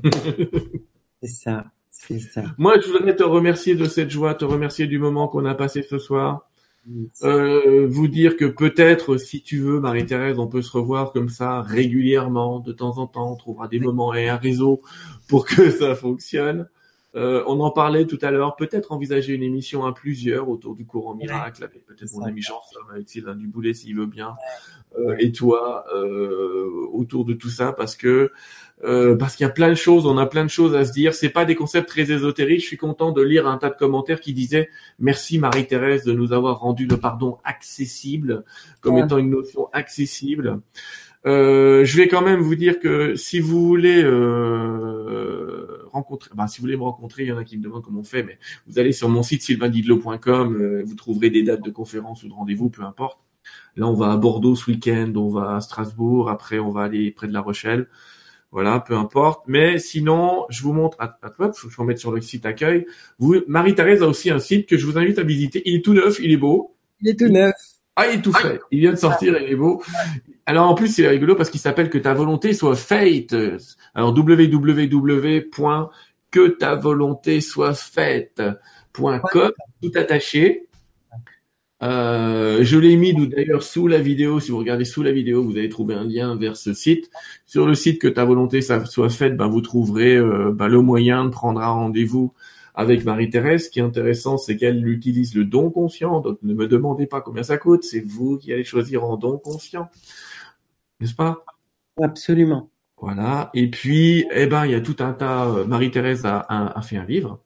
c'est 1.22 1.30
ça, 1.30 1.66
c'est 1.90 2.20
ça. 2.20 2.44
Moi, 2.57 2.80
je 2.80 2.91
voudrais 2.91 3.16
te 3.16 3.24
remercier 3.24 3.76
de 3.76 3.86
cette 3.86 4.10
joie, 4.10 4.36
te 4.36 4.45
remercier 4.45 4.88
du 4.88 4.99
moment 4.99 5.28
qu'on 5.28 5.45
a 5.45 5.56
passé 5.56 5.82
ce 5.82 5.98
soir. 5.98 6.49
Euh, 7.24 7.88
vous 7.88 8.07
dire 8.07 8.36
que 8.36 8.45
peut-être, 8.45 9.18
si 9.18 9.44
tu 9.44 9.60
veux, 9.60 9.80
Marie-Thérèse, 9.80 10.40
on 10.40 10.48
peut 10.48 10.61
se 10.61 10.72
revoir 10.72 11.11
comme 11.11 11.30
ça 11.30 11.61
régulièrement, 11.61 12.60
de 12.60 12.72
temps 12.72 12.98
en 12.98 13.06
temps, 13.06 13.34
on 13.34 13.36
trouvera 13.36 13.68
des 13.68 13.80
moments 13.80 14.14
et 14.14 14.30
un 14.30 14.38
réseau 14.38 14.82
pour 15.28 15.45
que 15.45 15.70
ça 15.70 15.94
fonctionne. 15.94 16.68
Euh, 17.15 17.44
on 17.48 17.60
en 17.60 17.72
parlait 17.72 18.06
tout 18.06 18.19
à 18.22 18.30
l'heure, 18.30 18.56
peut-être 18.56 18.91
envisager 18.91 19.34
une 19.34 19.41
émission 19.41 19.86
à 19.86 19.94
plusieurs 19.94 20.48
autour 20.48 20.76
du 20.76 20.86
courant 20.86 21.15
miracle, 21.15 21.64
avec 21.64 21.86
peut-être 21.86 22.14
mon 22.14 22.23
ami 22.23 22.41
Jean 22.41 22.61
avec 22.94 23.10
Sylvain 23.10 23.36
Duboulet 23.36 23.73
s'il 23.73 23.95
veut 23.95 24.06
bien, 24.06 24.36
euh, 24.98 25.15
et 25.18 25.31
toi 25.31 25.86
euh, 25.94 26.69
autour 26.91 27.26
de 27.26 27.34
tout 27.34 27.49
ça, 27.49 27.73
parce 27.73 27.95
que 27.95 28.31
euh, 28.84 29.18
parce 29.18 29.36
qu'il 29.36 29.44
y 29.44 29.49
a 29.49 29.52
plein 29.52 29.69
de 29.69 29.76
choses, 29.76 30.06
on 30.06 30.18
a 30.18 30.26
plein 30.26 30.45
de 30.45 30.49
choses 30.49 30.73
à 30.73 30.86
se 30.86 30.91
dire. 30.91 31.14
C'est 31.14 31.30
pas 31.30 31.45
des 31.45 31.56
concepts 31.56 31.90
très 31.90 32.11
ésotériques. 32.11 32.61
Je 32.61 32.68
suis 32.68 32.77
content 32.77 33.11
de 33.11 33.22
lire 33.22 33.45
un 33.45 33.57
tas 33.57 33.69
de 33.69 33.76
commentaires 33.76 34.22
qui 34.22 34.34
disaient 34.34 34.69
merci 34.99 35.38
Marie-Thérèse 35.38 36.06
de 36.06 36.14
nous 36.14 36.31
avoir 36.31 36.60
rendu 36.60 36.86
le 36.86 36.98
pardon 36.98 37.40
accessible 37.44 38.45
comme 38.81 38.95
ouais. 38.95 39.03
étant 39.03 39.18
une 39.18 39.31
notion 39.31 39.68
accessible. 39.73 40.61
Euh, 41.26 41.84
je 41.84 41.98
vais 41.98 42.08
quand 42.08 42.22
même 42.22 42.40
vous 42.40 42.56
dire 42.56 42.80
que 42.80 43.16
si 43.16 43.40
vous 43.40 43.68
voulez 43.68 44.02
euh, 44.04 45.84
rencontrer, 45.91 46.32
bah, 46.34 46.48
si 46.48 46.60
vous 46.60 46.64
voulez 46.64 46.78
me 46.78 46.84
rencontrer, 46.84 47.24
il 47.24 47.30
y 47.30 47.32
en 47.32 47.38
a 47.38 47.44
qui 47.44 47.58
me 47.58 47.64
demandent 47.64 47.84
comment 47.84 48.02
on 48.02 48.04
fait, 48.06 48.24
mais 48.24 48.40
vous 48.68 48.80
allez 48.80 48.94
sur 48.94 49.10
mon 49.10 49.22
site 49.22 49.41
sylvaindidlo.com, 49.41 50.56
euh, 50.56 50.84
vous 50.86 50.96
trouverez 50.96 51.30
des 51.30 51.44
dates 51.44 51.64
de 51.64 51.72
conférences 51.72 52.24
ou 52.24 52.30
de 52.30 52.34
rendez-vous, 52.34 52.70
peu 52.70 52.84
importe. 52.84 53.20
Là, 53.76 53.88
on 53.88 53.94
va 53.94 54.12
à 54.12 54.18
Bordeaux 54.18 54.56
ce 54.56 54.72
week-end, 54.72 55.12
on 55.16 55.30
va 55.30 55.56
à 55.56 55.62
Strasbourg, 55.62 56.30
après 56.30 56.60
on 56.60 56.72
va 56.72 56.84
aller 56.84 57.12
près 57.12 57.28
de 57.28 57.34
La 57.34 57.41
Rochelle. 57.41 57.88
Voilà, 58.52 58.80
peu 58.80 58.96
importe. 58.96 59.44
Mais 59.48 59.78
sinon, 59.78 60.46
je 60.50 60.64
vous 60.64 60.74
montre, 60.74 60.98
à, 61.00 61.20
à, 61.22 61.32
je 61.38 61.68
vais 61.68 61.84
mettre 61.84 62.00
sur 62.00 62.12
le 62.12 62.22
site 62.22 62.46
accueil. 62.46 62.86
Vous, 63.20 63.36
Marie-Thérèse 63.48 64.02
a 64.02 64.08
aussi 64.08 64.32
un 64.32 64.40
site 64.40 64.68
que 64.68 64.78
je 64.78 64.86
vous 64.86 64.98
invite 64.98 65.20
à 65.20 65.24
visiter. 65.24 65.62
Il 65.66 65.76
est 65.76 65.86
tout 65.86 65.94
neuf, 65.94 66.20
il 66.20 66.32
est 66.32 66.38
beau. 66.38 66.76
Il 67.02 67.10
est 67.10 67.20
tout 67.20 67.30
neuf. 67.30 67.54
Ah, 68.00 68.08
il 68.08 68.20
est 68.20 68.22
tout 68.22 68.32
frais. 68.32 68.62
Il 68.72 68.80
vient 68.80 68.92
de 68.92 68.98
sortir, 68.98 69.38
il 69.42 69.52
est 69.52 69.56
beau. 69.56 69.84
Alors 70.46 70.70
en 70.70 70.74
plus, 70.74 70.88
c'est 70.88 71.06
rigolo 71.06 71.36
parce 71.36 71.50
qu'il 71.50 71.60
s'appelle 71.60 71.90
que 71.90 71.98
ta 71.98 72.14
volonté 72.14 72.54
soit 72.54 72.76
fate. 72.76 73.36
Alors 73.94 74.14
que 76.32 76.48
ta 76.48 76.76
volonté 76.76 77.42
soit 77.42 77.74
faite.com, 77.74 79.52
tout 79.82 79.92
attaché. 79.96 80.68
Euh, 81.82 82.60
je 82.62 82.78
l'ai 82.78 82.96
mis 82.96 83.14
d'ailleurs 83.28 83.64
sous 83.64 83.88
la 83.88 84.00
vidéo. 84.00 84.40
Si 84.40 84.52
vous 84.52 84.60
regardez 84.60 84.86
sous 84.86 85.04
la 85.04 85.12
vidéo, 85.12 85.44
vous 85.44 85.58
allez 85.58 85.70
trouver 85.70 85.96
un 85.96 86.06
lien 86.06 86.36
vers 86.36 86.56
ce 86.56 86.74
site. 86.74 87.10
Sur 87.46 87.68
le 87.68 87.74
site 87.74 88.00
que 88.00 88.08
ta 88.08 88.24
volonté 88.24 88.62
soit 88.62 89.10
faite, 89.10 89.36
ben, 89.36 89.48
vous 89.48 89.62
trouverez 89.62 90.16
euh, 90.16 90.52
ben, 90.54 90.70
le 90.70 90.82
moyen 90.82 91.26
de 91.26 91.30
prendre 91.32 91.60
un 91.60 91.72
rendez-vous 91.72 92.34
avec 92.80 93.03
Marie-Thérèse. 93.03 93.65
Ce 93.65 93.69
qui 93.69 93.80
est 93.80 93.84
intéressant, 93.84 94.38
c'est 94.38 94.56
qu'elle 94.56 94.88
utilise 94.88 95.35
le 95.35 95.43
don 95.43 95.69
conscient. 95.69 96.22
Donc 96.22 96.39
ne 96.43 96.53
me 96.53 96.65
demandez 96.65 97.07
pas 97.07 97.19
combien 97.19 97.43
ça 97.43 97.57
coûte. 97.57 97.84
C'est 97.84 97.99
vous 97.99 98.38
qui 98.38 98.53
allez 98.53 98.64
choisir 98.64 99.03
en 99.03 99.18
don 99.18 99.38
conscient, 99.38 99.89
n'est-ce 101.01 101.14
pas? 101.14 101.43
Absolument. 102.01 102.69
Voilà. 103.01 103.49
Et 103.53 103.69
puis, 103.69 104.26
eh 104.31 104.47
ben, 104.47 104.65
il 104.65 104.72
y 104.72 104.76
a 104.76 104.81
tout 104.81 104.95
un 104.99 105.11
tas. 105.11 105.47
Euh, 105.47 105.65
Marie-Thérèse 105.65 106.26
a, 106.26 106.39
a, 106.49 106.81
fait 106.81 106.95
un 106.95 107.06
livre 107.06 107.41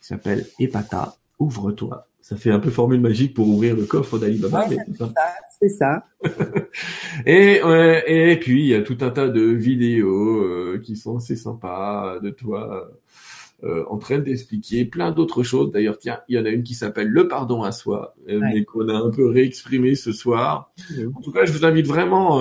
qui 0.00 0.06
s'appelle 0.06 0.46
Epata. 0.58 1.16
Ouvre-toi 1.38 2.08
ça 2.24 2.36
fait 2.36 2.50
un 2.50 2.58
peu 2.58 2.70
formule 2.70 3.02
magique 3.02 3.34
pour 3.34 3.46
ouvrir 3.46 3.76
le 3.76 3.84
coffre 3.84 4.18
d'Alibaba. 4.18 4.64
c'est 5.60 5.68
ça. 5.68 6.06
et, 7.26 7.60
et 8.06 8.38
puis 8.40 8.62
il 8.62 8.68
y 8.68 8.74
a 8.74 8.80
tout 8.80 8.96
un 9.02 9.10
tas 9.10 9.28
de 9.28 9.42
vidéos 9.42 10.38
euh, 10.38 10.80
qui 10.82 10.96
sont 10.96 11.18
assez 11.18 11.36
sympas 11.36 12.18
de 12.20 12.30
toi 12.30 12.88
euh, 12.88 12.94
en 13.88 13.98
train 13.98 14.18
d'expliquer 14.18 14.84
plein 14.84 15.10
d'autres 15.10 15.42
choses. 15.42 15.72
D'ailleurs, 15.72 15.98
tiens, 15.98 16.20
il 16.28 16.36
y 16.36 16.38
en 16.38 16.44
a 16.44 16.50
une 16.50 16.62
qui 16.62 16.74
s'appelle 16.74 17.08
le 17.08 17.28
pardon 17.28 17.62
à 17.62 17.72
soi, 17.72 18.14
euh, 18.28 18.40
mais 18.40 18.64
qu'on 18.64 18.88
a 18.88 18.94
un 18.94 19.10
peu 19.10 19.26
réexprimé 19.26 19.94
ce 19.94 20.12
soir. 20.12 20.72
En 21.14 21.20
tout 21.20 21.32
cas, 21.32 21.44
je 21.44 21.52
vous 21.52 21.64
invite 21.64 21.86
vraiment 21.86 22.40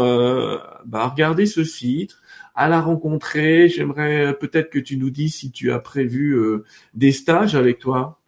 bah, 0.86 1.02
à 1.02 1.08
regarder 1.08 1.46
ce 1.46 1.64
site, 1.64 2.18
à 2.56 2.68
la 2.68 2.82
rencontrer. 2.82 3.70
J'aimerais 3.70 4.38
peut-être 4.38 4.70
que 4.70 4.80
tu 4.80 4.98
nous 4.98 5.10
dises 5.10 5.36
si 5.36 5.52
tu 5.52 5.72
as 5.72 5.80
prévu 5.80 6.38
des 6.94 7.12
stages 7.12 7.56
avec 7.56 7.80
toi. 7.80 8.20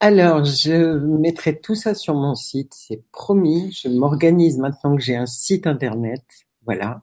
Alors, 0.00 0.44
je 0.44 0.96
mettrai 1.18 1.58
tout 1.58 1.74
ça 1.74 1.92
sur 1.92 2.14
mon 2.14 2.36
site, 2.36 2.72
c'est 2.72 3.02
promis. 3.10 3.72
Je 3.72 3.88
m'organise 3.88 4.56
maintenant 4.58 4.94
que 4.96 5.02
j'ai 5.02 5.16
un 5.16 5.26
site 5.26 5.66
internet. 5.66 6.22
Voilà. 6.64 7.02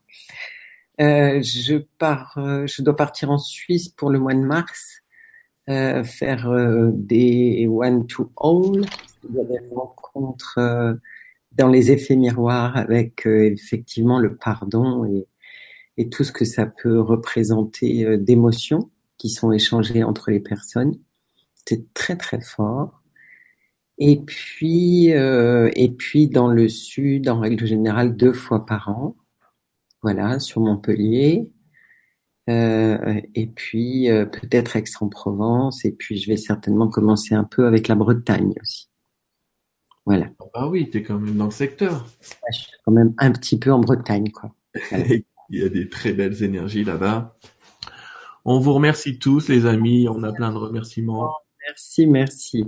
Euh, 1.02 1.42
je 1.42 1.78
pars, 1.98 2.38
euh, 2.38 2.66
je 2.68 2.82
dois 2.82 2.96
partir 2.96 3.32
en 3.32 3.38
Suisse 3.38 3.90
pour 3.90 4.10
le 4.10 4.20
mois 4.20 4.34
de 4.34 4.40
mars, 4.40 5.02
euh, 5.70 6.04
faire 6.04 6.50
des 6.94 7.68
one 7.70 8.08
to 8.08 8.32
all, 8.42 8.86
des 9.28 9.60
rencontres 9.74 10.98
dans 11.52 11.68
les 11.70 11.92
effets 11.92 12.16
miroirs 12.16 12.78
avec 12.78 13.26
effectivement 13.26 14.20
le 14.20 14.36
pardon 14.36 15.06
et, 15.06 15.28
et 15.98 16.10
tout 16.10 16.24
ce 16.24 16.32
que 16.32 16.46
ça 16.46 16.66
peut 16.66 17.00
représenter 17.00 18.18
d'émotions 18.18 18.90
qui 19.18 19.30
sont 19.30 19.52
échangées 19.52 20.04
entre 20.04 20.32
les 20.32 20.40
personnes. 20.40 20.98
C'était 21.56 21.86
très 21.94 22.16
très 22.16 22.42
fort. 22.42 23.02
Et 23.98 24.20
puis, 24.20 25.14
euh, 25.14 25.70
et 25.76 25.90
puis 25.90 26.28
dans 26.28 26.48
le 26.48 26.68
sud, 26.68 27.30
en 27.30 27.40
règle 27.40 27.66
générale, 27.66 28.16
deux 28.16 28.34
fois 28.34 28.66
par 28.66 28.90
an. 28.90 29.16
Voilà, 30.06 30.40
sur 30.40 30.62
Montpellier. 30.62 31.50
Euh, 32.48 33.20
et 33.34 33.48
puis 33.48 34.12
euh, 34.12 34.28
peut-être 34.28 34.76
Aix-en-Provence. 34.76 35.84
Et 35.84 35.94
puis 35.94 36.18
je 36.18 36.30
vais 36.30 36.38
certainement 36.38 36.90
commencer 36.90 37.34
un 37.34 37.44
peu 37.44 37.66
avec 37.66 37.88
la 37.88 37.96
Bretagne 37.96 38.54
aussi. 38.62 38.88
Voilà. 40.06 40.28
Ah 40.54 40.68
oui, 40.68 40.92
tu 40.92 41.00
es 41.00 41.02
quand 41.02 41.18
même 41.18 41.36
dans 41.36 41.46
le 41.46 41.52
secteur. 41.52 42.06
je 42.52 42.56
suis 42.56 42.72
quand 42.86 42.92
même 42.92 43.16
un 43.18 43.32
petit 43.32 43.58
peu 43.58 43.72
en 43.72 43.80
Bretagne, 43.80 44.30
quoi. 44.30 44.54
Il 45.50 45.60
y 45.60 45.64
a 45.64 45.70
des 45.70 45.90
très 45.90 46.14
belles 46.14 46.44
énergies 46.44 46.84
là-bas. 46.84 47.36
On 48.46 48.60
vous 48.60 48.74
remercie 48.74 49.18
tous, 49.18 49.48
les 49.48 49.66
amis. 49.66 50.08
On 50.08 50.22
a 50.22 50.32
plein 50.32 50.52
de 50.52 50.58
remerciements. 50.58 51.34
Merci, 51.68 52.06
merci. 52.06 52.64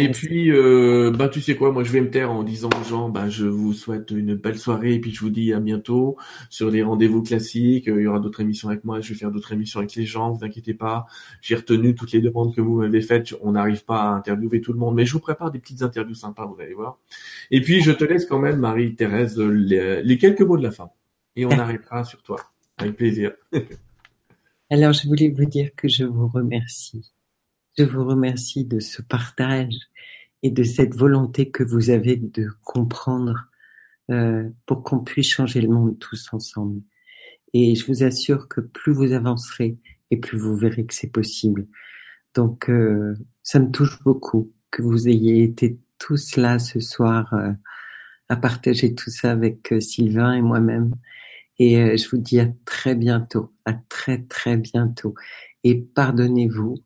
Et 0.00 0.12
puis, 0.12 0.52
euh, 0.52 1.10
bah, 1.10 1.28
tu 1.28 1.40
sais 1.40 1.56
quoi, 1.56 1.72
moi 1.72 1.82
je 1.82 1.90
vais 1.90 2.00
me 2.00 2.08
taire 2.08 2.30
en 2.30 2.44
disant 2.44 2.70
aux 2.80 2.88
gens, 2.88 3.08
bah, 3.08 3.28
je 3.28 3.46
vous 3.46 3.72
souhaite 3.72 4.12
une 4.12 4.36
belle 4.36 4.56
soirée 4.56 4.94
et 4.94 5.00
puis 5.00 5.10
je 5.10 5.18
vous 5.18 5.28
dis 5.28 5.52
à 5.52 5.58
bientôt 5.58 6.16
sur 6.50 6.70
les 6.70 6.84
rendez-vous 6.84 7.20
classiques. 7.20 7.88
Il 7.88 8.02
y 8.02 8.06
aura 8.06 8.20
d'autres 8.20 8.40
émissions 8.40 8.68
avec 8.68 8.84
moi, 8.84 9.00
je 9.00 9.12
vais 9.12 9.18
faire 9.18 9.32
d'autres 9.32 9.52
émissions 9.52 9.80
avec 9.80 9.96
les 9.96 10.06
gens, 10.06 10.30
vous 10.30 10.44
inquiétez 10.44 10.72
pas. 10.72 11.06
J'ai 11.42 11.56
retenu 11.56 11.96
toutes 11.96 12.12
les 12.12 12.20
demandes 12.20 12.54
que 12.54 12.60
vous 12.60 12.76
m'avez 12.80 13.00
faites. 13.00 13.34
On 13.40 13.52
n'arrive 13.52 13.84
pas 13.84 14.02
à 14.02 14.08
interviewer 14.10 14.60
tout 14.60 14.72
le 14.72 14.78
monde, 14.78 14.94
mais 14.94 15.04
je 15.04 15.14
vous 15.14 15.18
prépare 15.18 15.50
des 15.50 15.58
petites 15.58 15.82
interviews 15.82 16.14
sympas, 16.14 16.46
vous 16.46 16.60
allez 16.60 16.74
voir. 16.74 17.00
Et 17.50 17.60
puis, 17.60 17.80
je 17.80 17.90
te 17.90 18.04
laisse 18.04 18.24
quand 18.24 18.38
même, 18.38 18.60
Marie-Thérèse, 18.60 19.36
les, 19.40 20.16
quelques 20.18 20.42
mots 20.42 20.56
de 20.56 20.62
la 20.62 20.70
fin. 20.70 20.90
Et 21.34 21.44
on 21.44 21.50
arrêtera 21.50 22.04
sur 22.04 22.22
toi. 22.22 22.36
Avec 22.76 22.94
plaisir. 22.94 23.32
Alors, 24.70 24.92
je 24.92 25.08
voulais 25.08 25.28
vous 25.28 25.46
dire 25.46 25.70
que 25.74 25.88
je 25.88 26.04
vous 26.04 26.28
remercie 26.28 27.10
je 27.78 27.84
vous 27.84 28.04
remercie 28.04 28.64
de 28.64 28.80
ce 28.80 29.02
partage 29.02 29.74
et 30.42 30.50
de 30.50 30.64
cette 30.64 30.96
volonté 30.96 31.50
que 31.50 31.62
vous 31.62 31.90
avez 31.90 32.16
de 32.16 32.48
comprendre 32.64 33.48
euh, 34.10 34.48
pour 34.66 34.82
qu'on 34.82 35.04
puisse 35.04 35.28
changer 35.28 35.60
le 35.60 35.68
monde 35.68 35.98
tous 35.98 36.28
ensemble. 36.32 36.82
Et 37.54 37.76
je 37.76 37.86
vous 37.86 38.02
assure 38.02 38.48
que 38.48 38.60
plus 38.60 38.92
vous 38.92 39.12
avancerez 39.12 39.78
et 40.10 40.16
plus 40.16 40.38
vous 40.38 40.56
verrez 40.56 40.86
que 40.86 40.94
c'est 40.94 41.12
possible. 41.12 41.68
Donc 42.34 42.68
euh, 42.68 43.14
ça 43.44 43.60
me 43.60 43.70
touche 43.70 44.02
beaucoup 44.02 44.52
que 44.72 44.82
vous 44.82 45.08
ayez 45.08 45.44
été 45.44 45.78
tous 45.98 46.36
là 46.36 46.58
ce 46.58 46.80
soir 46.80 47.32
euh, 47.34 47.52
à 48.28 48.36
partager 48.36 48.94
tout 48.94 49.10
ça 49.10 49.30
avec 49.30 49.72
Sylvain 49.80 50.34
et 50.34 50.42
moi-même. 50.42 50.94
Et 51.60 51.96
je 51.96 52.08
vous 52.10 52.18
dis 52.18 52.38
à 52.38 52.48
très 52.64 52.94
bientôt, 52.94 53.52
à 53.64 53.72
très 53.72 54.22
très 54.22 54.56
bientôt. 54.56 55.14
Et 55.64 55.74
pardonnez-vous 55.80 56.76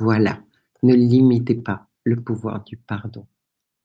voilà, 0.00 0.42
ne 0.82 0.94
limitez 0.94 1.56
pas 1.56 1.88
le 2.04 2.16
pouvoir 2.22 2.64
du 2.64 2.78
pardon. 2.78 3.26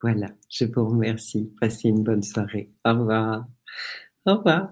Voilà, 0.02 0.30
je 0.50 0.66
vous 0.66 0.88
remercie. 0.88 1.52
Passez 1.60 1.90
une 1.90 2.04
bonne 2.04 2.24
soirée. 2.24 2.72
Au 2.86 2.92
revoir. 2.92 3.46
Au 4.26 4.36
revoir. 4.38 4.70